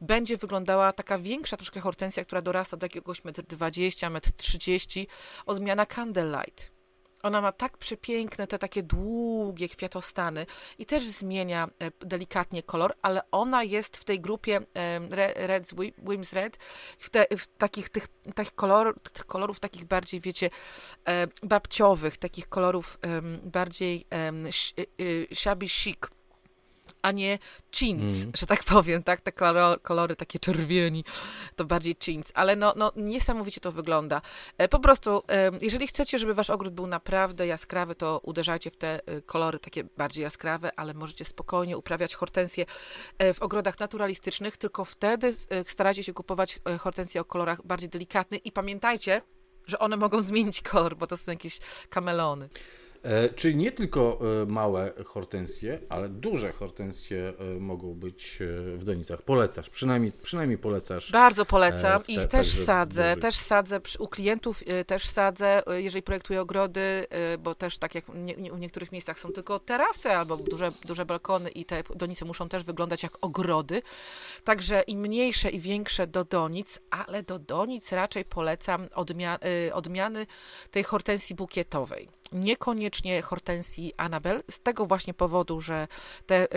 będzie 0.00 0.36
wyglądała 0.36 0.92
taka 0.92 1.18
większa 1.18 1.56
troszkę 1.56 1.80
hortensja, 1.80 2.24
która 2.24 2.42
dorasta 2.42 2.76
do 2.76 2.84
jakiegoś 2.84 3.22
1,20 3.22 4.06
m, 4.06 4.14
1,30 4.14 5.00
m, 5.00 5.06
odmiana 5.46 5.86
Candlelight. 5.86 6.77
Ona 7.22 7.40
ma 7.40 7.52
tak 7.52 7.78
przepiękne, 7.78 8.46
te 8.46 8.58
takie 8.58 8.82
długie 8.82 9.68
kwiatostany 9.68 10.46
i 10.78 10.86
też 10.86 11.06
zmienia 11.06 11.68
e, 11.78 11.90
delikatnie 12.06 12.62
kolor, 12.62 12.94
ale 13.02 13.20
ona 13.30 13.62
jest 13.62 13.96
w 13.96 14.04
tej 14.04 14.20
grupie 14.20 14.60
Re- 15.10 15.34
Red's 15.34 15.80
Wi- 15.80 15.94
Wims 15.98 16.32
Red, 16.32 16.58
w, 16.98 17.10
te, 17.10 17.26
w 17.38 17.46
takich 17.46 17.88
tych, 17.88 18.08
tych, 18.34 18.54
kolor, 18.54 19.00
tych 19.00 19.26
kolorów 19.26 19.60
takich 19.60 19.84
bardziej, 19.84 20.20
wiecie, 20.20 20.50
e, 21.08 21.26
babciowych, 21.42 22.16
takich 22.16 22.48
kolorów 22.48 22.98
bardziej 23.42 24.06
um, 24.12 24.46
shabby 25.34 25.68
chic, 25.68 25.98
a 27.02 27.12
nie 27.12 27.38
jeans, 27.80 28.18
Mm. 28.20 28.32
że 28.36 28.46
tak 28.46 28.64
powiem, 28.64 29.02
tak? 29.02 29.20
Te 29.20 29.32
kolor, 29.32 29.82
kolory 29.82 30.16
takie 30.16 30.38
czerwieni, 30.38 31.04
to 31.56 31.64
bardziej 31.64 31.96
jeans, 32.06 32.30
ale 32.34 32.56
no, 32.56 32.72
no 32.76 32.92
niesamowicie 32.96 33.60
to 33.60 33.72
wygląda. 33.72 34.20
E, 34.58 34.68
Po 34.68 34.78
prostu, 34.80 35.22
jeżeli 35.60 35.86
chcecie, 35.86 36.18
żeby 36.18 36.34
wasz 36.34 36.50
ogród 36.50 36.74
był 36.74 36.86
naprawdę 36.86 37.46
jaskrawy, 37.46 37.94
to 37.94 38.20
uderzajcie 38.22 38.70
w 38.70 38.76
te 38.76 39.00
e, 39.06 39.22
kolory 39.22 39.58
takie 39.58 39.84
bardziej 39.84 40.22
jaskrawe, 40.22 40.70
ale 40.76 40.94
możecie 40.94 41.24
spokojnie 41.24 41.78
uprawiać 41.78 42.14
hortensje 42.14 42.66
e, 43.18 43.34
w 43.34 43.42
ogrodach 43.42 43.78
naturalistycznych, 43.80 44.56
tylko 44.56 44.84
wtedy 44.84 45.34
e, 45.50 45.64
starajcie 45.64 46.02
się 46.04 46.12
kupować 46.12 46.60
hortensje 46.80 47.20
o 47.20 47.24
kolorach 47.24 47.66
bardziej 47.66 47.88
delikatnych 47.88 48.46
i 48.46 48.52
pamiętajcie, 48.52 49.22
że 49.66 49.78
one 49.78 49.96
mogą 49.96 50.22
zmienić 50.28 50.62
kolor, 50.62 50.96
bo 50.96 51.06
to 51.06 51.16
są 51.16 51.30
jakieś 51.32 51.58
kamelony. 51.90 52.48
E, 53.02 53.28
czyli 53.28 53.56
nie 53.56 53.72
tylko 53.72 54.18
e, 54.42 54.46
małe 54.46 54.92
hortensje, 55.04 55.78
ale 55.88 56.08
duże 56.08 56.52
hortensje 56.52 57.32
e, 57.38 57.60
mogą 57.60 57.94
być 57.94 58.38
w 58.76 58.84
donicach. 58.84 59.22
Polecasz, 59.22 59.70
przynajmniej, 59.70 60.12
przynajmniej 60.22 60.58
polecasz. 60.58 61.12
Bardzo 61.12 61.44
polecam 61.44 62.02
te, 62.02 62.12
i 62.12 62.28
też 62.28 62.52
sadzę, 62.52 63.16
też 63.16 63.36
sadzę, 63.36 63.80
u 63.98 64.08
klientów 64.08 64.64
też 64.86 65.06
sadzę, 65.06 65.62
jeżeli 65.76 66.02
projektuję 66.02 66.40
ogrody, 66.40 67.06
bo 67.38 67.54
też 67.54 67.78
tak 67.78 67.94
jak 67.94 68.04
w 68.54 68.58
niektórych 68.60 68.92
miejscach 68.92 69.18
są 69.18 69.32
tylko 69.32 69.58
terasy 69.58 70.10
albo 70.10 70.36
duże, 70.36 70.72
duże 70.84 71.06
balkony 71.06 71.50
i 71.50 71.64
te 71.64 71.82
donice 71.96 72.24
muszą 72.24 72.48
też 72.48 72.64
wyglądać 72.64 73.02
jak 73.02 73.12
ogrody. 73.20 73.82
Także 74.44 74.82
i 74.82 74.96
mniejsze 74.96 75.50
i 75.50 75.60
większe 75.60 76.06
do 76.06 76.24
donic, 76.24 76.78
ale 76.90 77.22
do 77.22 77.38
donic 77.38 77.92
raczej 77.92 78.24
polecam 78.24 78.88
odmia 78.94 79.38
odmiany 79.72 80.26
tej 80.70 80.82
hortensji 80.82 81.36
bukietowej 81.36 82.08
niekoniecznie 82.32 82.87
hortensji 83.22 83.92
Anabel, 83.96 84.42
z 84.50 84.60
tego 84.60 84.86
właśnie 84.86 85.14
powodu, 85.14 85.60
że 85.60 85.88
te 86.26 86.56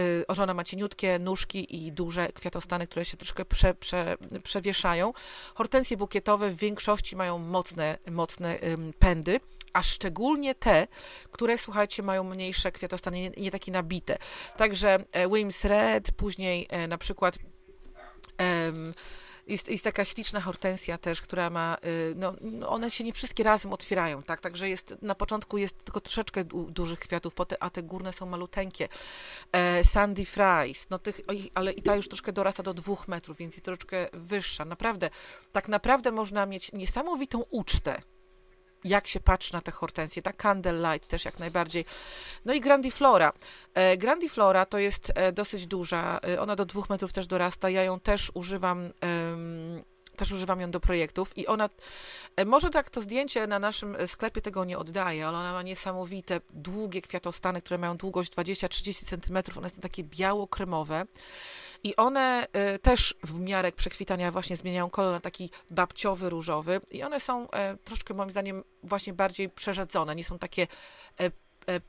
y, 0.50 0.54
ma 0.54 0.64
cieniutkie 0.64 1.20
nóżki 1.20 1.86
i 1.86 1.92
duże 1.92 2.28
kwiatostany, 2.28 2.88
które 2.88 3.06
się 3.06 3.18
troszkę 3.18 3.46
prze, 3.46 3.74
prze, 3.74 4.18
przewieszają. 4.44 5.14
Hortensje 5.56 5.98
bukietowe 5.98 6.50
w 6.50 6.56
większości 6.56 7.16
mają 7.16 7.38
mocne, 7.38 7.98
mocne 8.12 8.60
pędy, 9.00 9.40
a 9.74 9.82
szczególnie 9.82 10.56
te, 10.56 10.88
które, 11.32 11.58
słuchajcie, 11.58 12.04
mają 12.04 12.24
mniejsze 12.24 12.72
kwiatostany, 12.72 13.22
nie, 13.22 13.30
nie 13.30 13.52
takie 13.52 13.72
nabite. 13.72 14.18
Także 14.58 14.98
e, 15.12 15.28
Williams 15.28 15.66
Red, 15.66 16.12
później 16.12 16.68
e, 16.70 16.88
na 16.88 16.98
przykład 16.98 17.38
jest, 19.48 19.70
jest 19.70 19.84
taka 19.84 20.06
śliczna 20.06 20.42
hortensja 20.42 20.98
też, 20.98 21.22
która 21.22 21.50
ma, 21.50 21.78
y, 21.86 22.14
no, 22.16 22.34
no, 22.42 22.70
one 22.70 22.92
się 22.92 23.04
nie 23.04 23.14
wszystkie 23.14 23.44
razem 23.44 23.74
otwierają, 23.74 24.24
tak, 24.24 24.42
także 24.42 24.70
jest, 24.70 24.96
na 25.02 25.16
początku 25.16 25.58
jest 25.58 25.84
tylko 25.84 26.02
troszeczkę 26.02 26.44
du, 26.44 26.72
dużych 26.72 27.00
kwiatów, 27.00 27.34
a 27.60 27.70
te 27.70 27.84
górne 27.84 28.14
są 28.14 28.26
maluteńkie. 28.26 28.88
E, 29.52 29.84
Sandy 29.84 30.26
Fries, 30.26 30.90
no 30.90 31.00
tych, 31.00 31.22
ale 31.54 31.72
i 31.72 31.82
ta 31.82 31.96
już 31.96 32.08
troszkę 32.08 32.34
dorasta 32.34 32.64
do 32.64 32.74
dwóch 32.74 33.08
metrów, 33.08 33.38
więc 33.38 33.54
jest 33.54 33.66
troszeczkę 33.66 34.08
wyższa. 34.14 34.66
Naprawdę, 34.66 35.10
tak 35.52 35.68
naprawdę 35.68 36.12
można 36.12 36.46
mieć 36.46 36.72
niesamowitą 36.72 37.40
ucztę 37.50 38.02
jak 38.84 39.08
się 39.08 39.20
patrzy 39.20 39.54
na 39.54 39.62
te 39.62 39.72
hortensje. 39.72 40.22
Ta 40.22 40.34
Candlelight 40.34 41.10
też 41.10 41.26
jak 41.26 41.40
najbardziej. 41.40 41.86
No 42.46 42.54
i 42.54 42.62
Grandiflora. 42.62 43.34
E, 43.74 43.98
Grandiflora 43.98 44.66
to 44.66 44.78
jest 44.78 45.12
e, 45.16 45.32
dosyć 45.32 45.68
duża, 45.68 46.20
e, 46.28 46.42
ona 46.42 46.56
do 46.56 46.66
dwóch 46.66 46.90
metrów 46.90 47.14
też 47.14 47.28
dorasta, 47.28 47.70
ja 47.70 47.84
ją 47.84 48.00
też 48.00 48.32
używam 48.34 48.90
też 50.16 50.32
używam 50.32 50.62
ją 50.62 50.72
do 50.72 50.80
projektów 50.80 51.38
i 51.38 51.48
ona, 51.48 51.70
może 52.46 52.70
tak 52.70 52.90
to 52.90 53.02
zdjęcie 53.02 53.48
na 53.48 53.60
naszym 53.60 53.98
sklepie 54.08 54.42
tego 54.42 54.66
nie 54.66 54.78
oddaje, 54.78 55.28
ale 55.28 55.38
ona 55.38 55.54
ma 55.54 55.62
niesamowite, 55.62 56.42
długie 56.50 57.02
kwiatostany, 57.02 57.62
które 57.62 57.78
mają 57.78 57.98
długość 57.98 58.32
20-30 58.32 59.06
cm, 59.06 59.58
one 59.58 59.70
są 59.70 59.82
takie 59.82 60.04
biało-kremowe 60.04 61.06
i 61.84 61.96
one 61.96 62.48
y, 62.76 62.80
też 62.80 63.16
w 63.24 63.40
miarę 63.40 63.72
przekwitania 63.72 64.32
właśnie 64.32 64.58
zmieniają 64.58 64.90
kolor 64.90 65.12
na 65.14 65.20
taki 65.20 65.50
babciowy, 65.70 66.30
różowy. 66.30 66.82
I 66.92 67.04
one 67.04 67.20
są 67.20 67.52
e, 67.52 67.78
troszkę 67.78 68.14
moim 68.14 68.32
zdaniem 68.32 68.64
właśnie 68.84 69.14
bardziej 69.14 69.50
przerzedzone, 69.50 70.16
nie 70.16 70.24
są 70.24 70.40
takie 70.40 70.68
e, 71.20 71.26
e, 71.26 71.82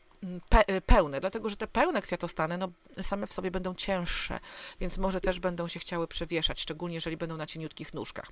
pe 0.48 0.64
pełne, 0.86 1.20
dlatego 1.20 1.48
że 1.48 1.56
te 1.56 1.66
pełne 1.66 2.02
kwiatostany 2.02 2.58
no, 2.58 2.68
same 3.02 3.26
w 3.26 3.32
sobie 3.32 3.50
będą 3.50 3.74
cięższe, 3.74 4.40
więc 4.80 4.98
może 4.98 5.20
też 5.20 5.40
będą 5.40 5.68
się 5.68 5.80
chciały 5.80 6.08
przewieszać, 6.08 6.60
szczególnie 6.60 6.94
jeżeli 6.94 7.16
będą 7.16 7.36
na 7.36 7.46
cieniutkich 7.46 7.94
nóżkach. 7.94 8.30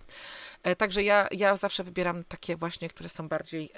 E, 0.62 0.76
także 0.76 1.02
ja, 1.02 1.28
ja 1.32 1.56
zawsze 1.56 1.84
wybieram 1.84 2.24
takie 2.24 2.56
właśnie, 2.56 2.88
które 2.88 3.08
są 3.08 3.28
bardziej 3.28 3.72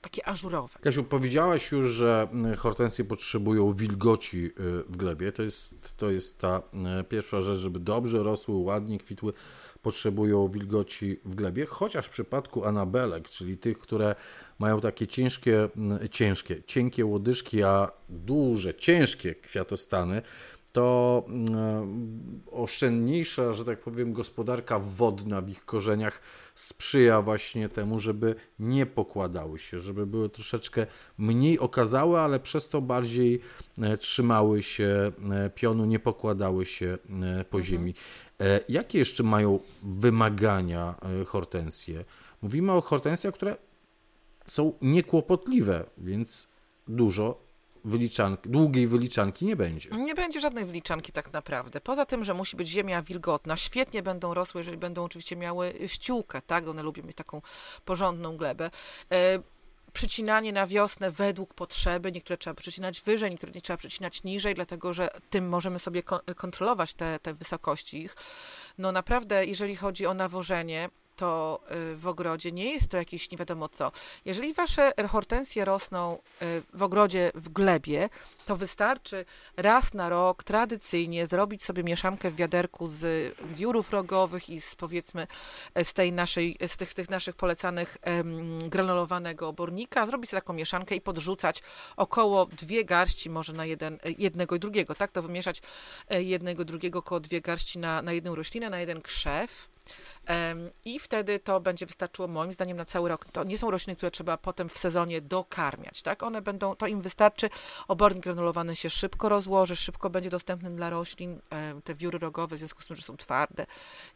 takie 0.00 0.28
ażurowe. 0.28 0.78
Kasiu, 0.80 1.04
powiedziałaś 1.04 1.72
już, 1.72 1.90
że 1.90 2.28
hortensje 2.58 3.04
potrzebują 3.04 3.72
wilgoci 3.72 4.46
y, 4.46 4.50
w 4.88 4.96
glebie. 4.96 5.32
To 5.32 5.42
jest, 5.42 5.96
to 5.96 6.10
jest 6.10 6.40
ta 6.40 6.62
y, 7.00 7.04
pierwsza 7.04 7.42
rzecz, 7.42 7.58
żeby 7.58 7.80
dobrze 7.80 8.22
rosły, 8.22 8.54
ładnie 8.54 8.98
kwitły 8.98 9.32
potrzebują 9.84 10.48
wilgoci 10.48 11.20
w 11.24 11.34
glebie, 11.34 11.66
chociaż 11.66 12.06
w 12.06 12.10
przypadku 12.10 12.64
anabelek, 12.64 13.28
czyli 13.28 13.58
tych, 13.58 13.78
które 13.78 14.14
mają 14.58 14.80
takie 14.80 15.06
ciężkie, 15.06 15.68
ciężkie, 16.10 16.62
cienkie 16.62 17.06
łodyżki, 17.06 17.62
a 17.62 17.90
duże, 18.08 18.74
ciężkie 18.74 19.34
kwiatostany, 19.34 20.22
to 20.72 21.24
oszczędniejsza, 22.52 23.52
że 23.52 23.64
tak 23.64 23.80
powiem, 23.80 24.12
gospodarka 24.12 24.78
wodna 24.78 25.40
w 25.40 25.50
ich 25.50 25.64
korzeniach 25.64 26.20
sprzyja 26.54 27.22
właśnie 27.22 27.68
temu, 27.68 28.00
żeby 28.00 28.34
nie 28.58 28.86
pokładały 28.86 29.58
się, 29.58 29.80
żeby 29.80 30.06
były 30.06 30.28
troszeczkę 30.28 30.86
mniej 31.18 31.58
okazałe, 31.58 32.20
ale 32.20 32.40
przez 32.40 32.68
to 32.68 32.80
bardziej 32.80 33.40
e, 33.78 33.98
trzymały 33.98 34.62
się 34.62 35.12
e, 35.32 35.50
pionu, 35.50 35.84
nie 35.84 35.98
pokładały 35.98 36.66
się 36.66 36.86
e, 36.86 37.44
po 37.44 37.58
mhm. 37.58 37.64
ziemi. 37.64 37.94
Jakie 38.68 38.98
jeszcze 38.98 39.22
mają 39.22 39.60
wymagania 39.82 40.94
hortensje? 41.26 42.04
Mówimy 42.42 42.72
o 42.72 42.80
hortensjach, 42.80 43.34
które 43.34 43.56
są 44.46 44.72
niekłopotliwe, 44.82 45.84
więc 45.98 46.52
dużo 46.88 47.43
wyliczanki, 47.84 48.48
długiej 48.48 48.86
wyliczanki 48.86 49.44
nie 49.44 49.56
będzie. 49.56 49.90
Nie 49.90 50.14
będzie 50.14 50.40
żadnej 50.40 50.64
wyliczanki 50.64 51.12
tak 51.12 51.32
naprawdę. 51.32 51.80
Poza 51.80 52.06
tym, 52.06 52.24
że 52.24 52.34
musi 52.34 52.56
być 52.56 52.68
ziemia 52.68 53.02
wilgotna, 53.02 53.56
świetnie 53.56 54.02
będą 54.02 54.34
rosły, 54.34 54.60
jeżeli 54.60 54.76
będą 54.76 55.04
oczywiście 55.04 55.36
miały 55.36 55.74
ściółkę, 55.86 56.42
tak? 56.42 56.68
One 56.68 56.82
lubią 56.82 57.02
mieć 57.02 57.16
taką 57.16 57.42
porządną 57.84 58.36
glebę. 58.36 58.70
E, 59.12 59.38
przycinanie 59.92 60.52
na 60.52 60.66
wiosnę 60.66 61.10
według 61.10 61.54
potrzeby. 61.54 62.12
Niektóre 62.12 62.38
trzeba 62.38 62.54
przycinać 62.54 63.00
wyżej, 63.00 63.30
niektóre 63.30 63.52
nie 63.52 63.60
trzeba 63.60 63.76
przycinać 63.76 64.24
niżej, 64.24 64.54
dlatego 64.54 64.94
że 64.94 65.08
tym 65.30 65.48
możemy 65.48 65.78
sobie 65.78 66.02
kontrolować 66.36 66.94
te, 66.94 67.18
te 67.18 67.34
wysokości 67.34 68.02
ich. 68.02 68.16
No 68.78 68.92
naprawdę, 68.92 69.46
jeżeli 69.46 69.76
chodzi 69.76 70.06
o 70.06 70.14
nawożenie, 70.14 70.88
to 71.16 71.60
y, 71.92 71.96
w 71.96 72.06
ogrodzie, 72.06 72.52
nie 72.52 72.72
jest 72.72 72.90
to 72.90 72.96
jakieś 72.96 73.30
nie 73.30 73.38
wiadomo 73.38 73.68
co. 73.68 73.92
Jeżeli 74.24 74.54
wasze 74.54 74.92
hortensje 75.08 75.64
rosną 75.64 76.18
y, 76.42 76.62
w 76.74 76.82
ogrodzie 76.82 77.32
w 77.34 77.48
glebie, 77.48 78.08
to 78.46 78.56
wystarczy 78.56 79.24
raz 79.56 79.94
na 79.94 80.08
rok 80.08 80.44
tradycyjnie 80.44 81.26
zrobić 81.26 81.64
sobie 81.64 81.84
mieszankę 81.84 82.30
w 82.30 82.36
wiaderku 82.36 82.86
z 82.86 83.34
wiórów 83.44 83.92
rogowych 83.92 84.50
i 84.50 84.60
z 84.60 84.74
powiedzmy 84.74 85.26
z 85.84 85.92
tej 85.94 86.12
naszej, 86.12 86.56
z 86.66 86.76
tych, 86.76 86.90
z 86.90 86.94
tych 86.94 87.10
naszych 87.10 87.36
polecanych 87.36 87.96
um, 88.06 88.58
granulowanego 88.68 89.48
obornika, 89.48 90.06
zrobić 90.06 90.30
taką 90.30 90.52
mieszankę 90.52 90.94
i 90.94 91.00
podrzucać 91.00 91.62
około 91.96 92.46
dwie 92.46 92.84
garści 92.84 93.30
może 93.30 93.52
na 93.52 93.66
jeden, 93.66 93.98
jednego 94.18 94.56
i 94.56 94.58
drugiego, 94.58 94.94
tak? 94.94 95.12
To 95.12 95.22
wymieszać 95.22 95.62
e, 96.08 96.22
jednego, 96.22 96.64
drugiego 96.64 96.98
około 96.98 97.20
dwie 97.20 97.40
garści 97.40 97.78
na, 97.78 98.02
na 98.02 98.12
jedną 98.12 98.34
roślinę, 98.34 98.70
na 98.70 98.80
jeden 98.80 99.02
krzew 99.02 99.68
i 100.84 100.98
wtedy 100.98 101.38
to 101.38 101.60
będzie 101.60 101.86
wystarczyło 101.86 102.28
moim 102.28 102.52
zdaniem 102.52 102.76
na 102.76 102.84
cały 102.84 103.08
rok. 103.08 103.24
To 103.32 103.44
nie 103.44 103.58
są 103.58 103.70
rośliny, 103.70 103.96
które 103.96 104.10
trzeba 104.10 104.36
potem 104.36 104.68
w 104.68 104.78
sezonie 104.78 105.20
dokarmiać, 105.20 106.02
tak? 106.02 106.22
One 106.22 106.42
będą, 106.42 106.76
to 106.76 106.86
im 106.86 107.00
wystarczy. 107.00 107.50
Obornik 107.88 108.22
granulowany 108.22 108.76
się 108.76 108.90
szybko 108.90 109.28
rozłoży, 109.28 109.76
szybko 109.76 110.10
będzie 110.10 110.30
dostępny 110.30 110.70
dla 110.70 110.90
roślin. 110.90 111.40
Te 111.84 111.94
wióry 111.94 112.18
rogowe, 112.18 112.56
w 112.56 112.58
związku 112.58 112.82
z 112.82 112.86
tym, 112.86 112.96
że 112.96 113.02
są 113.02 113.16
twarde 113.16 113.66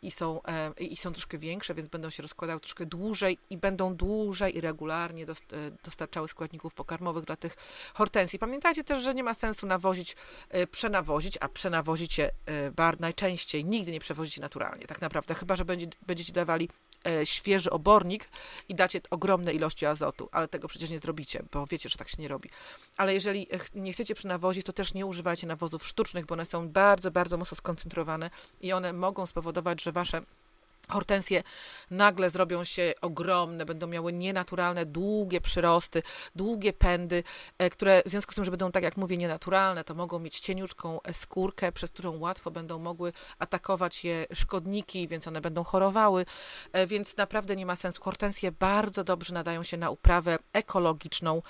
i 0.03 0.11
są, 0.11 0.41
i 0.79 0.97
są 0.97 1.13
troszkę 1.13 1.39
większe, 1.39 1.75
więc 1.75 1.89
będą 1.89 2.11
się 2.11 2.23
rozkładały 2.23 2.61
troszkę 2.61 2.87
dłużej 2.87 3.39
i 3.51 3.57
będą 3.57 3.95
dłużej 3.97 4.57
i 4.57 4.61
regularnie 4.61 5.23
e, 5.25 5.27
dostarczały 5.85 6.29
składników 6.29 6.75
pokarmowych 6.75 7.25
dla 7.25 7.37
tych 7.37 7.57
hortensji. 7.95 8.39
Pamiętajcie 8.39 8.85
też, 8.85 9.03
że 9.03 9.15
nie 9.15 9.23
ma 9.23 9.35
sensu 9.35 9.67
nawozić, 9.67 10.17
e, 10.49 10.67
przenawozić, 10.67 11.39
a 11.41 11.49
przenawozicie 11.49 12.31
e, 12.47 12.71
bar 12.71 13.01
najczęściej 13.01 13.65
nigdy 13.65 13.93
nie 13.93 14.01
przewozicie 14.01 14.41
naturalnie, 14.41 14.87
tak 14.87 15.01
naprawdę, 15.01 15.35
chyba 15.35 15.57
że 15.57 15.65
będzie, 15.65 15.87
będziecie 16.07 16.33
dawali 16.33 16.69
e, 17.07 17.27
świeży 17.27 17.71
obornik 17.71 18.29
i 18.69 18.75
dacie 18.75 19.01
ogromne 19.11 19.53
ilości 19.53 19.87
azotu, 19.87 20.29
ale 20.33 20.49
tego 20.49 20.69
przecież 20.69 20.91
nie 20.91 20.99
zrobicie, 20.99 21.43
bo 21.53 21.67
wiecie, 21.67 21.89
że 21.89 21.99
tak 21.99 22.09
się 22.09 22.23
nie 22.23 22.29
robi. 22.29 22.51
Ale 22.97 23.15
jeżeli 23.15 23.47
nie 23.75 23.93
chcecie 23.93 24.15
przenawozić, 24.15 24.67
to 24.67 24.73
też 24.73 24.95
nie 24.95 25.07
używajcie 25.07 25.47
nawozów 25.47 25.87
sztucznych, 25.87 26.27
bo 26.27 26.33
one 26.33 26.47
są 26.47 26.69
bardzo, 26.69 27.11
bardzo 27.11 27.37
mocno 27.37 27.57
skoncentrowane 27.57 28.31
i 28.61 28.73
one 28.73 28.93
mogą 28.93 29.27
spowodować, 29.27 29.83
że 29.83 29.93
wasze 29.93 30.23
Hortensje 30.89 31.43
nagle 31.91 32.31
zrobią 32.31 32.65
się 32.65 32.93
ogromne, 33.01 33.67
będą 33.67 33.87
miały 33.87 34.13
nienaturalne, 34.13 34.87
długie 34.87 35.41
przyrosty, 35.41 36.03
długie 36.35 36.73
pędy, 36.73 37.23
e, 37.59 37.71
które 37.71 38.03
w 38.07 38.11
związku 38.11 38.33
z 38.33 38.35
tym, 38.35 38.45
że 38.45 38.51
będą, 38.51 38.73
tak 38.73 38.83
jak 38.83 38.97
mówię, 38.97 39.17
nienaturalne, 39.17 39.85
to 39.85 39.95
mogą 39.95 40.19
mieć 40.19 40.41
cieniuczką 40.41 41.01
skórkę, 41.13 41.73
przez 41.73 41.91
którą 41.91 42.19
łatwo 42.19 42.51
będą 42.51 42.79
mogły 42.79 43.13
atakować 43.39 44.05
je 44.05 44.27
szkodniki, 44.35 45.09
więc 45.09 45.29
one 45.29 45.41
będą 45.41 45.65
chorowały, 45.65 46.27
e, 46.73 46.87
więc 46.87 47.17
naprawdę 47.17 47.57
nie 47.57 47.67
ma 47.67 47.77
sensu. 47.77 48.03
Hortensje 48.03 48.53
bardzo 48.53 49.05
dobrze 49.05 49.35
nadają 49.35 49.63
się 49.63 49.77
na 49.77 49.91
uprawę 49.91 50.39
ekologiczną, 50.53 51.43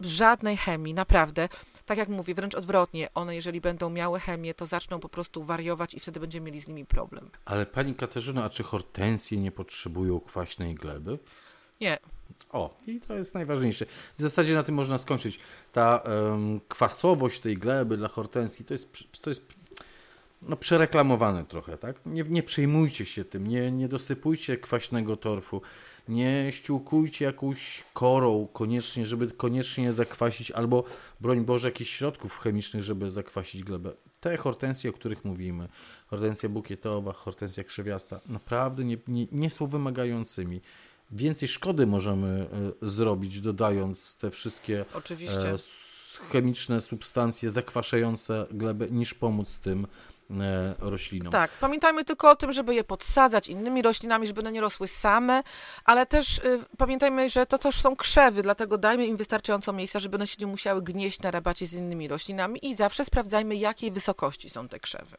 żadnej 0.00 0.56
chemii, 0.56 0.94
naprawdę. 0.94 1.48
Tak 1.88 1.98
jak 1.98 2.08
mówię, 2.08 2.34
wręcz 2.34 2.54
odwrotnie. 2.54 3.08
One, 3.14 3.34
jeżeli 3.34 3.60
będą 3.60 3.90
miały 3.90 4.20
chemię, 4.20 4.54
to 4.54 4.66
zaczną 4.66 5.00
po 5.00 5.08
prostu 5.08 5.42
wariować 5.42 5.94
i 5.94 6.00
wtedy 6.00 6.20
będziemy 6.20 6.46
mieli 6.46 6.60
z 6.60 6.68
nimi 6.68 6.86
problem. 6.86 7.30
Ale 7.44 7.66
pani 7.66 7.94
Katarzyno, 7.94 8.44
a 8.44 8.50
czy 8.50 8.62
hortensje 8.62 9.38
nie 9.38 9.52
potrzebują 9.52 10.20
kwaśnej 10.20 10.74
gleby? 10.74 11.18
Nie. 11.80 11.98
O, 12.50 12.76
i 12.86 13.00
to 13.00 13.14
jest 13.14 13.34
najważniejsze. 13.34 13.86
W 14.18 14.22
zasadzie 14.22 14.54
na 14.54 14.62
tym 14.62 14.74
można 14.74 14.98
skończyć. 14.98 15.38
Ta 15.72 15.96
um, 15.96 16.60
kwasowość 16.68 17.40
tej 17.40 17.56
gleby 17.56 17.96
dla 17.96 18.08
hortensji 18.08 18.64
to 18.64 18.74
jest, 18.74 18.92
to 19.20 19.30
jest 19.30 19.54
no, 20.42 20.56
przereklamowane 20.56 21.44
trochę, 21.44 21.78
tak? 21.78 21.96
Nie, 22.06 22.22
nie 22.22 22.42
przejmujcie 22.42 23.06
się 23.06 23.24
tym, 23.24 23.46
nie, 23.46 23.72
nie 23.72 23.88
dosypujcie 23.88 24.56
kwaśnego 24.56 25.16
torfu, 25.16 25.62
nie 26.08 26.48
ściółkujcie 26.50 27.24
jakąś 27.24 27.84
korą 27.94 28.48
koniecznie, 28.52 29.06
żeby 29.06 29.30
koniecznie 29.30 29.92
zakwasić, 29.92 30.50
albo 30.50 30.84
broń 31.20 31.44
Boże 31.44 31.68
jakichś 31.68 31.90
środków 31.90 32.38
chemicznych, 32.38 32.82
żeby 32.82 33.10
zakwasić 33.10 33.64
glebę. 33.64 33.92
Te 34.20 34.36
hortensje, 34.36 34.90
o 34.90 34.92
których 34.92 35.24
mówimy, 35.24 35.68
hortensja 36.06 36.48
bukietowa, 36.48 37.12
hortensja 37.12 37.64
krzewiasta, 37.64 38.20
naprawdę 38.26 38.84
nie, 38.84 38.96
nie, 39.08 39.26
nie 39.32 39.50
są 39.50 39.66
wymagającymi 39.66 40.60
więcej 41.10 41.48
szkody 41.48 41.86
możemy 41.86 42.48
e, 42.82 42.88
zrobić, 42.88 43.40
dodając 43.40 44.16
te 44.16 44.30
wszystkie 44.30 44.84
Oczywiście. 44.94 45.54
chemiczne 46.30 46.80
substancje 46.80 47.50
zakwaszające 47.50 48.46
glebę, 48.50 48.90
niż 48.90 49.14
pomóc 49.14 49.58
tym 49.58 49.84
e, 49.84 50.17
roślinom. 50.78 51.32
Tak, 51.32 51.50
pamiętajmy 51.60 52.04
tylko 52.04 52.30
o 52.30 52.36
tym, 52.36 52.52
żeby 52.52 52.74
je 52.74 52.84
podsadzać 52.84 53.48
innymi 53.48 53.82
roślinami, 53.82 54.26
żeby 54.26 54.40
one 54.40 54.52
nie 54.52 54.60
rosły 54.60 54.88
same, 54.88 55.42
ale 55.84 56.06
też 56.06 56.38
y, 56.38 56.64
pamiętajmy, 56.78 57.30
że 57.30 57.46
to 57.46 57.58
też 57.58 57.80
są 57.80 57.96
krzewy, 57.96 58.42
dlatego 58.42 58.78
dajmy 58.78 59.06
im 59.06 59.16
wystarczająco 59.16 59.72
miejsca, 59.72 59.98
żeby 59.98 60.16
one 60.16 60.26
się 60.26 60.36
nie 60.40 60.46
musiały 60.46 60.82
gnieść 60.82 61.20
na 61.20 61.30
rabacie 61.30 61.66
z 61.66 61.72
innymi 61.72 62.08
roślinami 62.08 62.66
i 62.66 62.74
zawsze 62.74 63.04
sprawdzajmy, 63.04 63.56
jakiej 63.56 63.90
wysokości 63.90 64.50
są 64.50 64.68
te 64.68 64.80
krzewy. 64.80 65.16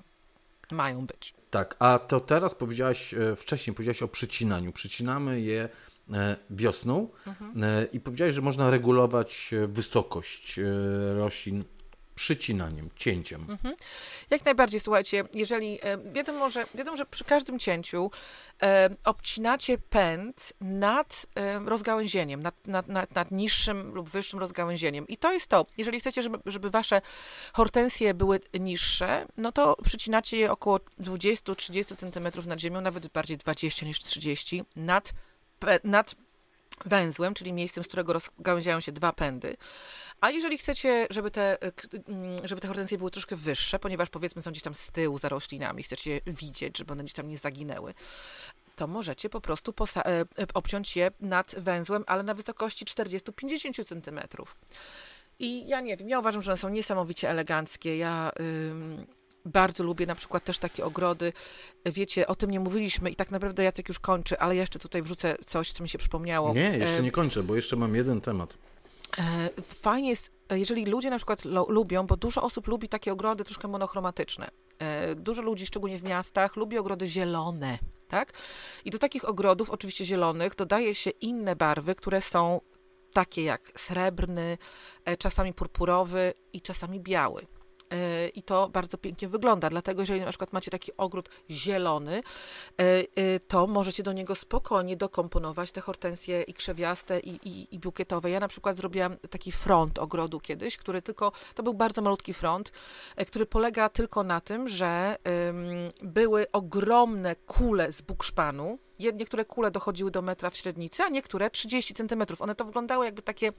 Mają 0.72 1.06
być. 1.06 1.34
Tak, 1.52 1.76
a 1.80 2.00
to 2.00 2.20
teraz 2.20 2.56
powiedziałaś, 2.56 3.14
e, 3.14 3.36
wcześniej 3.36 3.74
powiedziałaś 3.74 4.04
o 4.04 4.08
przycinaniu. 4.08 4.72
Przycinamy 4.72 5.42
je 5.42 5.70
e, 6.14 6.36
wiosną 6.50 7.10
mhm. 7.28 7.64
E, 7.64 7.86
i 7.94 8.00
powiedziałaś, 8.00 8.34
że 8.34 8.42
można 8.42 8.70
regulować 8.70 9.52
wysokość 9.68 10.60
roślin 11.16 11.64
przycinaniem, 12.20 12.90
cięciem. 12.96 13.46
Mhm. 13.50 13.76
Jak 14.30 14.46
najbardziej, 14.46 14.80
słuchajcie, 14.80 15.24
jeżeli 15.34 15.80
wiadomo, 16.14 16.50
że, 16.50 16.66
wiadomo, 16.76 16.98
że 16.98 17.06
przy 17.06 17.24
każdym 17.24 17.60
cięciu 17.60 18.12
e, 18.62 18.90
obcinacie 19.06 19.78
pęd 19.78 20.54
nad 20.62 21.26
e, 21.36 21.60
rozgałęzieniem, 21.60 22.42
nad, 22.42 22.68
nad, 22.68 22.88
nad, 22.88 23.16
nad, 23.16 23.32
niższym 23.32 23.94
lub 23.94 24.10
wyższym 24.10 24.40
rozgałęzieniem. 24.40 25.08
I 25.08 25.18
to 25.18 25.34
jest 25.34 25.48
to, 25.48 25.66
jeżeli 25.78 26.00
chcecie, 26.00 26.22
żeby, 26.24 26.40
żeby 26.46 26.70
wasze 26.70 27.02
hortensje 27.54 28.14
były 28.14 28.40
niższe, 28.60 29.26
no 29.38 29.52
to 29.52 29.76
przycinacie 29.84 30.38
je 30.38 30.52
około 30.52 30.78
20-30 30.78 31.96
cm 31.96 32.50
nad 32.50 32.60
ziemią, 32.60 32.82
nawet 32.82 33.08
bardziej 33.08 33.38
20 33.38 33.86
niż 33.86 34.00
30 34.00 34.64
nad, 34.76 35.14
nad 35.84 36.16
węzłem, 36.86 37.34
czyli 37.34 37.54
miejscem, 37.54 37.84
z 37.84 37.88
którego 37.88 38.14
rozgałęziają 38.14 38.80
się 38.80 38.92
dwa 38.92 39.14
pędy. 39.14 39.58
A 40.22 40.30
jeżeli 40.30 40.58
chcecie, 40.58 41.08
żeby 41.10 41.32
te, 41.32 41.64
e, 41.64 41.72
mm, 42.08 42.38
żeby 42.44 42.62
te 42.62 42.68
hortensje 42.68 42.98
były 42.98 43.12
troszkę 43.12 43.36
wyższe, 43.36 43.80
ponieważ 43.80 44.10
powiedzmy 44.10 44.42
są 44.42 44.52
gdzieś 44.52 44.64
tam 44.64 44.76
z 44.76 44.92
tyłu 44.92 45.18
za 45.18 45.30
roślinami, 45.30 45.84
chcecie 45.84 46.12
je 46.12 46.22
widzieć, 46.28 46.78
żeby 46.78 46.94
one 46.94 47.04
gdzieś 47.04 47.14
tam 47.14 47.28
nie 47.28 47.38
zaginęły, 47.38 47.94
to 48.76 48.88
możecie 48.88 49.30
po 49.30 49.42
prostu 49.42 49.74
e, 49.96 50.06
e, 50.06 50.26
obciąć 50.54 50.96
je 50.96 51.12
nad 51.20 51.56
węzłem, 51.58 52.04
ale 52.08 52.24
na 52.24 52.34
wysokości 52.34 52.86
40-50 52.86 53.86
cm. 53.86 54.20
I 55.40 55.68
ja 55.68 55.82
nie 55.82 55.98
wiem, 55.98 56.10
ja 56.10 56.20
uważam, 56.20 56.42
że 56.42 56.52
one 56.52 56.58
są 56.58 56.70
niesamowicie 56.70 57.30
eleganckie. 57.30 57.98
Ja 57.98 58.32
bardzo 59.46 59.84
lubię 59.84 60.06
na 60.06 60.16
przykład 60.16 60.44
też 60.44 60.60
takie 60.60 60.86
ogrody. 60.86 61.34
Wiecie, 61.86 62.28
o 62.28 62.36
tym 62.36 62.52
nie 62.52 62.60
mówiliśmy 62.60 63.10
i 63.10 63.16
tak 63.16 63.32
naprawdę 63.32 63.64
Jacek 63.64 63.88
już 63.88 64.00
kończy, 64.00 64.40
ale 64.40 64.56
jeszcze 64.56 64.80
tutaj 64.80 65.02
wrzucę 65.02 65.36
coś, 65.46 65.72
co 65.72 65.84
mi 65.84 65.90
się 65.90 65.98
przypomniało. 65.98 66.54
Nie, 66.54 66.78
jeszcze 66.78 67.04
nie 67.04 67.12
kończę, 67.12 67.44
bo 67.44 67.56
jeszcze 67.56 67.76
mam 67.76 67.96
jeden 67.96 68.22
temat. 68.22 68.58
E, 69.18 69.50
fajnie 69.62 70.10
jest, 70.10 70.32
jeżeli 70.50 70.86
ludzie 70.86 71.10
na 71.10 71.18
przykład 71.18 71.46
lubią, 71.68 72.08
bo 72.08 72.18
dużo 72.18 72.42
osób 72.42 72.68
lubi 72.68 72.90
takie 72.90 73.14
ogrody 73.14 73.44
troszkę 73.44 73.68
monochromatyczne. 73.68 74.50
E, 74.80 75.16
dużo 75.16 75.42
ludzi, 75.42 75.66
szczególnie 75.66 76.00
w 76.00 76.04
miastach, 76.04 76.56
lubi 76.56 76.78
ogrody 76.78 77.08
zielone, 77.08 77.80
tak? 78.08 78.34
I 78.86 78.90
do 78.92 79.00
takich 79.00 79.30
ogrodów, 79.30 79.70
oczywiście 79.70 80.06
zielonych, 80.06 80.56
dodaje 80.56 80.96
się 80.96 81.10
inne 81.10 81.56
barwy, 81.56 81.96
które 81.96 82.22
są 82.22 82.62
takie 83.14 83.44
jak 83.44 83.72
srebrny, 83.76 84.58
e, 85.06 85.18
czasami 85.18 85.54
purpurowy 85.54 86.34
i 86.54 86.62
czasami 86.62 87.00
biały. 87.00 87.48
E, 87.94 88.28
i 88.28 88.44
to 88.44 88.70
bardzo 88.70 88.98
pięknie 88.98 89.28
wygląda. 89.28 89.70
Dlatego, 89.70 90.02
jeżeli 90.02 90.22
na 90.22 90.30
przykład 90.30 90.54
macie 90.54 90.72
taki 90.72 90.92
ogród 90.98 91.30
zielony, 91.50 92.16
e, 92.16 92.84
e, 93.16 93.40
to 93.40 93.68
możecie 93.68 94.04
do 94.04 94.14
niego 94.14 94.36
spokojnie 94.36 94.98
dokomponować 94.98 95.72
te 95.72 95.82
hortensje 95.82 96.42
i 96.42 96.54
krzewiaste 96.54 97.20
i, 97.20 97.50
i, 97.50 97.76
i 97.76 97.80
bukietowe. 97.80 98.30
Ja 98.30 98.40
na 98.40 98.48
przykład 98.48 98.76
zrobiłam 98.76 99.18
taki 99.30 99.52
front 99.52 100.00
ogrodu 100.00 100.40
kiedyś, 100.40 100.78
który 100.78 101.02
tylko, 101.02 101.32
to 101.56 101.64
był 101.64 101.74
bardzo 101.74 102.02
malutki 102.02 102.34
front, 102.34 102.72
który 103.28 103.46
polega 103.46 103.90
tylko 103.90 104.24
na 104.24 104.42
tym, 104.42 104.68
że 104.68 105.18
były 106.04 106.52
ogromne 106.52 107.36
kule 107.36 107.92
z 107.92 108.02
bukszpanu, 108.02 108.80
niektóre 109.00 109.46
kule 109.46 109.72
dochodziły 109.72 110.12
do 110.12 110.22
metra 110.22 110.50
w 110.50 110.58
średnicy, 110.58 111.04
a 111.04 111.10
niektóre 111.10 111.50
30 111.50 111.94
centymetrów. 111.94 112.42
One 112.42 112.56
to 112.56 112.66
wyglądały 112.66 113.06
jakby 113.06 113.22
takie 113.22 113.52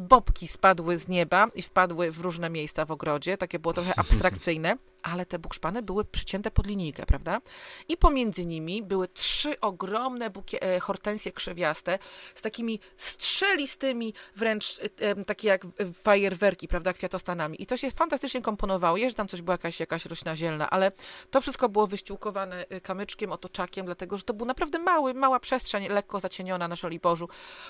bobki 0.00 0.48
spadły 0.48 0.98
z 0.98 1.08
nieba 1.08 1.48
i 1.54 1.62
wpadły 1.62 2.10
w 2.10 2.20
różne 2.20 2.50
miejsca 2.50 2.84
w 2.84 2.90
ogrodzie. 2.90 3.38
Takie 3.38 3.58
było 3.58 3.74
trochę 3.74 3.98
abstrakcyjne, 4.00 4.76
ale 5.02 5.26
te 5.26 5.38
bukszpany 5.38 5.82
były 5.82 6.04
przycięte 6.04 6.50
pod 6.50 6.66
linijkę, 6.66 7.06
prawda? 7.06 7.40
I 7.88 7.96
pomiędzy 7.96 8.46
nimi 8.46 8.82
były 8.82 9.08
trzy 9.08 9.60
ogromne 9.60 10.30
bukie, 10.30 10.62
e, 10.62 10.80
hortensje 10.80 11.32
krzewiaste 11.32 11.98
z 12.34 12.42
takimi 12.42 12.80
strzelistymi, 12.96 14.14
wręcz 14.36 14.80
e, 15.00 15.24
takie 15.24 15.48
jak 15.48 15.66
fajerwerki, 16.02 16.68
prawda, 16.68 16.92
kwiatostanami. 16.92 17.62
I 17.62 17.66
to 17.66 17.76
się 17.76 17.90
fantastycznie 17.90 18.42
komponowało. 18.42 18.96
Jeszcze 18.96 19.16
tam 19.16 19.28
coś 19.28 19.42
była 19.42 19.54
jakaś, 19.54 19.80
jakaś 19.80 20.06
roślina 20.06 20.36
zielna, 20.36 20.70
ale 20.70 20.92
to 21.30 21.40
wszystko 21.40 21.68
było 21.68 21.86
wyściółkowane 21.86 22.66
e, 22.68 22.80
kamyczkiem, 22.80 23.32
otoczakiem, 23.32 23.86
dlatego, 23.86 24.16
że 24.16 24.24
to 24.24 24.34
był 24.34 24.46
naprawdę 24.56 24.78
mały, 24.78 25.14
mała 25.14 25.40
przestrzeń, 25.40 25.88
lekko 25.88 26.20
zacieniona 26.20 26.68
na 26.68 26.76
Szoliborzu. 26.76 27.28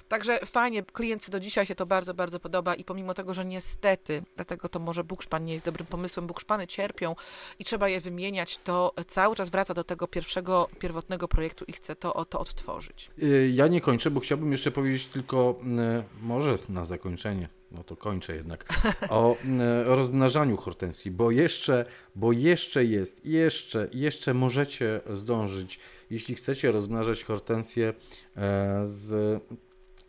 Także 0.09 0.39
fajnie, 0.47 0.83
klientce 0.83 1.33
do 1.33 1.41
dzisiaj 1.41 1.67
się 1.67 1.75
to 1.75 1.87
bardzo, 1.87 2.15
bardzo 2.15 2.41
podoba 2.41 2.75
i 2.75 2.85
pomimo 2.85 3.15
tego, 3.15 3.35
że 3.35 3.45
niestety, 3.45 4.23
dlatego 4.37 4.69
to 4.69 4.79
może 4.79 5.05
bukszpan 5.05 5.45
nie 5.45 5.53
jest 5.53 5.65
dobrym 5.65 5.87
pomysłem, 5.87 6.27
bukszpany 6.27 6.67
cierpią 6.67 7.17
i 7.59 7.65
trzeba 7.65 7.89
je 7.89 8.01
wymieniać, 8.01 8.59
to 8.59 8.95
cały 9.09 9.37
czas 9.37 9.51
wraca 9.51 9.75
do 9.75 9.85
tego 9.85 10.07
pierwszego, 10.09 10.69
pierwotnego 10.79 11.29
projektu 11.29 11.65
i 11.69 11.73
chce 11.73 11.97
to, 11.97 12.25
to 12.25 12.39
odtworzyć. 12.41 13.11
Y, 13.23 13.53
ja 13.55 13.67
nie 13.69 13.81
kończę, 13.81 14.11
bo 14.11 14.21
chciałbym 14.21 14.53
jeszcze 14.53 14.71
powiedzieć 14.71 15.07
tylko, 15.07 15.55
y, 16.01 16.23
może 16.23 16.59
na 16.69 16.85
zakończenie, 16.85 17.49
no 17.77 17.85
to 17.85 17.97
kończę 17.97 18.37
jednak, 18.37 18.65
o 19.09 19.37
y, 19.37 19.37
rozmnażaniu 19.85 20.57
hortensji, 20.57 21.11
bo 21.11 21.31
jeszcze, 21.31 21.85
bo 22.15 22.33
jeszcze 22.33 22.85
jest, 22.85 23.27
jeszcze, 23.27 23.89
jeszcze 23.93 24.35
możecie 24.35 25.01
zdążyć, 25.11 25.79
jeśli 26.11 26.35
chcecie 26.35 26.73
rozmnażać 26.73 27.25
hortensję 27.25 27.95
e, 28.37 28.81
z 28.85 29.43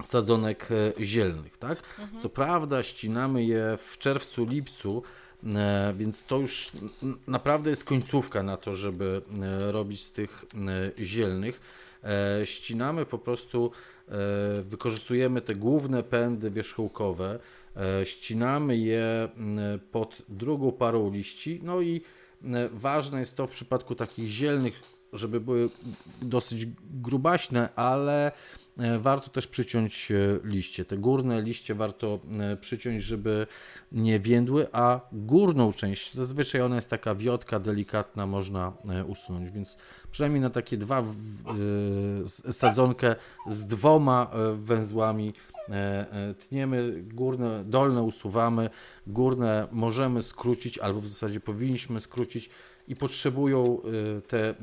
sadzonek 0.04 0.70
e, 0.72 1.06
zielnych, 1.06 1.58
tak? 1.58 1.84
Mhm. 2.00 2.20
Co 2.20 2.30
prawda 2.30 2.84
ścinamy 2.84 3.46
je 3.46 3.78
w 3.88 3.98
czerwcu, 3.98 4.46
lipcu, 4.46 5.04
e, 5.44 5.94
więc 5.98 6.26
to 6.26 6.38
już 6.38 6.72
naprawdę 7.28 7.70
jest 7.70 7.84
końcówka 7.84 8.44
na 8.44 8.58
to, 8.58 8.74
żeby 8.74 9.22
e, 9.42 9.72
robić 9.72 10.04
z 10.04 10.12
tych 10.12 10.46
zielnych. 11.00 11.88
Ścinamy 12.46 13.06
po 13.06 13.18
prostu, 13.18 13.72
wykorzystujemy 14.64 15.42
te 15.42 15.56
główne 15.56 16.04
pędy 16.04 16.52
wierzchołkowe, 16.52 17.40
ścinamy 18.04 18.78
je 18.78 19.30
pod 19.92 20.22
drugą 20.30 20.72
parą 20.72 21.12
liści, 21.12 21.60
no 21.64 21.82
i 21.82 22.02
ważne 22.72 23.20
jest 23.20 23.38
to 23.38 23.48
w 23.48 23.52
przypadku 23.52 23.96
takich 23.96 24.30
zielnych, 24.30 24.82
żeby 25.14 25.40
były 25.40 25.70
dosyć 26.22 26.68
grubaśne, 26.92 27.70
ale 27.76 28.32
E, 28.32 28.67
warto 29.00 29.30
też 29.30 29.48
przyciąć 29.48 30.12
e, 30.12 30.40
liście. 30.44 30.86
Te 30.86 30.98
górne 30.98 31.42
liście 31.42 31.76
warto 31.76 32.20
e, 32.40 32.58
przyciąć, 32.58 33.04
żeby 33.04 33.48
nie 33.92 34.20
więdły, 34.20 34.68
a 34.72 35.00
górną 35.12 35.74
część, 35.74 36.14
zazwyczaj 36.14 36.62
ona 36.62 36.76
jest 36.76 36.90
taka 36.90 37.16
wiotka, 37.16 37.60
delikatna, 37.60 38.28
można 38.28 38.74
usunąć, 39.08 39.52
więc 39.52 39.78
przynajmniej 40.12 40.42
na 40.42 40.50
takie 40.50 40.78
dwa 40.78 41.04
sadzonkę 42.52 43.16
z 43.48 43.66
dwoma 43.66 44.32
węzłami 44.56 45.34
tniemy, 46.40 47.04
górne, 47.04 47.64
dolne 47.66 48.04
usuwamy, 48.04 48.70
górne 49.08 49.68
możemy 49.72 50.22
skrócić, 50.22 50.78
albo 50.78 51.02
w 51.02 51.08
zasadzie 51.08 51.40
powinniśmy 51.40 52.02
skrócić, 52.02 52.50
i 52.88 52.96
potrzebują 52.96 53.82
y, 54.18 54.22
te 54.22 54.56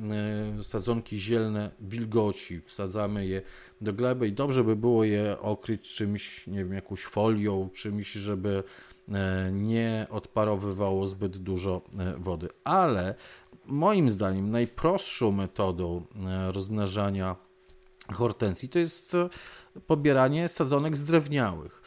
y, 0.61 0.65
sadzonki 0.65 1.19
zielne 1.21 1.71
wilgoci. 1.81 2.61
Wsadzamy 2.67 3.27
je 3.27 3.43
do 3.81 3.93
gleby 3.93 4.29
i 4.29 4.33
dobrze 4.33 4.65
by 4.65 4.77
było 4.77 5.05
je 5.05 5.41
okryć 5.41 5.95
czymś, 5.95 6.47
nie 6.47 6.59
wiem, 6.59 6.73
jakąś 6.73 7.05
folią, 7.05 7.69
czymś, 7.75 8.13
żeby 8.13 8.63
e, 9.09 9.51
nie 9.53 10.07
odparowywało 10.11 11.07
zbyt 11.07 11.37
dużo 11.37 11.83
e, 11.99 12.15
wody. 12.19 12.49
Ale 12.65 13.15
moim 13.67 14.11
zdaniem 14.11 14.51
najprostszą 14.51 15.33
metodą 15.33 16.03
e, 16.27 16.53
rozmnażania 16.53 17.37
hortensji 18.13 18.69
to 18.69 18.79
jest 18.79 19.17
pobieranie 19.87 20.49
sadzonek 20.49 20.97
zdrewniałych. 20.97 21.84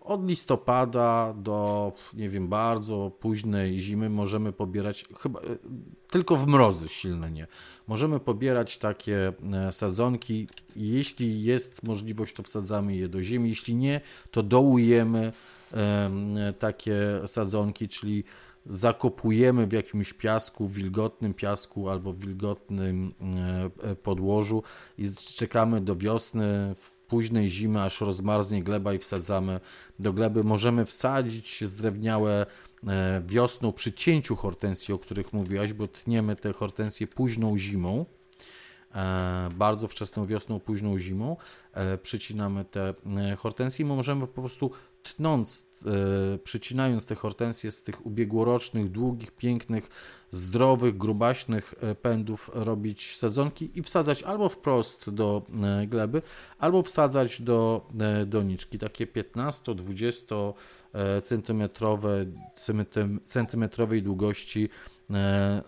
Od 0.00 0.28
listopada 0.28 1.34
do, 1.38 1.92
nie 2.14 2.28
wiem, 2.28 2.48
bardzo 2.48 3.10
późnej 3.20 3.78
zimy 3.78 4.10
możemy 4.10 4.52
pobierać, 4.52 5.04
chyba 5.20 5.40
tylko 6.10 6.36
w 6.36 6.46
mrozy 6.46 6.88
silne 6.88 7.30
nie. 7.30 7.46
Możemy 7.86 8.20
pobierać 8.20 8.78
takie 8.78 9.32
sadzonki. 9.70 10.48
Jeśli 10.76 11.42
jest 11.42 11.82
możliwość, 11.82 12.34
to 12.34 12.42
wsadzamy 12.42 12.96
je 12.96 13.08
do 13.08 13.22
ziemi. 13.22 13.48
Jeśli 13.48 13.74
nie, 13.74 14.00
to 14.30 14.42
dołujemy 14.42 15.32
takie 16.58 16.96
sadzonki, 17.26 17.88
czyli 17.88 18.24
zakopujemy 18.66 19.66
w 19.66 19.72
jakimś 19.72 20.12
piasku, 20.12 20.68
wilgotnym 20.68 21.34
piasku 21.34 21.88
albo 21.88 22.12
wilgotnym 22.12 23.14
e, 23.82 23.94
podłożu 23.94 24.62
i 24.98 25.06
czekamy 25.36 25.80
do 25.80 25.96
wiosny, 25.96 26.74
późnej 27.08 27.50
zimy, 27.50 27.82
aż 27.82 28.00
rozmarznie 28.00 28.62
gleba 28.62 28.94
i 28.94 28.98
wsadzamy 28.98 29.60
do 29.98 30.12
gleby. 30.12 30.44
Możemy 30.44 30.84
wsadzić 30.84 31.64
zdrewniałe 31.64 32.46
e, 32.86 33.20
wiosną 33.26 33.72
przy 33.72 33.92
cięciu 33.92 34.36
hortensji, 34.36 34.94
o 34.94 34.98
których 34.98 35.32
mówiłaś, 35.32 35.72
bo 35.72 35.88
tniemy 35.88 36.36
te 36.36 36.52
hortensje 36.52 37.06
późną 37.06 37.58
zimą, 37.58 38.06
e, 38.94 39.48
bardzo 39.54 39.88
wczesną 39.88 40.26
wiosną, 40.26 40.60
późną 40.60 40.98
zimą. 40.98 41.36
Przycinamy 42.02 42.64
te 42.64 42.94
hortensje 43.38 43.84
i 43.84 43.88
możemy 43.88 44.26
po 44.26 44.42
prostu 44.42 44.70
tnąc, 45.14 45.66
e, 45.86 46.38
przycinając 46.38 47.06
te 47.06 47.14
hortensje 47.14 47.70
z 47.70 47.82
tych 47.82 48.06
ubiegłorocznych, 48.06 48.90
długich, 48.90 49.30
pięknych, 49.30 49.88
zdrowych, 50.30 50.96
grubaśnych 50.96 51.74
e, 51.80 51.94
pędów 51.94 52.50
robić 52.54 53.16
sadzonki 53.16 53.70
i 53.74 53.82
wsadzać 53.82 54.22
albo 54.22 54.48
wprost 54.48 55.10
do 55.10 55.42
e, 55.62 55.86
gleby, 55.86 56.22
albo 56.58 56.82
wsadzać 56.82 57.42
do 57.42 57.88
doniczki. 58.26 58.78
Takie 58.78 59.06
15-20 59.06 60.52
centymetrowe, 61.22 62.24
centymetrowej 63.24 64.02
długości 64.02 64.68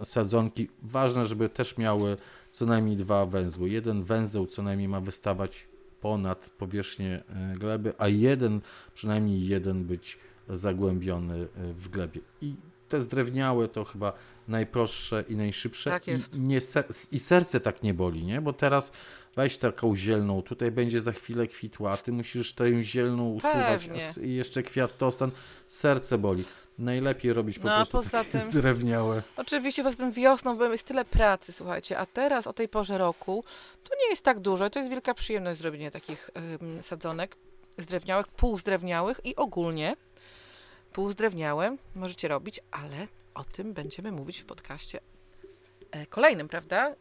sadzonki. 0.02 0.68
Ważne, 0.82 1.26
żeby 1.26 1.48
też 1.48 1.78
miały 1.78 2.16
co 2.50 2.66
najmniej 2.66 2.96
dwa 2.96 3.26
węzły. 3.26 3.70
Jeden 3.70 4.04
węzeł 4.04 4.46
co 4.46 4.62
najmniej 4.62 4.88
ma 4.88 5.00
wystawać 5.00 5.67
ponad 6.00 6.50
powierzchnię 6.50 7.22
e, 7.28 7.54
gleby, 7.58 7.92
a 7.98 8.08
jeden, 8.08 8.60
przynajmniej 8.94 9.46
jeden 9.46 9.84
być 9.84 10.18
zagłębiony 10.48 11.34
e, 11.34 11.72
w 11.72 11.88
glebie. 11.88 12.20
I 12.42 12.54
te 12.88 13.00
zdrewniałe 13.00 13.68
to 13.68 13.84
chyba 13.84 14.12
najprostsze 14.48 15.24
i 15.28 15.36
najszybsze. 15.36 15.90
Tak 15.90 16.06
jest. 16.06 16.34
I, 16.34 16.40
nie, 16.40 16.60
I 17.12 17.18
serce 17.18 17.60
tak 17.60 17.82
nie 17.82 17.94
boli, 17.94 18.24
nie? 18.24 18.40
Bo 18.40 18.52
teraz 18.52 18.92
weź 19.36 19.58
taką 19.58 19.96
zielną, 19.96 20.42
tutaj 20.42 20.70
będzie 20.70 21.02
za 21.02 21.12
chwilę 21.12 21.46
kwitła, 21.46 21.90
a 21.90 21.96
ty 21.96 22.12
musisz 22.12 22.52
tę 22.52 22.82
zielną 22.82 23.30
usuwać 23.30 23.90
i 24.22 24.34
jeszcze 24.34 24.62
kwiat 24.62 24.98
tostan. 24.98 25.30
Serce 25.68 26.18
boli 26.18 26.44
najlepiej 26.78 27.32
robić 27.32 27.58
po 27.58 27.68
no, 27.68 27.76
prostu 27.76 27.92
poza 27.92 28.24
tym, 28.24 28.40
zdrewniałe. 28.40 29.22
Oczywiście, 29.36 29.84
poza 29.84 29.96
tym 29.96 30.12
wiosną 30.12 30.70
jest 30.70 30.86
tyle 30.86 31.04
pracy, 31.04 31.52
słuchajcie, 31.52 31.98
a 31.98 32.06
teraz 32.06 32.46
o 32.46 32.52
tej 32.52 32.68
porze 32.68 32.98
roku 32.98 33.44
to 33.84 33.94
nie 34.02 34.08
jest 34.10 34.24
tak 34.24 34.40
dużo, 34.40 34.70
to 34.70 34.78
jest 34.78 34.90
wielka 34.90 35.14
przyjemność 35.14 35.60
zrobienie 35.60 35.90
takich 35.90 36.30
ym, 36.36 36.82
sadzonek 36.82 37.36
zdrewniałych, 37.78 38.28
półzdrewniałych 38.28 39.20
i 39.24 39.36
ogólnie 39.36 39.96
półzdrewniałe 40.92 41.76
możecie 41.94 42.28
robić, 42.28 42.60
ale 42.70 43.06
o 43.34 43.44
tym 43.44 43.72
będziemy 43.72 44.12
mówić 44.12 44.38
w 44.38 44.44
podcaście 44.44 45.00
e, 45.90 46.06
kolejnym, 46.06 46.48
prawda? 46.48 46.94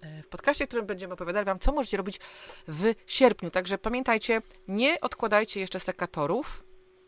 E, 0.00 0.22
w 0.22 0.28
podcaście, 0.28 0.64
w 0.64 0.68
którym 0.68 0.86
będziemy 0.86 1.14
opowiadali 1.14 1.46
Wam, 1.46 1.58
co 1.58 1.72
możecie 1.72 1.96
robić 1.96 2.20
w 2.68 2.94
sierpniu. 3.06 3.50
Także 3.50 3.78
pamiętajcie, 3.78 4.42
nie 4.68 5.00
odkładajcie 5.00 5.60
jeszcze 5.60 5.80
sekatorów, 5.80 6.63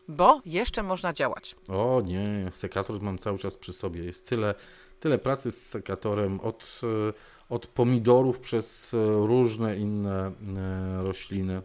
bo 0.07 0.41
jeszcze 0.45 0.83
można 0.83 1.13
działać. 1.13 1.55
O 1.69 2.01
nie, 2.05 2.51
sekator 2.51 3.01
mam 3.01 3.17
cały 3.17 3.37
czas 3.37 3.57
przy 3.57 3.73
sobie. 3.73 4.03
Jest 4.03 4.29
tyle, 4.29 4.55
tyle 4.99 5.17
pracy 5.17 5.51
z 5.51 5.65
sekatorem 5.65 6.39
od, 6.39 6.81
e, 6.83 7.13
od 7.49 7.67
pomidorów 7.67 8.39
przez 8.39 8.93
e, 8.93 9.05
różne 9.05 9.77
inne 9.77 10.27
e, 10.27 11.03
rośliny, 11.03 11.61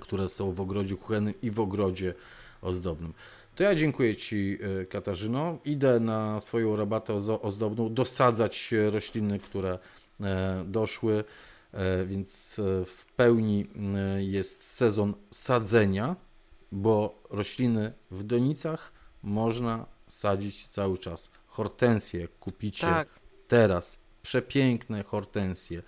które 0.00 0.28
są 0.28 0.52
w 0.52 0.60
ogrodzie 0.60 0.96
kuchennym 0.96 1.34
i 1.42 1.50
w 1.50 1.60
ogrodzie 1.60 2.14
ozdobnym. 2.62 3.12
To 3.54 3.62
ja 3.62 3.74
dziękuję 3.74 4.16
Ci, 4.16 4.58
Katarzyno. 4.90 5.58
Idę 5.64 6.00
na 6.00 6.40
swoją 6.40 6.76
rabatę 6.76 7.14
ozdobną 7.42 7.94
dosadzać 7.94 8.74
rośliny, 8.90 9.38
które 9.38 9.78
doszły, 10.64 11.24
więc 12.06 12.60
w 12.86 13.04
pełni 13.16 13.66
jest 14.18 14.62
sezon 14.62 15.14
sadzenia 15.30 16.16
bo 16.72 17.22
rośliny 17.30 17.92
w 18.10 18.22
donicach 18.22 18.92
można 19.22 19.86
sadzić 20.08 20.68
cały 20.68 20.98
czas. 20.98 21.30
Hortensje 21.46 22.28
kupicie 22.28 22.86
tak. 22.86 23.08
teraz, 23.48 23.98
przepiękne 24.22 25.04
hortensje, 25.04 25.82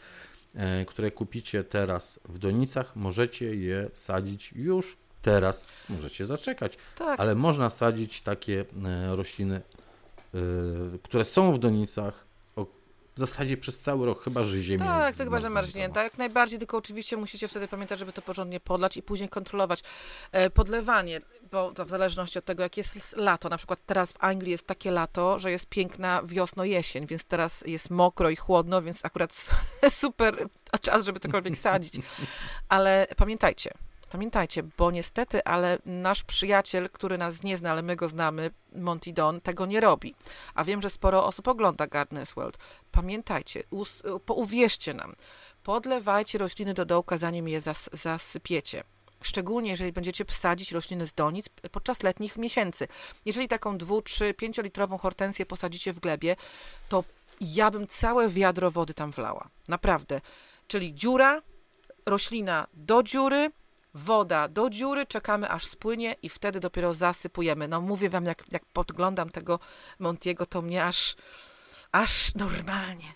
e, 0.55 0.85
które 0.85 1.11
kupicie 1.11 1.64
teraz 1.64 2.20
w 2.28 2.39
donicach, 2.39 2.97
możecie 2.97 3.57
je 3.57 3.91
sadzić 3.95 4.53
już 4.53 4.97
teraz. 5.22 5.66
Możecie 5.89 6.26
zaczekać, 6.26 6.78
tak. 6.99 7.20
ale 7.20 7.35
można 7.35 7.70
sadzić 7.70 8.22
takie 8.22 8.64
e, 8.85 9.16
rośliny, 9.16 9.57
e, 9.57 10.39
które 11.03 11.24
są 11.24 11.53
w 11.55 11.59
donicach 11.59 12.32
w 13.14 13.18
zasadzie 13.18 13.56
przez 13.56 13.80
cały 13.80 14.06
rok, 14.06 14.24
chyba 14.24 14.44
że 14.44 14.60
ziemia 14.60 14.86
Tak, 14.86 15.06
jest 15.06 15.18
to 15.18 15.24
chyba, 15.24 15.40
że 15.40 15.50
marznięta. 15.50 16.02
Jak 16.02 16.18
najbardziej, 16.18 16.58
tylko 16.58 16.76
oczywiście 16.76 17.16
musicie 17.16 17.48
wtedy 17.48 17.68
pamiętać, 17.68 17.98
żeby 17.98 18.12
to 18.12 18.22
porządnie 18.22 18.60
podlać 18.60 18.96
i 18.96 19.02
później 19.02 19.28
kontrolować 19.28 19.82
e, 20.32 20.50
podlewanie, 20.50 21.20
bo 21.50 21.72
to 21.72 21.84
w 21.84 21.88
zależności 21.88 22.38
od 22.38 22.44
tego, 22.44 22.62
jak 22.62 22.76
jest 22.76 23.16
lato. 23.16 23.48
Na 23.48 23.58
przykład 23.58 23.78
teraz 23.86 24.12
w 24.12 24.24
Anglii 24.24 24.50
jest 24.50 24.66
takie 24.66 24.90
lato, 24.90 25.38
że 25.38 25.50
jest 25.50 25.66
piękna 25.66 26.22
wiosno-jesień, 26.24 27.06
więc 27.06 27.24
teraz 27.24 27.64
jest 27.66 27.90
mokro 27.90 28.30
i 28.30 28.36
chłodno, 28.36 28.82
więc 28.82 29.04
akurat 29.04 29.50
super 29.90 30.48
czas, 30.80 31.04
żeby 31.04 31.20
cokolwiek 31.20 31.56
sadzić. 31.56 31.94
Ale 32.68 33.06
pamiętajcie, 33.16 33.74
Pamiętajcie, 34.12 34.62
bo 34.62 34.90
niestety, 34.90 35.44
ale 35.44 35.78
nasz 35.86 36.24
przyjaciel, 36.24 36.90
który 36.90 37.18
nas 37.18 37.42
nie 37.42 37.56
zna, 37.56 37.70
ale 37.70 37.82
my 37.82 37.96
go 37.96 38.08
znamy, 38.08 38.50
Monty 38.74 39.12
Don, 39.12 39.40
tego 39.40 39.66
nie 39.66 39.80
robi. 39.80 40.14
A 40.54 40.64
wiem, 40.64 40.82
że 40.82 40.90
sporo 40.90 41.26
osób 41.26 41.48
ogląda 41.48 41.86
Gardener's 41.86 42.34
World. 42.34 42.58
Pamiętajcie, 42.90 43.62
uwierzcie 44.28 44.94
nam, 44.94 45.14
podlewajcie 45.62 46.38
rośliny 46.38 46.74
do 46.74 46.84
dołka, 46.84 47.18
zanim 47.18 47.48
je 47.48 47.60
zas, 47.60 47.90
zasypiecie. 47.92 48.84
Szczególnie 49.22 49.70
jeżeli 49.70 49.92
będziecie 49.92 50.24
wsadzić 50.24 50.72
rośliny 50.72 51.06
z 51.06 51.14
donic 51.14 51.48
podczas 51.48 52.02
letnich 52.02 52.36
miesięcy. 52.36 52.88
Jeżeli 53.24 53.48
taką 53.48 53.78
2, 53.78 54.02
3, 54.02 54.34
5 54.34 54.58
litrową 54.58 54.98
hortensję 54.98 55.46
posadzicie 55.46 55.92
w 55.92 56.00
glebie, 56.00 56.36
to 56.88 57.04
ja 57.40 57.70
bym 57.70 57.86
całe 57.86 58.28
wiadro 58.28 58.70
wody 58.70 58.94
tam 58.94 59.10
wlała. 59.10 59.48
Naprawdę. 59.68 60.20
Czyli 60.68 60.94
dziura, 60.94 61.42
roślina 62.06 62.66
do 62.74 63.02
dziury, 63.02 63.50
woda 63.95 64.49
do 64.49 64.70
dziury, 64.70 65.07
czekamy 65.07 65.49
aż 65.49 65.66
spłynie 65.66 66.16
i 66.22 66.28
wtedy 66.28 66.61
dopiero 66.61 66.95
zasypujemy. 66.95 67.68
No 67.68 67.80
mówię 67.80 68.11
wam, 68.11 68.24
jak, 68.24 68.45
jak 68.53 68.64
podglądam 68.64 69.30
tego 69.30 69.59
Montiego, 69.99 70.47
to 70.47 70.62
mnie 70.62 70.84
aż, 70.84 71.16
aż 71.93 72.34
normalnie. 72.34 73.14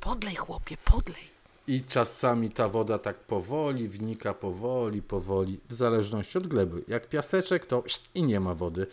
Podlej 0.00 0.36
chłopie, 0.36 0.76
podlej. 0.84 1.30
I 1.66 1.84
czasami 1.84 2.50
ta 2.50 2.68
woda 2.68 2.98
tak 2.98 3.16
powoli 3.16 3.88
wnika, 3.88 4.34
powoli, 4.34 5.02
powoli, 5.02 5.60
w 5.68 5.74
zależności 5.74 6.38
od 6.38 6.46
gleby. 6.46 6.82
Jak 6.88 7.08
piaseczek, 7.08 7.66
to 7.66 7.82
i 8.14 8.22
nie 8.22 8.40
ma 8.40 8.54
wody. 8.54 8.86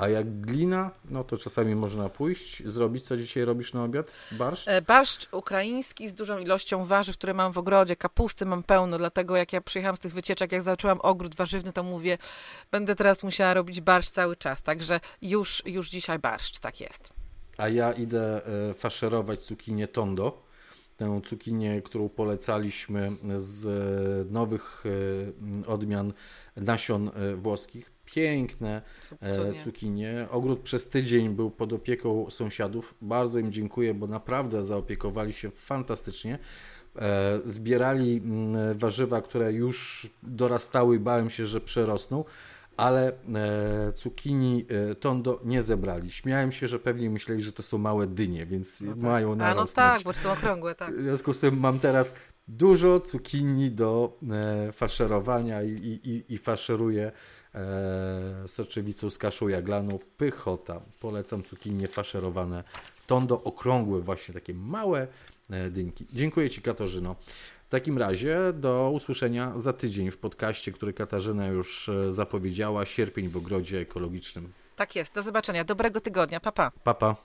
A 0.00 0.08
jak 0.08 0.40
glina, 0.40 0.90
no 1.10 1.24
to 1.24 1.38
czasami 1.38 1.74
można 1.74 2.08
pójść, 2.08 2.62
zrobić, 2.66 3.04
co 3.04 3.16
dzisiaj 3.16 3.44
robisz 3.44 3.72
na 3.72 3.84
obiad? 3.84 4.12
Barszcz? 4.32 4.68
E, 4.68 4.82
barszcz 4.82 5.28
ukraiński 5.32 6.08
z 6.08 6.14
dużą 6.14 6.38
ilością 6.38 6.84
warzyw, 6.84 7.16
które 7.16 7.34
mam 7.34 7.52
w 7.52 7.58
ogrodzie, 7.58 7.96
kapusty 7.96 8.46
mam 8.46 8.62
pełno, 8.62 8.98
dlatego 8.98 9.36
jak 9.36 9.52
ja 9.52 9.60
przyjechałam 9.60 9.96
z 9.96 10.00
tych 10.00 10.12
wycieczek, 10.12 10.52
jak 10.52 10.62
zaczęłam 10.62 11.00
ogród 11.00 11.34
warzywny, 11.34 11.72
to 11.72 11.82
mówię, 11.82 12.18
będę 12.70 12.96
teraz 12.96 13.22
musiała 13.22 13.54
robić 13.54 13.80
barszcz 13.80 14.10
cały 14.10 14.36
czas, 14.36 14.62
także 14.62 15.00
już, 15.22 15.62
już 15.66 15.90
dzisiaj 15.90 16.18
barszcz, 16.18 16.58
tak 16.58 16.80
jest. 16.80 17.12
A 17.56 17.68
ja 17.68 17.92
idę 17.92 18.46
e, 18.70 18.74
faszerować 18.74 19.40
cukinię 19.40 19.88
tondo, 19.88 20.42
tę 20.96 21.20
cukinię, 21.24 21.82
którą 21.82 22.08
polecaliśmy 22.08 23.12
z 23.36 23.66
e, 23.66 24.32
nowych 24.32 24.84
odmian 25.66 26.12
nasion 26.56 27.10
włoskich 27.36 27.99
piękne 28.14 28.82
e, 29.20 29.52
cukinie. 29.64 30.26
Ogród 30.30 30.60
przez 30.60 30.88
tydzień 30.88 31.28
był 31.28 31.50
pod 31.50 31.72
opieką 31.72 32.30
sąsiadów. 32.30 32.94
Bardzo 33.02 33.38
im 33.38 33.52
dziękuję, 33.52 33.94
bo 33.94 34.06
naprawdę 34.06 34.64
zaopiekowali 34.64 35.32
się 35.32 35.50
fantastycznie. 35.50 36.38
E, 36.96 37.40
zbierali 37.44 38.16
mm, 38.24 38.78
warzywa, 38.78 39.22
które 39.22 39.52
już 39.52 40.08
dorastały 40.22 40.96
i 40.96 40.98
bałem 40.98 41.30
się, 41.30 41.46
że 41.46 41.60
przerosną, 41.60 42.24
ale 42.76 43.08
e, 43.08 43.92
cukinii 43.92 44.66
tondo 45.00 45.40
nie 45.44 45.62
zebrali. 45.62 46.10
Śmiałem 46.10 46.52
się, 46.52 46.68
że 46.68 46.78
pewnie 46.78 47.10
myśleli, 47.10 47.42
że 47.42 47.52
to 47.52 47.62
są 47.62 47.78
małe 47.78 48.06
dynie, 48.06 48.46
więc 48.46 48.80
no 48.80 48.92
tak. 48.92 49.02
mają 49.02 49.34
narost. 49.34 49.78
A 49.78 49.88
no 49.88 49.94
tak, 49.96 50.04
bo 50.04 50.12
są 50.12 50.32
okrągłe, 50.32 50.74
tak. 50.74 50.94
W 50.94 51.02
związku 51.02 51.32
z 51.32 51.40
tym 51.40 51.60
mam 51.60 51.78
teraz 51.78 52.14
dużo 52.48 53.00
cukinii 53.00 53.70
do 53.70 54.18
e, 54.30 54.72
faszerowania 54.72 55.62
i, 55.62 56.00
i, 56.04 56.34
i 56.34 56.38
faszeruję 56.38 57.06
e, 57.06 57.12
soczewicą 58.46 59.10
z 59.10 59.18
kaszą 59.18 59.48
jaglaną. 59.48 59.98
Pychota. 60.16 60.80
Polecam 61.00 61.42
cukinie 61.42 61.88
faszerowane. 61.88 62.64
Tondo 63.06 63.42
okrągłe, 63.42 64.00
właśnie 64.00 64.34
takie 64.34 64.54
małe 64.54 65.06
e, 65.50 65.70
dynki. 65.70 66.06
Dziękuję 66.12 66.50
Ci 66.50 66.62
Katarzyno. 66.62 67.16
W 67.66 67.70
takim 67.70 67.98
razie 67.98 68.38
do 68.54 68.90
usłyszenia 68.94 69.52
za 69.56 69.72
tydzień 69.72 70.10
w 70.10 70.18
podcaście, 70.18 70.72
który 70.72 70.92
Katarzyna 70.92 71.46
już 71.46 71.88
e, 71.88 72.12
zapowiedziała. 72.12 72.86
Sierpień 72.86 73.28
w 73.28 73.36
ogrodzie 73.36 73.80
ekologicznym. 73.80 74.52
Tak 74.76 74.96
jest. 74.96 75.14
Do 75.14 75.22
zobaczenia. 75.22 75.64
Dobrego 75.64 76.00
tygodnia. 76.00 76.40
Papa. 76.40 76.72
Papa. 76.84 77.16